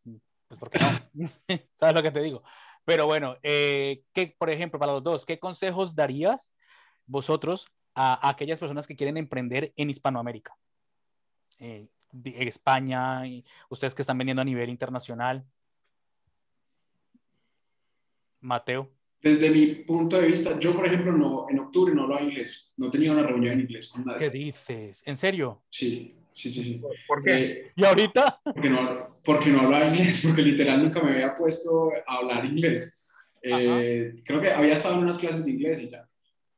pues 0.47 0.59
¿por 0.59 0.69
qué 0.69 0.79
no? 0.79 0.87
¿Sabes 1.75 1.95
lo 1.95 2.03
que 2.03 2.11
te 2.11 2.21
digo? 2.21 2.43
Pero 2.85 3.05
bueno, 3.05 3.35
eh, 3.43 4.03
¿qué, 4.13 4.33
por 4.37 4.49
ejemplo, 4.49 4.79
para 4.79 4.93
los 4.93 5.03
dos, 5.03 5.25
¿qué 5.25 5.39
consejos 5.39 5.93
darías 5.93 6.53
vosotros 7.05 7.67
a, 7.93 8.29
aquellas 8.29 8.59
personas 8.61 8.87
que 8.87 8.95
quieren 8.95 9.17
emprender 9.17 9.73
en 9.75 9.89
Hispanoamérica? 9.89 10.55
Eh, 11.59 11.89
España, 12.23 13.23
ustedes 13.69 13.93
que 13.93 14.03
están 14.03 14.17
vendiendo 14.17 14.41
a 14.41 14.45
nivel 14.45 14.69
internacional. 14.69 15.45
Mateo. 18.41 18.91
Desde 19.21 19.49
mi 19.49 19.67
punto 19.75 20.19
de 20.19 20.27
vista, 20.27 20.59
yo 20.59 20.73
por 20.73 20.85
ejemplo 20.85 21.11
no, 21.11 21.47
en 21.49 21.59
octubre 21.59 21.93
no 21.93 22.03
hablaba 22.03 22.21
inglés, 22.21 22.73
no 22.77 22.91
tenía 22.91 23.11
una 23.11 23.23
reunión 23.23 23.53
en 23.53 23.61
inglés 23.61 23.87
con 23.87 24.05
nadie. 24.05 24.19
¿Qué 24.19 24.29
dices? 24.29 25.03
¿En 25.05 25.17
serio? 25.17 25.63
Sí, 25.69 26.15
sí, 26.31 26.51
sí. 26.51 26.63
sí. 26.63 26.81
¿Por 27.07 27.23
qué? 27.23 27.43
Eh, 27.43 27.71
¿Y 27.75 27.83
ahorita? 27.83 28.39
Porque 28.43 28.69
no, 28.69 29.19
porque 29.23 29.49
no 29.49 29.61
hablaba 29.61 29.87
inglés, 29.87 30.21
porque 30.23 30.41
literal 30.41 30.83
nunca 30.83 31.01
me 31.01 31.13
había 31.13 31.35
puesto 31.35 31.91
a 32.05 32.15
hablar 32.17 32.45
inglés. 32.45 33.09
Eh, 33.41 34.21
creo 34.23 34.41
que 34.41 34.51
había 34.51 34.73
estado 34.73 34.95
en 34.95 35.03
unas 35.03 35.17
clases 35.17 35.45
de 35.45 35.51
inglés 35.51 35.81
y 35.81 35.89
ya. 35.89 36.07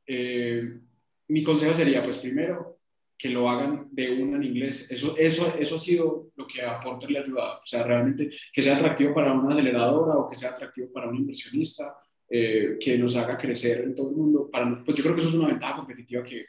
Eh, 0.06 0.80
mi 1.28 1.42
consejo 1.42 1.74
sería, 1.74 2.02
pues 2.02 2.18
primero, 2.18 2.79
que 3.20 3.28
lo 3.28 3.50
hagan 3.50 3.86
de 3.90 4.22
una 4.22 4.38
en 4.38 4.44
inglés. 4.44 4.90
Eso, 4.90 5.14
eso, 5.18 5.54
eso 5.58 5.74
ha 5.74 5.78
sido 5.78 6.30
lo 6.34 6.46
que 6.46 6.62
a 6.62 6.80
Porter 6.80 7.10
le 7.10 7.18
ha 7.18 7.22
ayudado. 7.22 7.60
O 7.62 7.66
sea, 7.66 7.82
realmente 7.82 8.30
que 8.50 8.62
sea 8.62 8.76
atractivo 8.76 9.12
para 9.12 9.34
una 9.34 9.52
aceleradora 9.52 10.16
o 10.16 10.30
que 10.30 10.36
sea 10.36 10.50
atractivo 10.50 10.90
para 10.90 11.10
un 11.10 11.16
inversionista, 11.16 11.98
eh, 12.30 12.78
que 12.80 12.96
nos 12.96 13.16
haga 13.16 13.36
crecer 13.36 13.82
en 13.82 13.94
todo 13.94 14.08
el 14.08 14.16
mundo. 14.16 14.48
Para, 14.50 14.82
pues 14.82 14.96
yo 14.96 15.02
creo 15.02 15.14
que 15.14 15.20
eso 15.20 15.28
es 15.28 15.34
una 15.34 15.48
ventaja 15.48 15.76
competitiva 15.76 16.22
que 16.22 16.46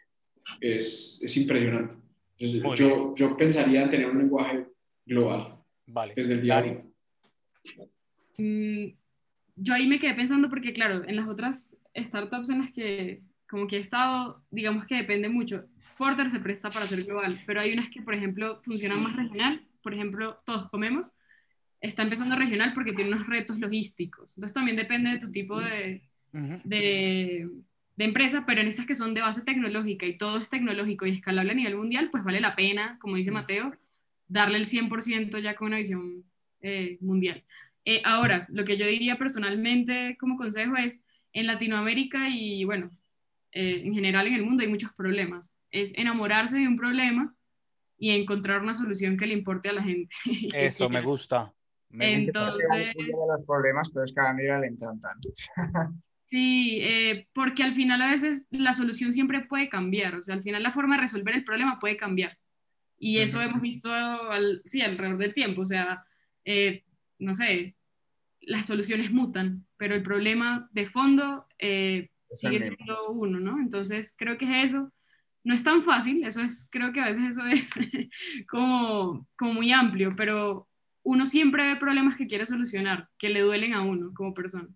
es, 0.62 1.20
es 1.22 1.38
impresionante. 1.38 1.96
Entonces, 2.38 2.80
yo, 2.80 3.14
yo, 3.16 3.36
pensaría 3.36 3.84
en 3.84 3.90
tener 3.90 4.10
un 4.10 4.20
lenguaje 4.20 4.66
global 5.06 5.58
vale. 5.88 6.14
desde 6.16 6.36
el 6.36 6.42
diario. 6.42 6.90
Mm, 8.38 8.94
yo 9.58 9.74
ahí 9.74 9.88
me 9.88 10.00
quedé 10.00 10.14
pensando 10.14 10.50
porque, 10.50 10.72
claro, 10.72 11.04
en 11.06 11.18
las 11.18 11.28
otras 11.28 11.78
startups 11.96 12.50
en 12.50 12.60
las 12.60 12.72
que 12.72 13.24
como 13.52 13.68
que 13.68 13.76
he 13.76 13.80
estado, 13.82 14.42
digamos 14.50 14.88
que 14.88 14.96
depende 14.96 15.28
mucho. 15.28 15.66
Porter 15.98 16.30
se 16.30 16.40
presta 16.40 16.70
para 16.70 16.88
ser 16.88 17.04
global, 17.04 17.38
pero 17.46 17.60
hay 17.60 17.74
unas 17.74 17.90
que, 17.90 18.02
por 18.02 18.16
ejemplo, 18.16 18.62
funcionan 18.64 19.02
más 19.02 19.16
regional. 19.16 19.62
Por 19.84 19.94
ejemplo, 19.94 20.40
Todos 20.46 20.70
Comemos 20.70 21.14
está 21.82 22.04
empezando 22.04 22.36
regional 22.36 22.74
porque 22.74 22.94
tiene 22.94 23.12
unos 23.12 23.28
retos 23.28 23.60
logísticos. 23.60 24.38
Entonces 24.38 24.54
también 24.54 24.78
depende 24.78 25.12
de 25.12 25.20
tu 25.20 25.32
tipo 25.32 25.60
de, 25.60 26.02
de, 26.32 27.50
de, 27.98 28.06
empresa, 28.06 28.46
pero 28.48 28.62
en 28.62 28.68
estas 28.68 28.86
que 28.86 28.96
son 28.96 29.14
de 29.14 29.22
base 29.22 29.42
tecnológica 29.42 30.06
y 30.06 30.18
todo 30.18 30.38
es 30.38 30.50
tecnológico 30.50 31.06
y 31.06 31.12
escalable 31.12 31.52
a 31.52 31.56
nivel 31.56 31.76
mundial, 31.76 32.10
pues 32.10 32.24
vale 32.24 32.40
la 32.40 32.56
pena, 32.56 32.98
como 33.02 33.18
dice 33.18 33.32
Mateo, 33.32 33.74
darle 34.28 34.60
el 34.60 34.66
100% 34.66 35.40
ya 35.40 35.56
con 35.56 35.68
una 35.68 35.78
visión 35.78 36.24
eh, 36.62 36.98
mundial. 37.02 37.44
Eh, 37.84 38.02
ahora, 38.06 38.48
lo 38.50 38.64
que 38.64 38.78
yo 38.78 38.86
diría 38.86 39.18
personalmente 39.18 40.16
como 40.20 40.38
consejo 40.38 40.78
es, 40.78 41.04
en 41.34 41.48
Latinoamérica 41.48 42.30
y 42.30 42.64
bueno, 42.66 42.92
eh, 43.52 43.82
en 43.84 43.94
general 43.94 44.28
en 44.28 44.36
el 44.36 44.46
mundo 44.46 44.64
hay 44.64 44.70
muchos 44.70 44.94
problemas. 44.94 45.60
Es 45.72 45.98
enamorarse 45.98 46.58
de 46.58 46.68
un 46.68 46.78
problema 46.78 47.36
y 47.98 48.12
encontrar 48.12 48.62
una 48.62 48.74
solución 48.74 49.18
que 49.18 49.28
le 49.28 49.34
importe 49.34 49.70
a 49.70 49.74
la 49.74 49.84
gente. 49.84 50.14
Eso 50.54 50.90
me 50.90 51.02
gusta. 51.02 51.54
Entonces... 51.92 52.70
de 52.70 52.94
los 52.96 53.44
problemas, 53.46 53.90
pero 53.90 54.06
es 54.06 54.14
que 54.14 54.22
a 54.22 54.26
Daniela 54.26 54.60
le 54.60 54.68
encantan. 54.68 55.20
Sí, 56.32 56.80
eh, 56.82 57.28
porque 57.34 57.62
al 57.62 57.76
final 57.76 58.02
a 58.02 58.10
veces 58.10 58.48
la 58.52 58.74
solución 58.74 59.12
siempre 59.12 59.42
puede 59.42 59.68
cambiar, 59.68 60.16
o 60.16 60.24
sea, 60.24 60.34
al 60.34 60.44
final 60.44 60.64
la 60.64 60.72
forma 60.72 60.96
de 60.96 61.02
resolver 61.02 61.36
el 61.36 61.44
problema 61.44 61.78
puede 61.78 61.98
cambiar. 61.98 62.38
Y 62.98 63.18
eso 63.18 63.42
hemos 63.42 63.60
visto 63.60 63.94
al, 63.94 64.62
sí, 64.64 64.82
alrededor 64.82 65.18
del 65.18 65.34
tiempo, 65.34 65.64
o 65.64 65.66
sea, 65.66 66.06
eh, 66.46 66.86
no 67.20 67.36
sé, 67.36 67.76
las 68.40 68.66
soluciones 68.66 69.12
mutan, 69.12 69.66
pero 69.76 69.94
el 69.94 70.04
problema 70.04 70.70
de 70.72 70.88
fondo 70.88 71.48
eh, 71.60 72.11
sigue 72.32 72.62
siendo 72.62 73.12
uno, 73.12 73.40
¿no? 73.40 73.60
Entonces, 73.60 74.14
creo 74.18 74.38
que 74.38 74.46
es 74.46 74.72
eso. 74.72 74.92
No 75.44 75.54
es 75.54 75.64
tan 75.64 75.84
fácil, 75.84 76.24
eso 76.24 76.42
es, 76.42 76.70
creo 76.72 76.94
que 76.94 77.02
a 77.02 77.08
veces 77.08 77.24
eso 77.32 77.46
es 77.48 77.70
como, 78.48 79.28
como 79.36 79.54
muy 79.54 79.72
amplio, 79.72 80.14
pero 80.16 80.68
uno 81.04 81.26
siempre 81.26 81.66
ve 81.66 81.76
problemas 81.78 82.16
que 82.16 82.28
quiere 82.28 82.46
solucionar, 82.46 83.10
que 83.18 83.30
le 83.30 83.42
duelen 83.42 83.74
a 83.74 83.82
uno 83.82 84.14
como 84.14 84.34
persona. 84.34 84.70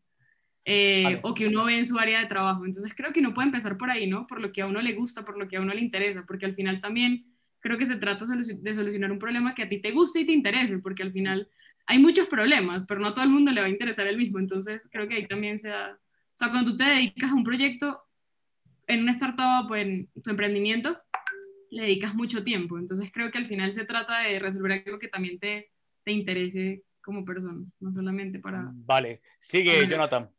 Eh, 0.68 1.20
o 1.22 1.36
que 1.36 1.46
uno 1.46 1.64
ve 1.66 1.78
en 1.78 1.86
su 1.86 2.00
área 2.00 2.20
de 2.20 2.26
trabajo. 2.26 2.66
Entonces 2.66 2.94
creo 2.96 3.14
que 3.14 3.20
uno 3.20 3.36
puede 3.36 3.48
empezar 3.48 3.78
por 3.78 3.92
ahí, 3.92 4.08
¿no? 4.08 4.26
Por 4.26 4.42
lo 4.42 4.52
que 4.52 4.64
a 4.64 4.66
uno 4.66 4.82
le 4.82 4.94
gusta, 4.94 5.24
por 5.24 5.38
lo 5.38 5.48
que 5.48 5.58
a 5.58 5.62
uno 5.62 5.74
le 5.74 5.82
interesa, 5.82 6.26
porque 6.26 6.48
al 6.48 6.56
final 6.56 6.82
también 6.82 7.26
creo 7.60 7.78
que 7.78 7.86
se 7.86 7.98
trata 7.98 8.26
de 8.26 8.76
solucionar 8.76 9.12
un 9.12 9.20
problema 9.20 9.54
que 9.54 9.64
a 9.64 9.70
ti 9.70 9.80
te 9.80 9.92
guste 9.92 10.22
y 10.22 10.26
te 10.26 10.32
interese, 10.32 10.80
porque 10.80 11.04
al 11.04 11.12
final 11.12 11.48
hay 11.86 12.00
muchos 12.00 12.28
problemas, 12.28 12.84
pero 12.88 13.00
no 13.00 13.08
a 13.08 13.14
todo 13.14 13.24
el 13.24 13.30
mundo 13.30 13.52
le 13.52 13.62
va 13.62 13.68
a 13.68 13.70
interesar 13.70 14.08
el 14.08 14.18
mismo. 14.18 14.40
Entonces 14.40 14.88
creo 14.92 15.08
que 15.08 15.16
ahí 15.16 15.28
también 15.28 15.60
se 15.60 15.70
da, 15.70 16.00
o 16.36 16.38
sea, 16.38 16.50
cuando 16.52 16.72
tú 16.72 16.78
te 16.78 16.84
dedicas 16.84 17.32
a 17.32 17.34
un 17.34 17.46
proyecto 17.46 18.04
en 18.88 19.04
una 19.04 19.14
startup 19.14 19.72
o 19.72 19.76
en 19.78 20.10
tu 20.22 20.32
emprendimiento, 20.32 21.02
le 21.70 21.84
dedicas 21.84 22.14
mucho 22.14 22.44
tiempo. 22.44 22.78
Entonces 22.78 23.10
creo 23.14 23.32
que 23.32 23.38
al 23.38 23.48
final 23.48 23.72
se 23.72 23.86
trata 23.86 24.20
de 24.20 24.38
resolver 24.40 24.84
algo 24.86 25.00
que 25.00 25.08
también 25.08 25.40
te, 25.40 25.72
te 26.04 26.12
interese 26.12 26.84
como 27.02 27.24
persona, 27.24 27.66
no 27.80 27.94
solamente 27.94 28.40
para... 28.40 28.70
Vale, 28.74 29.22
sigue 29.40 29.88
Jonathan. 29.88 30.30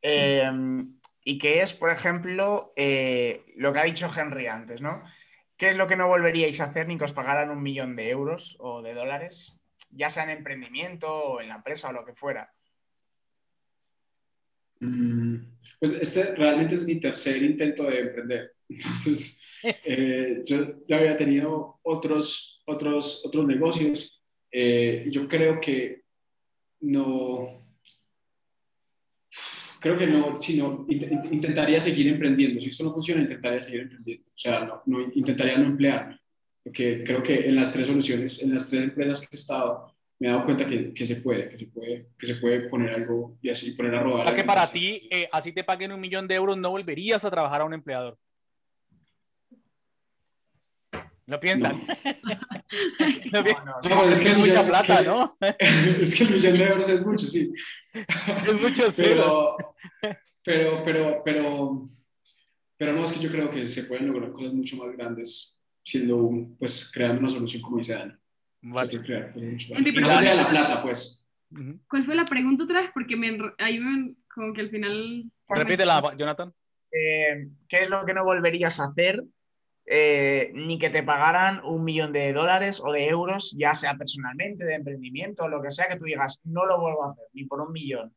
Em, 0.00 0.96
y 1.24 1.38
que 1.38 1.60
es, 1.62 1.72
por 1.72 1.90
ejemplo, 1.90 2.72
eh, 2.76 3.44
lo 3.56 3.72
que 3.72 3.80
ha 3.80 3.84
dicho 3.84 4.10
Henry 4.16 4.46
antes, 4.46 4.80
¿no? 4.80 5.02
¿Qué 5.56 5.70
es 5.70 5.76
lo 5.76 5.88
que 5.88 5.96
no 5.96 6.06
volveríais 6.06 6.60
a 6.60 6.64
hacer 6.64 6.86
ni 6.86 6.98
que 6.98 7.04
os 7.04 7.12
pagaran 7.12 7.50
un 7.50 7.62
millón 7.62 7.96
de 7.96 8.10
euros 8.10 8.56
o 8.60 8.80
de 8.80 8.94
dólares, 8.94 9.60
ya 9.90 10.08
sea 10.08 10.22
en 10.22 10.30
emprendimiento 10.30 11.08
o 11.08 11.40
en 11.40 11.48
la 11.48 11.56
empresa 11.56 11.88
o 11.88 11.92
lo 11.92 12.04
que 12.04 12.14
fuera? 12.14 12.52
Mm, 14.82 15.36
pues 15.78 15.92
este 16.00 16.34
realmente 16.34 16.74
es 16.74 16.84
mi 16.84 16.98
tercer 16.98 17.40
intento 17.42 17.84
de 17.84 18.00
emprender. 18.00 18.52
Entonces, 18.68 19.40
eh, 19.84 20.42
yo 20.44 20.84
ya 20.88 20.96
había 20.96 21.16
tenido 21.16 21.78
otros, 21.82 22.62
otros, 22.66 23.22
otros 23.24 23.46
negocios. 23.46 24.22
Eh, 24.50 25.06
yo 25.10 25.28
creo 25.28 25.60
que 25.60 26.02
no, 26.80 27.64
creo 29.78 29.96
que 29.96 30.06
no, 30.08 30.40
sino 30.40 30.84
intentaría 30.88 31.80
seguir 31.80 32.08
emprendiendo. 32.08 32.60
Si 32.60 32.70
esto 32.70 32.82
no 32.84 32.92
funciona, 32.92 33.22
intentaría 33.22 33.62
seguir 33.62 33.82
emprendiendo. 33.82 34.28
O 34.28 34.38
sea, 34.38 34.82
no, 34.86 35.12
intentaría 35.14 35.58
no 35.58 35.66
emplearme. 35.66 36.18
Porque 36.64 37.04
creo 37.04 37.22
que 37.22 37.48
en 37.48 37.54
las 37.54 37.72
tres 37.72 37.86
soluciones, 37.86 38.42
en 38.42 38.52
las 38.52 38.68
tres 38.68 38.82
empresas 38.82 39.20
que 39.20 39.36
he 39.36 39.38
estado, 39.38 39.91
me 40.22 40.28
he 40.28 40.30
dado 40.30 40.44
cuenta 40.44 40.64
que, 40.64 40.94
que 40.94 41.04
se 41.04 41.16
puede, 41.16 41.48
que 41.48 41.58
se 41.58 41.66
puede, 41.66 42.10
que 42.16 42.26
se 42.28 42.36
puede 42.36 42.68
poner 42.68 42.94
algo 42.94 43.36
y 43.42 43.50
así 43.50 43.72
poner 43.72 43.96
a 43.96 44.04
rodar. 44.04 44.22
O 44.22 44.26
sea, 44.28 44.36
que 44.36 44.44
para 44.44 44.70
ti, 44.70 45.08
eh, 45.10 45.28
así 45.32 45.50
te 45.50 45.64
paguen 45.64 45.90
un 45.90 46.00
millón 46.00 46.28
de 46.28 46.36
euros, 46.36 46.56
no 46.56 46.70
volverías 46.70 47.24
a 47.24 47.30
trabajar 47.32 47.60
a 47.60 47.64
un 47.64 47.74
empleador. 47.74 48.16
No 51.26 51.40
piensan. 51.40 51.82
No, 53.32 53.42
no, 53.90 54.08
es 54.08 54.20
que 54.20 54.30
es 54.30 54.38
mucha 54.38 54.64
plata, 54.64 55.02
¿no? 55.02 55.36
es 55.58 56.14
que 56.14 56.22
el 56.22 56.30
millón 56.30 56.56
de 56.56 56.64
euros 56.66 56.88
es 56.88 57.04
mucho, 57.04 57.26
sí. 57.26 57.52
Es 57.92 58.60
mucho, 58.60 58.92
sí. 58.92 59.02
Pero, 59.02 59.56
pero, 60.44 60.84
pero, 60.84 61.22
pero, 61.24 61.90
pero 62.76 62.92
no, 62.92 63.02
es 63.02 63.12
que 63.12 63.18
yo 63.18 63.28
creo 63.28 63.50
que 63.50 63.66
se 63.66 63.82
pueden 63.82 64.06
lograr 64.06 64.30
cosas 64.30 64.52
mucho 64.52 64.76
más 64.76 64.96
grandes 64.96 65.60
siendo 65.82 66.18
un, 66.18 66.56
pues, 66.58 66.92
creando 66.94 67.22
una 67.22 67.28
solución 67.28 67.60
como 67.60 67.78
dice 67.78 67.94
Dani. 67.94 68.21
Vale. 68.62 68.98
Más. 68.98 70.00
más 70.00 70.24
de 70.24 70.34
la 70.34 70.48
plata, 70.48 70.82
pues. 70.82 71.28
¿Cuál 71.88 72.04
fue 72.04 72.14
la 72.14 72.24
pregunta 72.24 72.64
otra 72.64 72.80
vez? 72.80 72.90
Porque 72.94 73.16
me, 73.16 73.38
ahí 73.58 73.78
me, 73.78 74.14
como 74.32 74.52
que 74.52 74.62
al 74.62 74.70
final... 74.70 75.24
Repítela, 75.48 76.02
Jonathan. 76.16 76.52
Eh, 76.90 77.48
¿Qué 77.68 77.82
es 77.82 77.88
lo 77.88 78.04
que 78.04 78.14
no 78.14 78.24
volverías 78.24 78.80
a 78.80 78.86
hacer 78.86 79.22
eh, 79.84 80.52
ni 80.54 80.78
que 80.78 80.90
te 80.90 81.02
pagaran 81.02 81.60
un 81.64 81.82
millón 81.82 82.12
de 82.12 82.32
dólares 82.32 82.80
o 82.84 82.92
de 82.92 83.08
euros, 83.08 83.52
ya 83.58 83.74
sea 83.74 83.96
personalmente, 83.96 84.64
de 84.64 84.76
emprendimiento, 84.76 85.48
lo 85.48 85.60
que 85.60 85.72
sea, 85.72 85.88
que 85.88 85.96
tú 85.96 86.04
digas, 86.04 86.38
no 86.44 86.64
lo 86.66 86.80
vuelvo 86.80 87.04
a 87.04 87.10
hacer, 87.10 87.24
ni 87.32 87.44
por 87.44 87.60
un 87.60 87.72
millón. 87.72 88.14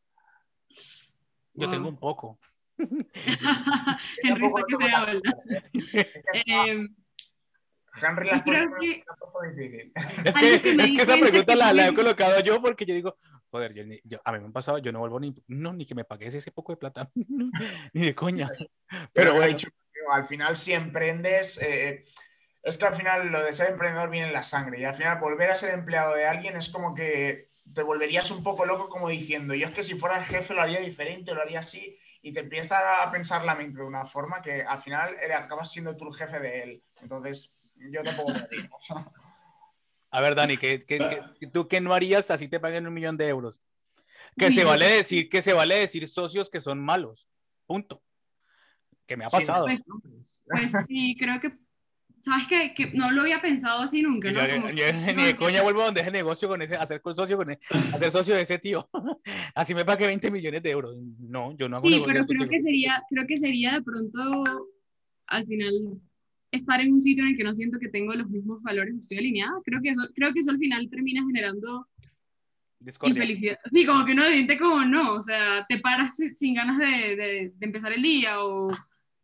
Yo 1.53 1.69
tengo 1.69 1.89
un 1.89 1.97
poco. 1.97 2.39
Henry 4.23 4.47
Henry 8.01 8.29
la 8.29 8.43
puesto, 8.43 9.41
difícil. 9.43 9.93
Es 10.23 10.35
que, 10.35 10.55
es 10.55 10.61
que 10.61 11.01
esa 11.01 11.17
pregunta 11.17 11.55
la, 11.55 11.73
la, 11.73 11.87
he 11.87 11.95
colocado 11.95 12.39
yo 12.41 12.61
porque 12.61 12.85
yo 12.85 12.93
digo, 12.93 13.17
joder, 13.49 13.73
yo, 13.73 14.19
a 14.23 14.31
mí 14.31 14.39
me 14.39 14.45
han 14.45 14.53
pasado, 14.53 14.77
yo 14.79 14.91
no 14.91 14.99
vuelvo 14.99 15.19
ni, 15.19 15.33
no, 15.47 15.73
ni 15.73 15.85
que 15.85 15.95
me 15.95 16.03
pagues 16.03 16.33
ese 16.33 16.51
poco 16.51 16.73
de 16.73 16.77
plata, 16.77 17.09
ni 17.93 18.05
de 18.05 18.15
coña. 18.15 18.49
Pero, 19.13 19.33
Pero 19.33 19.41
dicho, 19.41 19.69
al 20.13 20.23
final 20.23 20.55
si 20.55 20.73
emprendes, 20.73 21.61
eh, 21.61 22.03
es 22.63 22.77
que 22.77 22.85
al 22.85 22.95
final 22.95 23.27
lo 23.27 23.43
de 23.43 23.53
ser 23.53 23.69
emprendedor 23.69 24.09
viene 24.09 24.27
en 24.27 24.33
la 24.33 24.43
sangre 24.43 24.79
y 24.79 24.85
al 24.85 24.95
final 24.95 25.19
volver 25.19 25.51
a 25.51 25.55
ser 25.55 25.73
empleado 25.73 26.15
de 26.15 26.25
alguien 26.25 26.57
es 26.57 26.69
como 26.69 26.93
que 26.93 27.47
te 27.73 27.81
volverías 27.81 28.29
un 28.31 28.43
poco 28.43 28.65
loco 28.65 28.89
como 28.89 29.09
diciendo, 29.09 29.53
yo 29.53 29.67
es 29.67 29.73
que 29.73 29.83
si 29.83 29.95
fuera 29.95 30.17
el 30.17 30.23
jefe 30.23 30.53
lo 30.53 30.61
haría 30.61 30.79
diferente, 30.79 31.33
lo 31.33 31.41
haría 31.41 31.59
así 31.59 31.97
y 32.21 32.33
te 32.33 32.39
empieza 32.39 33.03
a 33.03 33.11
pensar 33.11 33.45
la 33.45 33.55
mente 33.55 33.79
de 33.79 33.85
una 33.85 34.03
forma 34.03 34.41
que 34.41 34.63
al 34.63 34.79
final 34.79 35.15
acabas 35.35 35.71
siendo 35.71 35.95
tú 35.95 36.07
el 36.07 36.15
jefe 36.15 36.39
de 36.39 36.63
él. 36.63 36.83
Entonces, 37.01 37.54
yo 37.91 38.03
tampoco 38.03 38.33
me 38.33 38.39
haría. 38.39 38.69
A 40.11 40.21
ver, 40.21 40.35
Dani, 40.35 40.57
¿qué, 40.57 40.85
tú 41.51 41.67
qué 41.67 41.81
no 41.81 41.93
harías 41.93 42.31
así 42.31 42.47
te 42.47 42.59
paguen 42.59 42.87
un 42.87 42.93
millón 42.93 43.17
de 43.17 43.27
euros? 43.27 43.61
Que 44.37 44.51
se 44.51 44.63
vale 44.63 44.85
decir, 44.85 45.29
que 45.29 45.41
se 45.41 45.53
vale 45.53 45.75
decir 45.75 46.07
socios 46.07 46.49
que 46.49 46.61
son 46.61 46.79
malos. 46.79 47.27
Punto 47.65 48.01
que 49.05 49.17
me 49.17 49.25
ha 49.25 49.27
pasado. 49.27 49.65
Pues, 49.65 50.43
pues, 50.45 50.85
sí, 50.87 51.15
creo 51.17 51.39
que, 51.39 51.53
¿sabes 52.21 52.47
qué? 52.47 52.73
Que 52.73 52.91
no 52.91 53.11
lo 53.11 53.21
había 53.21 53.41
pensado 53.41 53.81
así 53.81 54.01
nunca, 54.01 54.31
¿no? 54.31 54.71
ni 54.71 54.81
de 54.81 55.35
coña 55.37 55.61
vuelvo 55.61 55.81
a 55.81 55.85
donde 55.85 56.01
ese 56.01 56.11
negocio 56.11 56.47
con 56.47 56.61
ese, 56.61 56.75
hacer 56.75 57.01
socio 57.13 57.37
con 57.37 57.51
hacer 57.51 58.11
socio 58.11 58.35
de 58.35 58.41
ese 58.41 58.59
tío. 58.59 58.89
así 59.55 59.75
me 59.75 59.85
pague 59.85 60.07
20 60.07 60.31
millones 60.31 60.63
de 60.63 60.69
euros. 60.69 60.97
No, 61.19 61.55
yo 61.57 61.69
no 61.69 61.77
hago 61.77 61.87
Sí, 61.87 62.03
pero 62.05 62.25
creo 62.25 62.49
que, 62.49 62.59
sería, 62.59 63.03
creo 63.09 63.27
que 63.27 63.37
sería 63.37 63.73
de 63.73 63.81
pronto, 63.81 64.43
al 65.27 65.45
final, 65.45 66.01
estar 66.55 66.81
en 66.81 66.93
un 66.93 67.01
sitio 67.01 67.23
en 67.23 67.31
el 67.31 67.37
que 67.37 67.43
no 67.43 67.53
siento 67.53 67.79
que 67.79 67.89
tengo 67.89 68.13
los 68.13 68.29
mismos 68.29 68.61
valores, 68.63 68.95
estoy 68.95 69.19
alineada. 69.19 69.53
Creo 69.63 69.81
que 69.81 69.89
eso, 69.89 70.01
creo 70.13 70.33
que 70.33 70.39
eso 70.39 70.51
al 70.51 70.59
final 70.59 70.89
termina 70.89 71.25
generando 71.25 71.87
infelicidad. 73.03 73.59
Sí, 73.71 73.85
como 73.85 74.05
que 74.05 74.11
uno 74.11 74.25
siente 74.25 74.57
como 74.57 74.85
no, 74.85 75.13
o 75.15 75.21
sea, 75.21 75.65
te 75.67 75.79
paras 75.79 76.15
sin 76.35 76.53
ganas 76.53 76.77
de, 76.77 77.15
de, 77.15 77.51
de 77.55 77.65
empezar 77.65 77.91
el 77.93 78.01
día 78.01 78.43
o 78.43 78.69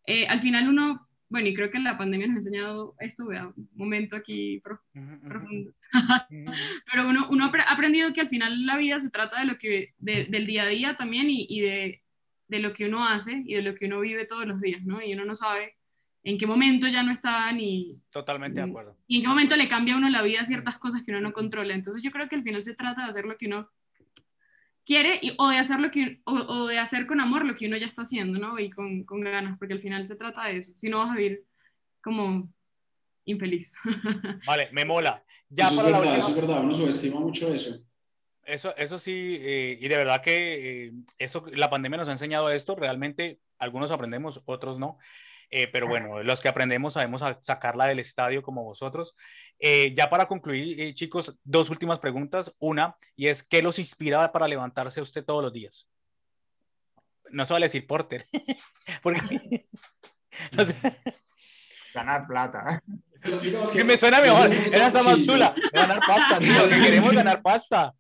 eh, 0.06 0.28
al 0.28 0.42
final 0.42 0.68
uno, 0.68 1.08
bueno, 1.30 1.48
y 1.48 1.54
creo 1.54 1.70
que 1.70 1.80
la 1.80 1.98
pandemia 1.98 2.28
nos 2.28 2.36
ha 2.36 2.40
enseñado 2.40 2.96
esto, 3.00 3.26
un 3.26 3.70
momento 3.74 4.16
aquí 4.16 4.62
profundo, 4.62 5.74
pero 6.92 7.08
uno, 7.10 7.30
uno 7.30 7.46
ha 7.46 7.72
aprendido 7.72 8.14
que 8.14 8.22
al 8.22 8.30
final 8.30 8.66
la 8.66 8.78
vida 8.78 9.00
se 9.00 9.10
trata 9.10 9.40
de 9.40 9.46
lo 9.46 9.58
que, 9.58 9.94
del 10.00 10.46
día 10.46 10.64
a 10.64 10.68
día 10.68 10.98
también 10.98 11.30
y, 11.30 11.46
y 11.50 11.62
de, 11.62 12.02
de, 12.48 12.60
lo 12.60 12.74
que 12.74 12.86
uno 12.86 13.08
hace 13.08 13.44
y 13.46 13.54
de 13.54 13.62
lo 13.62 13.76
que 13.76 13.86
uno 13.86 14.00
vive 14.00 14.26
todos 14.26 14.46
los 14.46 14.60
días, 14.60 14.84
¿no? 14.84 15.02
Y 15.02 15.14
uno 15.14 15.26
no 15.26 15.36
sabe 15.36 15.78
en 16.24 16.38
qué 16.38 16.45
momento 16.45 16.88
ya 16.88 17.03
no 17.03 17.11
está 17.11 17.51
ni... 17.51 17.99
Totalmente 18.11 18.61
de 18.61 18.67
acuerdo. 18.67 18.95
Y 19.07 19.17
en 19.17 19.22
qué 19.24 19.28
momento 19.28 19.55
le 19.55 19.67
cambia 19.67 19.95
a 19.95 19.97
uno 19.97 20.09
la 20.09 20.22
vida 20.22 20.45
ciertas 20.45 20.78
cosas 20.78 21.01
que 21.03 21.11
uno 21.11 21.22
no 21.22 21.34
controla. 21.34 21.74
Entonces 21.74 22.03
yo 22.03 22.11
creo 22.11 22.30
que 22.30 22.36
al 22.36 22.43
final 22.43 22.61
se 22.61 22.76
trata 22.76 23.03
de 23.03 23.09
hacer 23.09 23.26
lo 23.26 23.38
que 23.38 23.47
uno 23.47 23.69
quiere 24.86 25.19
y, 25.22 25.34
o, 25.38 25.49
de 25.49 25.57
hacer 25.57 25.80
lo 25.80 25.89
que, 25.89 26.22
o, 26.26 26.67
de 26.67 26.78
hacer 26.78 27.07
con 27.07 27.19
amor 27.19 27.45
lo 27.45 27.55
que 27.55 27.67
uno 27.67 27.78
ya 27.78 27.88
está 27.88 28.03
haciendo, 28.03 28.38
¿no? 28.39 28.59
Y 28.59 28.69
con, 28.69 29.03
con 29.03 29.22
ganas, 29.22 29.57
porque 29.57 29.74
al 29.74 29.82
final 29.82 30.05
se 30.05 30.15
trata 30.15 30.45
de 30.45 30.57
eso. 30.57 30.74
Si 30.76 30.89
no 30.89 30.99
vas 30.99 31.11
a 31.11 31.15
vivir 31.15 31.43
como 32.03 32.51
infeliz. 33.26 33.74
Vale, 34.45 34.69
me 34.72 34.86
mola. 34.86 35.24
Ya 35.49 35.67
eso, 35.67 35.76
para 35.76 35.89
es 35.89 35.97
verdad, 35.97 36.17
eso 36.17 36.30
es 36.30 36.36
verdad, 36.36 36.63
uno 36.63 36.74
subestima 36.74 37.19
mucho 37.19 37.53
eso. 37.53 37.80
Eso, 38.43 38.76
eso 38.78 38.99
sí, 38.99 39.38
eh, 39.39 39.78
y 39.80 39.88
de 39.88 39.97
verdad 39.97 40.22
que 40.22 40.88
eh, 40.88 40.91
eso, 41.19 41.45
la 41.53 41.69
pandemia 41.69 41.97
nos 41.97 42.07
ha 42.07 42.13
enseñado 42.13 42.49
esto, 42.49 42.76
realmente 42.76 43.39
algunos 43.59 43.91
aprendemos, 43.91 44.41
otros 44.45 44.80
no. 44.80 44.97
Eh, 45.54 45.68
pero 45.68 45.86
bueno, 45.86 46.24
los 46.24 46.39
que 46.39 46.47
aprendemos 46.47 46.93
sabemos 46.93 47.22
sacarla 47.41 47.86
del 47.86 47.99
estadio 47.99 48.41
como 48.41 48.64
vosotros. 48.64 49.18
Eh, 49.60 49.93
ya 49.93 50.10
para 50.10 50.26
concluir, 50.26 50.80
eh, 50.80 50.93
chicos, 50.93 51.38
dos 51.43 51.70
últimas 51.70 51.99
preguntas. 51.99 52.56
Una, 52.58 52.95
y 53.18 53.28
es, 53.28 53.43
¿qué 53.43 53.62
los 53.62 53.78
inspira 53.78 54.32
para 54.32 54.47
levantarse 54.47 55.02
usted 55.02 55.26
todos 55.26 55.43
los 55.43 55.52
días? 55.52 55.89
No 57.30 57.45
se 57.45 57.54
vale 57.54 57.66
decir 57.66 57.86
Porter, 57.86 58.26
porque... 59.04 59.68
Ganar 61.93 62.26
plata. 62.26 62.82
Que 63.74 63.84
me 63.84 63.97
suena 63.97 64.22
mejor, 64.22 64.49
era 64.52 64.88
hasta 64.88 65.04
más 65.04 65.22
chula. 65.22 65.54
Ganar 65.74 65.99
pasta, 66.08 66.39
tío, 66.39 66.70
que 66.70 66.82
queremos 66.82 67.12
ganar 67.12 67.41
pasta. 67.41 67.93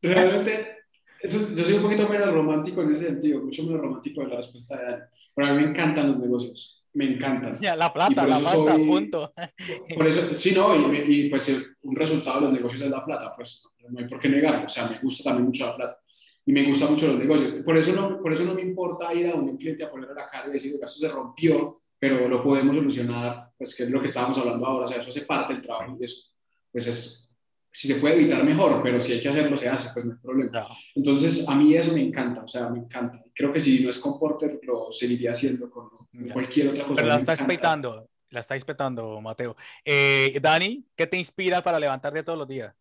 Realmente, 0.00 0.78
yo 1.22 1.64
soy 1.64 1.74
un 1.74 1.82
poquito 1.82 2.08
menos 2.08 2.32
romántico 2.32 2.80
en 2.82 2.90
ese 2.90 3.06
sentido, 3.06 3.42
mucho 3.42 3.62
menos 3.64 3.82
romántico 3.82 4.22
en 4.22 4.30
la 4.30 4.36
respuesta 4.36 4.78
de 4.78 4.84
Dani. 4.84 5.04
Pero 5.34 5.48
a 5.48 5.52
mí 5.52 5.62
me 5.62 5.70
encantan 5.70 6.08
los 6.08 6.18
negocios, 6.18 6.84
me 6.94 7.14
encantan. 7.14 7.58
Ya, 7.60 7.74
la 7.76 7.92
plata, 7.92 8.26
la 8.26 8.40
pasta, 8.40 8.74
punto. 8.74 9.32
Por 9.96 10.06
eso, 10.06 10.34
sí, 10.34 10.52
no, 10.52 10.92
y, 10.92 10.96
y, 11.26 11.30
pues 11.30 11.76
un 11.82 11.96
resultado 11.96 12.40
de 12.40 12.46
los 12.46 12.54
negocios 12.54 12.82
es 12.82 12.90
la 12.90 13.04
plata, 13.04 13.32
pues 13.34 13.64
no 13.88 13.98
hay 13.98 14.08
por 14.08 14.20
qué 14.20 14.28
negarlo, 14.28 14.66
o 14.66 14.68
sea, 14.68 14.88
me 14.88 14.98
gusta 15.00 15.24
también 15.24 15.46
mucho 15.46 15.66
la 15.66 15.76
plata. 15.76 15.98
Y 16.44 16.52
me 16.52 16.64
gustan 16.64 16.90
mucho 16.90 17.06
los 17.06 17.18
negocios. 17.18 17.64
Por 17.64 17.76
eso, 17.76 17.92
no, 17.92 18.20
por 18.20 18.32
eso 18.32 18.44
no 18.44 18.54
me 18.54 18.62
importa 18.62 19.14
ir 19.14 19.28
a 19.28 19.32
donde 19.32 19.52
un 19.52 19.56
cliente 19.56 19.84
a 19.84 19.90
ponerle 19.90 20.14
la 20.14 20.28
cara 20.28 20.48
y 20.48 20.52
decir, 20.52 20.72
que 20.72 20.84
esto 20.84 20.98
se 20.98 21.08
rompió, 21.08 21.82
pero 21.98 22.28
lo 22.28 22.42
podemos 22.42 22.74
solucionar, 22.74 23.50
pues 23.56 23.76
que 23.76 23.84
es 23.84 23.90
lo 23.90 24.00
que 24.00 24.08
estábamos 24.08 24.36
hablando 24.38 24.66
ahora, 24.66 24.86
o 24.86 24.88
sea, 24.88 24.98
eso 24.98 25.10
hace 25.10 25.22
parte 25.22 25.52
del 25.52 25.62
trabajo 25.62 25.96
y 26.00 26.04
eso, 26.04 26.30
pues 26.72 26.86
es 26.88 27.31
si 27.72 27.88
se 27.88 27.94
puede 27.96 28.16
evitar 28.16 28.44
mejor, 28.44 28.82
pero 28.82 29.00
si 29.00 29.14
hay 29.14 29.20
que 29.20 29.30
hacerlo, 29.30 29.56
se 29.56 29.68
hace, 29.68 29.90
pues 29.94 30.04
no 30.04 30.12
hay 30.12 30.18
problema. 30.18 30.68
Entonces, 30.94 31.48
a 31.48 31.54
mí 31.54 31.74
eso 31.74 31.94
me 31.94 32.02
encanta, 32.02 32.42
o 32.42 32.48
sea, 32.48 32.68
me 32.68 32.80
encanta. 32.80 33.22
Creo 33.34 33.50
que 33.50 33.60
si 33.60 33.82
no 33.82 33.88
es 33.88 33.98
con 33.98 34.18
Porter, 34.18 34.60
lo 34.62 34.92
seguiría 34.92 35.30
haciendo 35.30 35.70
con, 35.70 35.88
cualquier 36.32 36.68
otra 36.68 36.84
cosa. 36.84 36.96
Pero 36.96 37.08
la 37.08 37.16
estáis 37.16 37.42
petando, 37.42 38.08
la 38.28 38.40
estáis 38.40 38.64
petando, 38.64 39.20
Mateo. 39.22 39.56
Eh, 39.84 40.38
Dani, 40.40 40.84
¿qué 40.94 41.06
te 41.06 41.16
inspira 41.16 41.62
para 41.62 41.80
levantarte 41.80 42.22
todos 42.22 42.38
los 42.38 42.48
días? 42.48 42.74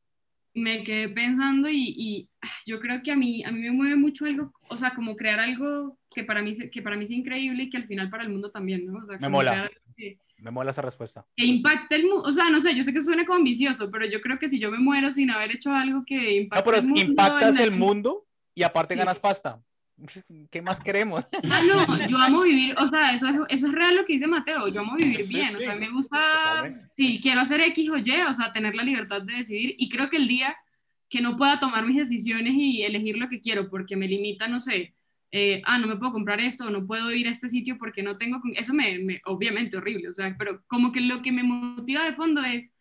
Me 0.53 0.83
quedé 0.83 1.07
pensando 1.07 1.69
y, 1.69 1.95
y, 1.97 2.29
ah, 2.41 2.49
yo 2.65 2.81
creo 2.81 3.01
que 3.01 3.13
a 3.13 3.15
mí, 3.15 3.41
a 3.45 3.51
mí 3.51 3.61
me 3.61 3.71
mueve 3.71 3.95
mucho 3.95 4.25
algo, 4.25 4.51
o 4.69 4.77
sea, 4.77 4.93
como 4.93 5.15
crear 5.15 5.39
algo 5.39 5.97
que 6.13 6.25
para 6.25 6.41
mí, 6.41 6.51
que 6.69 6.81
para 6.81 6.97
mí 6.97 7.05
es 7.05 7.11
increíble 7.11 7.63
y 7.63 7.69
que 7.69 7.77
al 7.77 7.87
final 7.87 8.09
para 8.09 8.23
el 8.23 8.29
mundo 8.29 8.51
también, 8.51 8.85
¿no? 8.85 8.99
O 8.99 9.07
sea, 9.07 9.17
me 9.17 9.29
mola. 9.29 9.71
Me 10.41 10.49
mola 10.51 10.71
esa 10.71 10.81
respuesta. 10.81 11.25
Que 11.37 11.45
impacte 11.45 11.95
el 11.95 12.07
mundo. 12.07 12.23
O 12.23 12.31
sea, 12.31 12.49
no 12.49 12.59
sé, 12.59 12.75
yo 12.75 12.83
sé 12.83 12.91
que 12.91 13.01
suena 13.01 13.25
como 13.25 13.37
ambicioso, 13.37 13.91
pero 13.91 14.05
yo 14.07 14.19
creo 14.21 14.39
que 14.39 14.49
si 14.49 14.59
yo 14.59 14.71
me 14.71 14.79
muero 14.79 15.11
sin 15.11 15.29
haber 15.29 15.51
hecho 15.51 15.71
algo 15.71 16.03
que 16.05 16.41
impacte 16.41 16.61
no, 16.61 16.65
pero 16.65 16.77
el 16.77 16.87
mundo. 16.87 16.99
impactas 17.01 17.59
el 17.59 17.71
mundo 17.71 18.25
y 18.55 18.63
aparte 18.63 18.95
ganas 18.95 19.19
pasta. 19.19 19.61
¿Qué 20.49 20.63
más 20.63 20.81
queremos? 20.81 21.25
Ah, 21.49 21.61
no, 21.61 22.07
yo 22.09 22.17
amo 22.17 22.41
vivir, 22.41 22.75
o 22.79 22.87
sea, 22.87 23.13
eso, 23.13 23.27
eso, 23.27 23.45
eso 23.49 23.67
es 23.67 23.71
real 23.71 23.95
lo 23.95 24.03
que 24.03 24.13
dice 24.13 24.25
Mateo, 24.25 24.67
yo 24.67 24.81
amo 24.81 24.95
vivir 24.95 25.21
Sí, 25.21 25.35
bien, 25.35 25.49
sí. 25.49 25.55
o 25.57 25.59
sea, 25.59 25.75
me 25.75 25.91
gusta, 25.91 26.87
si 26.95 27.21
quiero 27.21 27.41
hacer 27.41 27.61
X 27.61 27.89
o 27.91 27.97
Y, 27.97 28.11
o 28.27 28.33
sea, 28.33 28.51
tener 28.51 28.73
la 28.73 28.81
libertad 28.81 29.21
de 29.21 29.33
decidir, 29.35 29.75
y 29.77 29.89
creo 29.89 30.09
que 30.09 30.17
el 30.17 30.27
día 30.27 30.55
que 31.07 31.21
no 31.21 31.37
pueda 31.37 31.59
tomar 31.59 31.85
mis 31.85 31.97
decisiones 31.97 32.53
y 32.55 32.81
elegir 32.81 33.17
lo 33.17 33.29
que 33.29 33.41
quiero 33.41 33.69
porque 33.69 33.95
me 33.95 34.07
limita, 34.07 34.47
no 34.47 34.59
sé, 34.59 34.95
eh, 35.31 35.61
ah, 35.65 35.77
no 35.79 35.87
me 35.87 35.97
puedo 35.97 36.11
comprar 36.13 36.41
esto, 36.41 36.69
no 36.69 36.85
puedo 36.85 37.11
ir 37.13 37.27
a 37.27 37.31
este 37.31 37.49
sitio 37.49 37.77
porque 37.77 38.03
no 38.03 38.17
tengo, 38.17 38.41
eso 38.55 38.73
me, 38.73 38.99
me- 38.99 39.21
obviamente 39.25 39.77
horrible, 39.77 40.09
o 40.09 40.13
sea, 40.13 40.35
pero 40.37 40.63
como 40.67 40.91
que 40.91 41.01
lo 41.01 41.21
que 41.21 41.31
me 41.31 41.43
motiva 41.43 42.05
de 42.05 42.13
fondo 42.15 42.43
es 42.43 42.73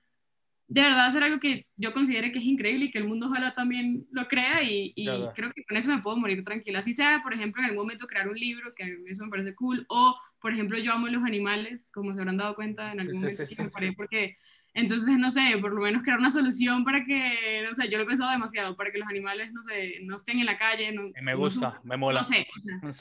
de 0.68 0.82
verdad 0.82 1.06
hacer 1.06 1.22
algo 1.24 1.40
que 1.40 1.66
yo 1.76 1.92
considere 1.92 2.30
que 2.30 2.38
es 2.38 2.44
increíble 2.44 2.86
y 2.86 2.90
que 2.92 2.98
el 2.98 3.08
mundo 3.08 3.26
ojalá 3.26 3.54
también 3.54 4.06
lo 4.12 4.28
crea 4.28 4.62
y, 4.62 4.92
y 4.94 5.32
creo 5.34 5.50
que 5.52 5.64
con 5.64 5.76
eso 5.76 5.90
me 5.94 6.00
puedo 6.00 6.16
morir 6.16 6.44
tranquila. 6.44 6.78
Así 6.78 6.92
sea, 6.92 7.22
por 7.24 7.34
ejemplo, 7.34 7.60
en 7.60 7.66
algún 7.70 7.84
momento 7.84 8.06
crear 8.06 8.28
un 8.28 8.38
libro, 8.38 8.72
que 8.76 8.98
eso 9.08 9.24
me 9.24 9.30
parece 9.30 9.54
cool, 9.56 9.84
o 9.88 10.16
por 10.40 10.52
ejemplo 10.52 10.78
yo 10.78 10.92
amo 10.92 11.08
los 11.08 11.24
animales, 11.24 11.90
como 11.92 12.14
se 12.14 12.20
habrán 12.20 12.36
dado 12.36 12.54
cuenta 12.54 12.92
en 12.92 13.00
algún 13.00 13.14
Sí, 13.22 13.30
sí, 13.30 13.36
momento, 13.36 13.44
sí, 13.46 13.54
y 13.54 13.62
me 13.62 13.68
sí. 13.68 13.74
paré 13.74 13.92
porque 13.94 14.38
entonces, 14.74 15.18
no 15.18 15.30
sé, 15.30 15.56
por 15.60 15.72
lo 15.72 15.80
menos 15.82 16.02
crear 16.02 16.18
una 16.18 16.30
solución 16.30 16.84
para 16.84 17.04
que, 17.04 17.62
no 17.68 17.74
sé, 17.74 17.88
yo 17.90 17.98
lo 17.98 18.04
he 18.04 18.06
pensado 18.06 18.30
demasiado, 18.30 18.76
para 18.76 18.90
que 18.92 18.98
los 18.98 19.08
animales, 19.08 19.52
no 19.52 19.62
sé, 19.62 19.94
no 20.02 20.16
estén 20.16 20.38
en 20.40 20.46
la 20.46 20.56
calle. 20.58 20.92
No, 20.92 21.10
Me 21.22 21.32
no 21.32 21.38
gusta, 21.38 21.66
sufran. 21.72 21.82
me 21.84 21.96
mola. 21.96 22.20
No 22.20 22.24
sé, 22.24 22.46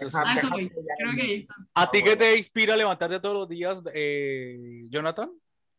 o 0.05 0.09
sea, 0.09 0.21
Deja- 0.21 0.31
a 0.31 0.33
eso 0.33 0.49
voy. 0.49 0.69
Creo 0.69 1.11
no- 1.11 1.15
que 1.15 1.21
ahí 1.21 1.39
está. 1.41 1.53
¿A 1.75 1.91
ti 1.91 1.99
Ah, 1.99 2.01
qué 2.03 2.15
bueno. 2.15 2.17
te 2.17 2.37
inspira 2.37 2.73
a 2.73 2.77
levantarte 2.77 3.19
todos 3.19 3.35
los 3.35 3.49
días, 3.49 3.79
eh, 3.93 4.83
Jonathan? 4.89 5.29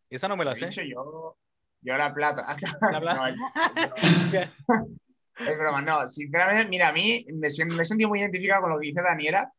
Esa 0.08 0.28
no 0.28 0.36
me 0.36 0.44
la 0.44 0.54
sé. 0.56 0.66
dicho 0.66 0.82
yo, 0.82 1.36
yo 1.82 1.96
la 1.96 2.12
plata. 2.14 2.44
La 2.92 3.00
plata. 3.00 3.34
No, 3.34 4.32
yo- 4.32 4.40
Es 5.40 5.56
broma, 5.56 5.80
no, 5.80 6.06
sinceramente, 6.06 6.68
mira, 6.68 6.88
a 6.88 6.92
mí 6.92 7.24
me, 7.32 7.48
me 7.74 7.80
he 7.80 7.84
sentido 7.84 8.10
muy 8.10 8.18
identificado 8.20 8.60
con 8.60 8.70
lo 8.72 8.78
que 8.78 8.88
dice 8.88 9.00
Daniela, 9.02 9.50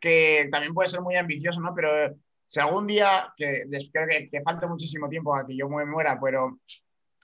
que 0.00 0.48
también 0.50 0.72
puede 0.72 0.88
ser 0.88 1.02
muy 1.02 1.14
ambicioso, 1.16 1.60
¿no? 1.60 1.74
Pero 1.74 2.16
si 2.50 2.58
algún 2.58 2.88
día, 2.88 3.32
que 3.36 3.62
espero 3.70 4.08
que, 4.10 4.28
que 4.28 4.42
falte 4.42 4.66
muchísimo 4.66 5.08
tiempo 5.08 5.32
a 5.36 5.46
que 5.46 5.56
yo 5.56 5.68
me 5.68 5.86
muera, 5.86 6.18
pero 6.20 6.58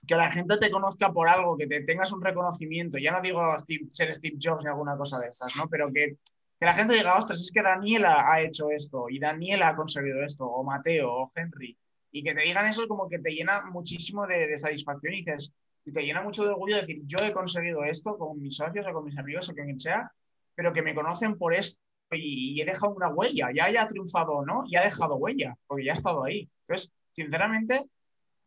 que 0.07 0.15
la 0.15 0.31
gente 0.31 0.57
te 0.57 0.71
conozca 0.71 1.11
por 1.11 1.27
algo, 1.27 1.57
que 1.57 1.67
te 1.67 1.81
tengas 1.81 2.13
un 2.13 2.21
reconocimiento, 2.21 2.97
ya 2.97 3.11
no 3.11 3.19
digo 3.19 3.41
ser 3.91 4.15
Steve 4.15 4.37
Jobs 4.41 4.63
ni 4.63 4.69
alguna 4.69 4.95
cosa 4.95 5.19
de 5.19 5.27
estas, 5.27 5.53
¿no? 5.57 5.67
Pero 5.67 5.91
que, 5.91 6.15
que 6.57 6.65
la 6.65 6.73
gente 6.73 6.93
diga, 6.93 7.17
ostras, 7.17 7.41
es 7.41 7.51
que 7.51 7.61
Daniela 7.61 8.31
ha 8.31 8.41
hecho 8.41 8.69
esto, 8.69 9.09
y 9.09 9.19
Daniela 9.19 9.67
ha 9.67 9.75
conseguido 9.75 10.23
esto, 10.23 10.45
o 10.45 10.63
Mateo, 10.63 11.11
o 11.11 11.31
Henry, 11.35 11.77
y 12.09 12.23
que 12.23 12.33
te 12.33 12.43
digan 12.43 12.65
eso 12.65 12.87
como 12.87 13.09
que 13.09 13.19
te 13.19 13.31
llena 13.31 13.65
muchísimo 13.65 14.25
de, 14.25 14.55
satisfacción 14.55 15.13
y 15.13 15.25
dices, 15.25 15.51
y 15.83 15.91
te 15.91 16.03
llena 16.03 16.21
mucho 16.21 16.43
de 16.43 16.51
orgullo 16.51 16.77
decir, 16.77 17.01
yo 17.05 17.19
he 17.19 17.33
conseguido 17.33 17.83
esto 17.83 18.17
con 18.17 18.39
mis 18.39 18.55
socios 18.55 18.85
o 18.87 18.93
con 18.93 19.03
mis 19.03 19.17
amigos 19.17 19.49
o 19.49 19.53
quien 19.53 19.77
sea, 19.77 20.09
pero 20.55 20.71
que 20.71 20.83
me 20.83 20.95
conocen 20.95 21.37
por 21.37 21.53
esto 21.53 21.77
y, 22.11 22.53
y 22.57 22.61
he 22.61 22.65
dejado 22.65 22.93
una 22.93 23.09
huella, 23.09 23.49
ya 23.53 23.65
haya 23.65 23.87
triunfado 23.87 24.33
o 24.33 24.45
no, 24.45 24.63
ya 24.69 24.81
ha 24.81 24.85
dejado 24.85 25.15
huella, 25.15 25.57
porque 25.67 25.83
ya 25.85 25.91
ha 25.91 25.95
estado 25.95 26.23
ahí. 26.23 26.49
Entonces, 26.67 26.91
sinceramente, 27.11 27.85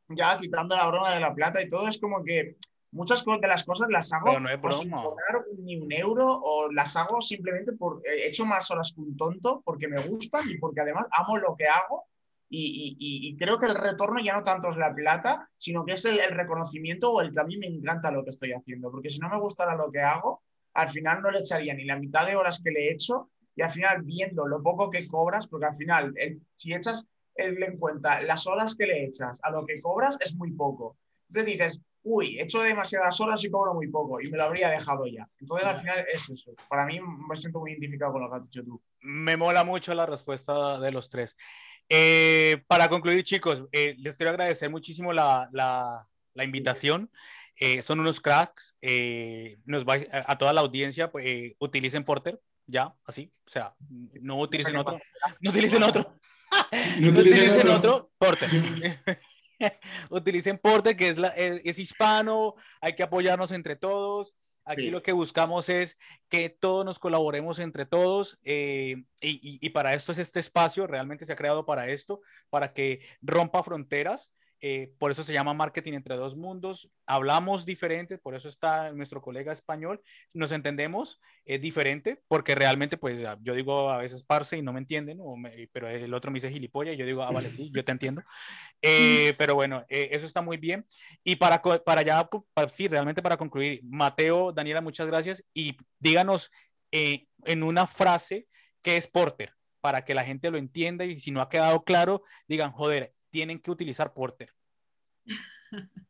ya 0.08 0.38
quitando 0.38 0.76
la 0.76 0.86
broma 0.88 1.14
de 1.14 1.20
la 1.20 1.34
plata 1.34 1.62
y 1.62 1.68
todo, 1.68 1.88
es 1.88 1.98
como 2.00 2.24
que 2.24 2.56
muchas 2.92 3.24
de 3.24 3.46
las 3.48 3.64
cosas 3.64 3.88
las 3.90 4.12
hago 4.12 4.26
no 4.56 4.58
sin 4.82 4.90
cobrar 5.02 5.44
ni 5.58 5.76
un 5.76 5.92
euro 5.92 6.26
o 6.42 6.72
las 6.72 6.96
hago 6.96 7.20
simplemente 7.20 7.72
por, 7.72 8.02
he 8.04 8.26
hecho 8.26 8.44
más 8.44 8.70
horas 8.70 8.92
que 8.94 9.00
un 9.00 9.16
tonto 9.16 9.62
porque 9.64 9.86
me 9.88 10.02
gustan 10.02 10.48
y 10.50 10.58
porque 10.58 10.80
además 10.80 11.06
amo 11.12 11.36
lo 11.38 11.54
que 11.54 11.66
hago 11.68 12.04
y, 12.48 12.58
y- 12.58 12.96
y- 12.98 13.28
y 13.28 13.36
creo 13.36 13.58
que 13.60 13.66
el 13.66 13.76
retorno 13.76 14.20
ya 14.20 14.32
no 14.34 14.42
tanto 14.42 14.70
es 14.70 14.76
la 14.76 14.92
plata, 14.92 15.48
sino 15.56 15.84
que 15.84 15.92
es 15.92 16.04
el, 16.04 16.18
el 16.18 16.30
reconocimiento 16.32 17.12
o 17.12 17.20
el 17.20 17.32
que 17.32 17.40
a 17.40 17.44
mí 17.44 17.56
me 17.58 17.68
encanta 17.68 18.10
lo 18.10 18.24
que 18.24 18.30
estoy 18.30 18.52
haciendo, 18.52 18.90
porque 18.90 19.08
si 19.08 19.20
no 19.20 19.28
me 19.28 19.38
gustara 19.38 19.76
lo 19.76 19.92
que 19.92 20.00
hago, 20.00 20.42
al 20.74 20.88
final 20.88 21.22
no 21.22 21.30
le 21.30 21.38
echaría 21.38 21.74
ni 21.74 21.84
la 21.84 21.96
mitad 21.96 22.26
de 22.26 22.34
horas 22.34 22.60
que 22.62 22.72
le 22.72 22.88
he 22.88 22.92
hecho 22.92 23.30
y 23.60 23.62
al 23.62 23.68
final 23.70 24.02
viendo 24.02 24.46
lo 24.48 24.62
poco 24.62 24.88
que 24.90 25.06
cobras, 25.06 25.46
porque 25.46 25.66
al 25.66 25.74
final 25.76 26.14
el- 26.16 26.40
si 26.56 26.72
echas 26.72 27.06
el- 27.34 27.62
en 27.62 27.76
cuenta 27.78 28.22
las 28.22 28.46
horas 28.46 28.74
que 28.74 28.86
le 28.86 29.04
echas 29.04 29.38
a 29.42 29.50
lo 29.50 29.66
que 29.66 29.80
cobras 29.82 30.16
es 30.20 30.34
muy 30.34 30.52
poco. 30.52 30.96
Entonces 31.28 31.52
dices, 31.58 31.80
uy, 32.02 32.38
he 32.38 32.44
hecho 32.44 32.62
demasiadas 32.62 33.20
horas 33.20 33.44
y 33.44 33.50
cobro 33.50 33.74
muy 33.74 33.88
poco 33.88 34.18
y 34.20 34.30
me 34.30 34.38
lo 34.38 34.44
habría 34.44 34.70
dejado 34.70 35.06
ya. 35.06 35.28
Entonces 35.38 35.68
al 35.68 35.76
final 35.76 36.06
es 36.10 36.30
eso. 36.30 36.54
Para 36.70 36.86
mí 36.86 36.98
me 37.00 37.36
siento 37.36 37.60
muy 37.60 37.72
identificado 37.72 38.12
con 38.12 38.22
lo 38.22 38.30
que 38.30 38.36
has 38.36 38.42
dicho 38.50 38.64
tú. 38.64 38.80
Me 39.02 39.36
mola 39.36 39.62
mucho 39.62 39.92
la 39.94 40.06
respuesta 40.06 40.80
de 40.80 40.90
los 40.90 41.10
tres. 41.10 41.36
Eh, 41.88 42.62
para 42.66 42.88
concluir, 42.88 43.22
chicos, 43.24 43.64
eh, 43.72 43.94
les 43.98 44.16
quiero 44.16 44.30
agradecer 44.30 44.70
muchísimo 44.70 45.12
la, 45.12 45.48
la- 45.52 46.06
la 46.34 46.44
invitación. 46.44 47.10
Eh, 47.58 47.82
son 47.82 48.00
unos 48.00 48.20
cracks. 48.20 48.74
eh, 48.80 49.58
nos 49.66 49.84
va, 49.84 49.94
a, 50.12 50.32
a 50.32 50.38
toda 50.38 50.52
la 50.54 50.62
audiencia, 50.62 51.10
pues, 51.12 51.26
eh, 51.26 51.56
utilicen 51.58 52.04
Porter, 52.04 52.40
ya, 52.70 52.94
así. 53.04 53.32
O 53.46 53.50
sea, 53.50 53.74
no 54.20 54.38
utilicen 54.38 54.76
otro. 54.76 54.98
No 55.40 55.50
utilicen 55.50 55.82
otro. 55.82 56.14
No 57.00 57.12
No 57.12 57.20
utilicen 57.20 57.68
otro, 57.68 58.10
Porter. 58.18 58.48
utilicen 60.10 60.58
Porter, 60.58 60.96
que 60.96 61.10
es, 61.10 61.18
la- 61.18 61.28
es, 61.28 61.60
es 61.64 61.78
hispano, 61.78 62.54
hay 62.80 62.94
que 62.94 63.02
apoyarnos 63.02 63.50
entre 63.52 63.76
todos. 63.76 64.34
Aquí 64.64 64.82
Sí. 64.82 64.90
lo 64.90 65.02
que 65.02 65.12
buscamos 65.12 65.68
es 65.68 65.98
que 66.28 66.48
todos 66.50 66.84
nos 66.84 66.98
colaboremos 66.98 67.58
entre 67.58 67.86
todos 67.86 68.38
eh, 68.44 68.96
y, 69.20 69.30
y- 69.30 69.58
y 69.60 69.70
para 69.70 69.94
esto 69.94 70.12
es 70.12 70.18
este 70.18 70.38
espacio, 70.40 70.86
realmente 70.86 71.24
se 71.24 71.32
ha 71.32 71.36
creado 71.36 71.64
para 71.66 71.88
esto, 71.88 72.20
para 72.50 72.72
que 72.72 73.00
rompa 73.22 73.62
fronteras. 73.64 74.32
Eh, 74.62 74.92
por 74.98 75.10
eso 75.10 75.22
se 75.22 75.32
llama 75.32 75.54
marketing 75.54 75.94
entre 75.94 76.16
dos 76.16 76.36
mundos. 76.36 76.90
Hablamos 77.06 77.64
diferente, 77.64 78.18
por 78.18 78.34
eso 78.34 78.48
está 78.48 78.92
nuestro 78.92 79.22
colega 79.22 79.52
español. 79.52 80.02
Nos 80.34 80.52
entendemos 80.52 81.20
es 81.44 81.60
diferente, 81.60 82.22
porque 82.28 82.54
realmente, 82.54 82.96
pues 82.96 83.20
yo 83.42 83.54
digo 83.54 83.90
a 83.90 83.98
veces 83.98 84.22
parce 84.22 84.56
y 84.58 84.62
no 84.62 84.72
me 84.72 84.80
entienden, 84.80 85.18
o 85.20 85.36
me- 85.36 85.68
pero 85.72 85.88
el 85.88 86.12
otro 86.14 86.30
me 86.30 86.36
dice 86.36 86.50
gilipollas 86.50 86.94
y 86.94 86.98
yo 86.98 87.06
digo, 87.06 87.22
ah, 87.22 87.30
vale, 87.32 87.50
sí, 87.50 87.70
yo 87.72 87.84
te 87.84 87.92
entiendo. 87.92 88.22
Eh, 88.82 89.34
pero 89.36 89.54
bueno, 89.54 89.84
eh, 89.88 90.08
eso 90.12 90.24
está 90.26 90.40
muy 90.42 90.56
bien. 90.56 90.86
Y 91.22 91.36
para, 91.36 91.60
para 91.62 92.02
ya, 92.02 92.28
para- 92.54 92.68
sí, 92.68 92.88
realmente 92.88 93.20
para 93.22 93.36
concluir, 93.36 93.80
Mateo, 93.84 94.52
Daniela, 94.52 94.80
muchas 94.80 95.06
gracias. 95.06 95.44
Y 95.52 95.76
díganos 95.98 96.50
eh, 96.92 97.26
en 97.44 97.62
una 97.62 97.86
frase 97.86 98.46
qué 98.82 98.96
es 98.96 99.06
Porter, 99.06 99.52
para 99.82 100.04
que 100.04 100.14
la 100.14 100.24
gente 100.24 100.50
lo 100.50 100.56
entienda 100.58 101.04
y 101.04 101.18
si 101.20 101.30
no 101.30 101.40
ha 101.42 101.48
quedado 101.50 101.84
claro, 101.84 102.22
digan, 102.48 102.72
joder, 102.72 103.12
tienen 103.30 103.58
que 103.60 103.70
utilizar 103.70 104.12
Porter. 104.12 104.52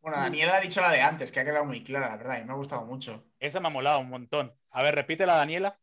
Bueno, 0.00 0.18
Daniela 0.18 0.56
ha 0.56 0.60
dicho 0.60 0.82
la 0.82 0.90
de 0.92 1.00
antes, 1.00 1.32
que 1.32 1.40
ha 1.40 1.46
quedado 1.46 1.64
muy 1.64 1.82
clara, 1.82 2.10
la 2.10 2.16
verdad, 2.18 2.38
y 2.38 2.44
me 2.44 2.52
ha 2.52 2.56
gustado 2.56 2.84
mucho. 2.84 3.24
Esa 3.38 3.58
me 3.58 3.68
ha 3.68 3.70
molado 3.70 4.00
un 4.00 4.10
montón. 4.10 4.52
A 4.68 4.82
ver, 4.82 4.94
repítela, 4.94 5.36
Daniela. 5.36 5.80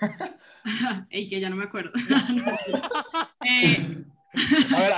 Ey, 1.10 1.28
que 1.28 1.40
ya 1.40 1.50
no 1.50 1.56
me 1.56 1.64
acuerdo. 1.64 1.90
Eh, 3.46 4.02
A 4.74 4.80
ver, 4.80 4.92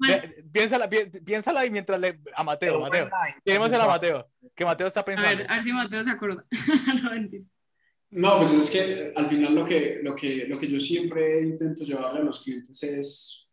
Bueno. 0.00 0.22
piénsala, 0.52 0.90
pi- 0.90 1.06
piénsala 1.24 1.64
y 1.64 1.70
mientras 1.70 2.00
le... 2.00 2.18
A 2.34 2.42
Mateo, 2.42 2.80
Mateo. 2.80 3.08
Tenemos 3.44 3.72
has 3.72 3.78
a 3.78 3.86
Mateo, 3.86 4.28
que 4.56 4.64
Mateo 4.64 4.88
está 4.88 5.00
a 5.00 5.04
pensando. 5.04 5.38
ver, 5.38 5.48
a 5.48 5.54
ver 5.54 5.64
si 5.64 5.72
Mateo 5.72 6.02
se 6.02 6.10
acuerda. 6.10 6.44
no, 7.00 7.10
mentira. 7.12 7.44
No, 8.10 8.38
pues 8.40 8.52
es 8.54 8.70
que 8.70 9.12
al 9.14 9.28
final 9.28 9.54
lo 9.54 9.64
que, 9.64 10.00
lo 10.02 10.16
que, 10.16 10.46
lo 10.48 10.58
que 10.58 10.68
yo 10.68 10.80
siempre 10.80 11.42
intento 11.42 11.84
llevarle 11.84 12.18
a 12.20 12.24
los 12.24 12.42
clientes 12.42 12.82
es 12.82 13.43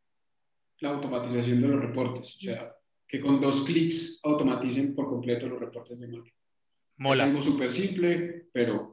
la 0.82 0.90
automatización 0.90 1.62
de 1.62 1.68
los 1.68 1.82
reportes. 1.82 2.36
O 2.36 2.40
sea, 2.40 2.76
que 3.08 3.20
con 3.20 3.40
dos 3.40 3.62
clics 3.62 4.20
automaticen 4.24 4.94
por 4.94 5.10
completo 5.10 5.48
los 5.48 5.60
reportes 5.60 6.00
de 6.00 6.08
marketing. 6.08 6.38
Mola. 6.98 7.24
Es 7.24 7.30
algo 7.30 7.42
súper 7.42 7.72
simple, 7.72 8.48
pero 8.52 8.92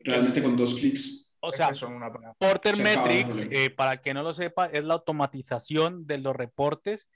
realmente 0.00 0.42
con 0.42 0.56
dos 0.56 0.74
clics. 0.74 1.30
O 1.40 1.50
sea, 1.50 1.68
una. 1.88 2.12
Porter 2.38 2.76
Se 2.76 2.82
Metrics, 2.82 3.46
eh, 3.50 3.70
para 3.70 3.94
el 3.94 4.00
que 4.00 4.14
no 4.14 4.22
lo 4.22 4.32
sepa, 4.32 4.66
es 4.66 4.84
la 4.84 4.94
automatización 4.94 6.06
de 6.06 6.18
los 6.18 6.36
reportes 6.36 7.08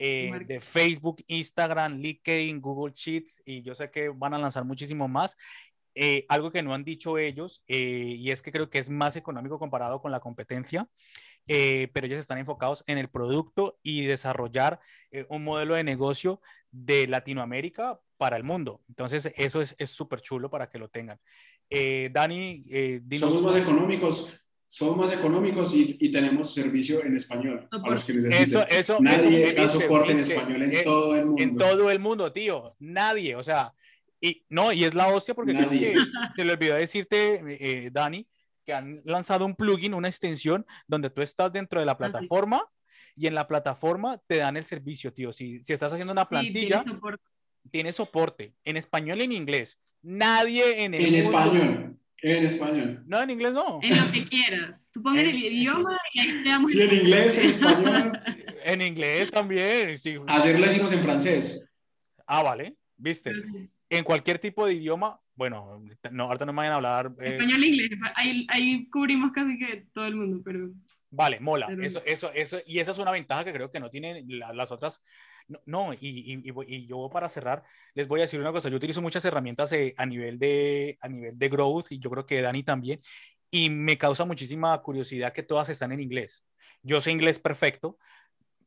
eh, 0.00 0.32
de 0.46 0.60
Facebook, 0.60 1.24
Instagram, 1.26 1.98
LinkedIn, 1.98 2.60
Google 2.60 2.92
Sheets 2.94 3.42
y 3.44 3.62
yo 3.62 3.74
sé 3.74 3.90
que 3.90 4.08
van 4.08 4.32
a 4.34 4.38
lanzar 4.38 4.64
muchísimo 4.64 5.08
más. 5.08 5.36
Eh, 5.94 6.24
algo 6.28 6.52
que 6.52 6.62
no 6.62 6.72
han 6.72 6.84
dicho 6.84 7.18
ellos 7.18 7.64
eh, 7.66 8.14
y 8.16 8.30
es 8.30 8.40
que 8.40 8.52
creo 8.52 8.70
que 8.70 8.78
es 8.78 8.88
más 8.88 9.16
económico 9.16 9.58
comparado 9.58 10.00
con 10.00 10.12
la 10.12 10.20
competencia, 10.20 10.88
eh, 11.48 11.88
pero 11.92 12.06
ellos 12.06 12.20
están 12.20 12.38
enfocados 12.38 12.84
en 12.86 12.98
el 12.98 13.08
producto 13.08 13.78
y 13.82 14.04
desarrollar 14.04 14.78
eh, 15.10 15.26
un 15.28 15.42
modelo 15.42 15.74
de 15.74 15.84
negocio 15.84 16.40
de 16.70 17.08
Latinoamérica 17.08 17.98
para 18.16 18.36
el 18.36 18.44
mundo. 18.44 18.82
Entonces, 18.88 19.32
eso 19.36 19.62
es 19.62 19.90
súper 19.90 20.20
chulo 20.20 20.50
para 20.50 20.68
que 20.68 20.78
lo 20.78 20.88
tengan. 20.88 21.18
Eh, 21.70 22.10
Dani, 22.12 22.62
eh, 22.70 23.00
dinos... 23.04 23.32
Somos 23.32 23.54
más 23.54 23.62
económicos, 23.62 24.40
somos 24.66 24.96
más 24.96 25.12
económicos 25.12 25.74
y, 25.74 25.96
y 26.00 26.10
tenemos 26.10 26.52
servicio 26.52 27.04
en 27.04 27.16
español 27.16 27.64
a 27.70 27.90
los 27.90 28.04
que 28.04 28.14
necesiten. 28.14 28.48
Eso, 28.48 28.66
eso, 28.68 28.98
Nadie 29.00 29.44
eso, 29.44 29.54
da 29.54 29.62
viste, 29.62 29.68
soporte 29.68 30.12
en 30.12 30.18
viste, 30.18 30.34
español 30.34 30.62
en 30.62 30.72
eh, 30.72 30.82
todo 30.82 31.16
el 31.16 31.26
mundo. 31.26 31.42
En 31.42 31.56
todo 31.56 31.90
el 31.90 31.98
mundo, 31.98 32.32
tío. 32.32 32.74
Nadie, 32.78 33.36
o 33.36 33.42
sea, 33.42 33.74
y 34.20 34.44
no, 34.48 34.72
y 34.72 34.84
es 34.84 34.94
la 34.94 35.08
hostia 35.08 35.34
porque 35.34 35.52
creo 35.52 35.66
Nadie. 35.66 35.92
que 35.92 35.98
se 36.34 36.44
le 36.44 36.52
olvidó 36.52 36.74
decirte, 36.74 37.40
eh, 37.46 37.90
Dani, 37.92 38.26
que 38.68 38.74
han 38.74 39.00
lanzado 39.06 39.46
un 39.46 39.56
plugin, 39.56 39.94
una 39.94 40.08
extensión, 40.08 40.66
donde 40.86 41.08
tú 41.08 41.22
estás 41.22 41.50
dentro 41.50 41.80
de 41.80 41.86
la 41.86 41.92
sí. 41.92 41.98
plataforma 42.00 42.62
y 43.16 43.26
en 43.26 43.34
la 43.34 43.48
plataforma 43.48 44.20
te 44.26 44.36
dan 44.36 44.58
el 44.58 44.62
servicio, 44.62 45.10
tío. 45.10 45.32
Si, 45.32 45.64
si 45.64 45.72
estás 45.72 45.90
haciendo 45.90 46.12
una 46.12 46.24
Sí, 46.24 46.28
plantilla, 46.28 46.82
tiene 46.82 46.92
soporte. 46.94 47.24
tiene 47.70 47.92
soporte 47.94 48.54
en 48.64 48.76
español 48.76 49.20
y 49.20 49.24
en 49.24 49.32
inglés. 49.32 49.80
Nadie 50.02 50.84
en 50.84 50.92
el 50.92 51.00
En 51.00 51.12
mundo- 51.12 51.26
español. 51.30 51.98
En 52.20 52.44
español. 52.44 53.02
No, 53.06 53.22
en 53.22 53.30
inglés 53.30 53.52
no. 53.54 53.78
En 53.82 53.96
lo 54.04 54.12
que 54.12 54.24
quieras. 54.26 54.90
Tú 54.92 55.02
pones 55.02 55.22
el 55.26 55.34
idioma 55.36 55.96
y 56.12 56.20
ahí 56.20 56.42
te 56.42 56.48
damos. 56.50 56.70
Sí, 56.70 56.82
en 56.82 56.92
inglés, 56.94 57.38
en 57.38 57.48
español. 57.48 58.12
en 58.64 58.82
inglés 58.82 59.30
también. 59.30 59.96
Sí. 59.98 60.16
Ayer 60.26 60.60
lo 60.60 60.66
hicimos 60.66 60.92
en 60.92 61.00
francés. 61.00 61.72
Ah, 62.26 62.42
vale. 62.42 62.76
¿Viste? 62.98 63.32
En 63.88 64.04
cualquier 64.04 64.38
tipo 64.38 64.66
de 64.66 64.74
idioma, 64.74 65.18
bueno, 65.38 65.80
no, 66.10 66.24
ahorita 66.24 66.44
no 66.44 66.52
me 66.52 66.56
vayan 66.58 66.72
a 66.72 66.76
hablar. 66.76 67.12
Eh... 67.20 67.32
Español 67.34 67.62
e 67.62 67.66
inglés. 67.68 67.90
Ahí, 68.16 68.46
ahí, 68.50 68.90
cubrimos 68.90 69.30
casi 69.32 69.56
que 69.56 69.86
todo 69.94 70.06
el 70.06 70.16
mundo, 70.16 70.42
pero. 70.44 70.70
Vale, 71.10 71.40
mola. 71.40 71.68
Eso, 71.80 72.02
eso, 72.04 72.30
eso, 72.34 72.58
y 72.66 72.80
esa 72.80 72.90
es 72.90 72.98
una 72.98 73.12
ventaja 73.12 73.44
que 73.44 73.52
creo 73.52 73.70
que 73.70 73.80
no 73.80 73.88
tienen 73.88 74.26
las 74.28 74.70
otras 74.70 75.00
no, 75.64 75.94
y, 75.94 75.98
y, 76.00 76.52
y, 76.66 76.86
yo 76.86 77.08
para 77.10 77.28
cerrar, 77.28 77.64
les 77.94 78.06
voy 78.06 78.20
a 78.20 78.24
decir 78.24 78.38
una 78.40 78.52
cosa, 78.52 78.68
yo 78.68 78.76
utilizo 78.76 79.00
muchas 79.00 79.24
herramientas 79.24 79.72
eh, 79.72 79.94
a, 79.96 80.04
nivel 80.04 80.38
de, 80.38 80.98
a 81.00 81.08
nivel 81.08 81.38
de 81.38 81.48
growth 81.48 81.86
y 81.90 81.98
yo 81.98 82.10
creo 82.10 82.26
que 82.26 82.42
Dani 82.42 82.62
también, 82.62 83.00
y 83.50 83.70
me 83.70 83.96
causa 83.96 84.26
muchísima 84.26 84.76
curiosidad 84.82 85.32
que 85.32 85.42
todas 85.42 85.70
están 85.70 85.92
en 85.92 86.00
inglés. 86.00 86.44
Yo 86.82 87.00
sé 87.00 87.12
inglés 87.12 87.38
perfecto, 87.38 87.98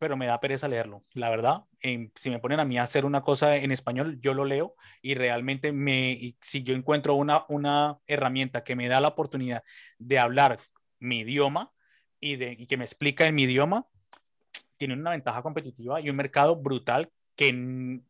pero 0.01 0.17
me 0.17 0.25
da 0.25 0.39
pereza 0.39 0.67
leerlo, 0.67 1.03
la 1.13 1.29
verdad. 1.29 1.65
si 2.15 2.31
me 2.31 2.39
ponen 2.39 2.59
a 2.59 2.65
mí 2.65 2.79
a 2.79 2.81
hacer 2.81 3.05
una 3.05 3.21
cosa 3.21 3.57
en 3.57 3.71
español, 3.71 4.19
yo 4.19 4.33
lo 4.33 4.45
leo 4.45 4.73
y 5.03 5.13
realmente 5.13 5.71
me, 5.71 6.35
si 6.41 6.63
yo 6.63 6.73
encuentro 6.73 7.13
una, 7.13 7.45
una 7.49 7.99
herramienta 8.07 8.63
que 8.63 8.75
me 8.75 8.87
da 8.87 8.99
la 8.99 9.09
oportunidad 9.09 9.63
de 9.99 10.17
hablar 10.17 10.57
mi 10.97 11.19
idioma 11.19 11.71
y, 12.19 12.37
de, 12.37 12.55
y 12.57 12.65
que 12.65 12.77
me 12.77 12.83
explica 12.83 13.27
en 13.27 13.35
mi 13.35 13.43
idioma, 13.43 13.85
tienen 14.77 15.01
una 15.01 15.11
ventaja 15.11 15.43
competitiva 15.43 16.01
y 16.01 16.09
un 16.09 16.15
mercado 16.15 16.55
brutal 16.55 17.11
que, 17.35 18.01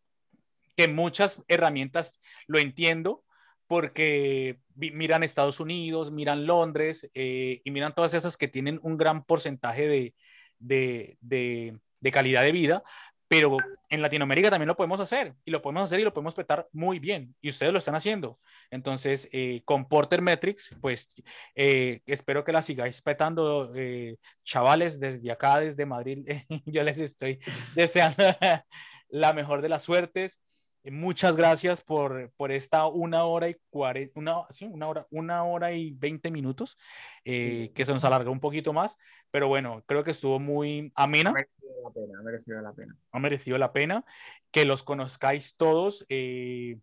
que 0.77 0.87
muchas 0.87 1.43
herramientas 1.49 2.21
lo 2.47 2.57
entiendo 2.59 3.25
porque 3.67 4.61
miran 4.75 5.23
Estados 5.23 5.59
Unidos, 5.59 6.09
miran 6.09 6.45
Londres 6.45 7.11
eh, 7.13 7.61
y 7.65 7.71
miran 7.71 7.93
todas 7.93 8.13
esas 8.13 8.37
que 8.37 8.47
tienen 8.47 8.79
un 8.81 8.95
gran 8.95 9.25
porcentaje 9.25 9.89
de, 9.89 10.15
de, 10.61 11.17
de, 11.21 12.11
calidad 12.11 12.43
de 12.43 12.51
vida, 12.51 12.83
pero 13.27 13.57
en 13.89 14.01
Latinoamérica 14.01 14.49
también 14.49 14.67
lo 14.67 14.75
podemos 14.75 14.99
hacer 14.99 15.35
y 15.45 15.51
lo 15.51 15.61
podemos 15.61 15.83
hacer 15.83 15.99
y 15.99 16.03
lo 16.03 16.13
podemos 16.13 16.33
petar 16.33 16.67
muy 16.71 16.99
bien 16.99 17.33
y 17.41 17.49
ustedes 17.49 17.71
lo 17.71 17.79
están 17.79 17.95
haciendo. 17.95 18.39
Entonces, 18.69 19.29
eh, 19.31 19.61
con 19.65 19.87
Porter 19.87 20.21
Metrics, 20.21 20.75
pues 20.81 21.09
eh, 21.55 22.01
espero 22.05 22.43
que 22.43 22.51
la 22.51 22.61
sigáis 22.61 23.01
petando, 23.01 23.71
eh, 23.75 24.17
chavales, 24.43 24.99
desde 24.99 25.31
acá, 25.31 25.59
desde 25.59 25.85
Madrid, 25.85 26.27
yo 26.65 26.83
les 26.83 26.99
estoy 26.99 27.39
deseando 27.75 28.23
la 29.09 29.33
mejor 29.33 29.61
de 29.61 29.69
las 29.69 29.83
suertes. 29.83 30.41
Muchas 30.83 31.35
gracias 31.35 31.81
por, 31.81 32.31
por 32.37 32.51
esta 32.51 32.87
una 32.87 33.25
hora 33.25 33.49
y 33.49 33.55
cuarenta, 33.69 34.19
una, 34.19 34.35
sí, 34.49 34.65
una, 34.65 34.87
hora, 34.87 35.07
una 35.11 35.43
hora 35.43 35.71
y 35.73 35.91
veinte 35.91 36.31
minutos, 36.31 36.77
que 37.23 37.71
se 37.75 37.93
nos 37.93 38.03
alargó 38.03 38.31
un 38.31 38.39
poquito 38.39 38.73
más, 38.73 38.97
pero 39.29 39.47
bueno, 39.47 39.83
creo 39.85 40.03
que 40.03 40.11
estuvo 40.11 40.39
muy 40.39 40.91
amena. 40.95 41.29
Ha 41.29 41.33
merecido 41.33 41.71
la 41.83 41.91
pena, 41.91 42.19
ha 42.19 42.23
merecido 42.23 42.61
la 42.61 42.73
pena. 42.73 42.97
Ha 43.11 43.19
merecido 43.19 43.57
la 43.57 43.73
pena 43.73 44.05
que 44.51 44.65
los 44.65 44.83
conozcáis 44.83 45.55
todos 45.55 46.05
eh, 46.09 46.77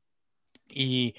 y 0.69 1.15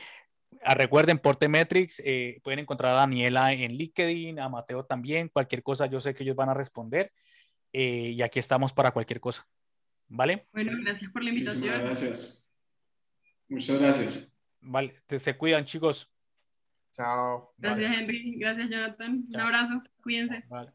ah, 0.64 0.74
recuerden, 0.74 1.20
Portemetrics, 1.20 2.02
eh, 2.04 2.42
pueden 2.44 2.60
encontrar 2.60 2.94
a 2.94 2.96
Daniela 2.96 3.54
en 3.54 3.74
LinkedIn, 3.74 4.40
a 4.40 4.50
Mateo 4.50 4.84
también, 4.86 5.30
cualquier 5.30 5.64
cosa 5.64 5.86
yo 5.86 6.02
sé 6.02 6.14
que 6.14 6.24
ellos 6.24 6.36
van 6.36 6.50
a 6.50 6.54
responder 6.54 7.14
eh, 7.72 8.14
y 8.16 8.22
aquí 8.22 8.40
estamos 8.40 8.74
para 8.74 8.92
cualquier 8.92 9.20
cosa. 9.20 9.48
¿Vale? 10.08 10.48
Bueno, 10.52 10.72
gracias 10.84 11.12
por 11.12 11.24
la 11.24 11.30
invitación. 11.30 11.84
Gracias. 11.84 12.49
Muchas 13.50 13.80
gracias. 13.80 14.34
Vale, 14.62 14.94
se 15.08 15.38
cuidan 15.38 15.66
chicos. 15.66 16.12
Chao. 16.92 17.54
Gracias, 17.58 17.98
Henry. 17.98 18.38
Gracias, 18.38 18.70
Jonathan. 18.70 19.26
Un 19.28 19.40
abrazo. 19.40 19.82
Cuídense. 20.02 20.44
Vale. 20.50 20.72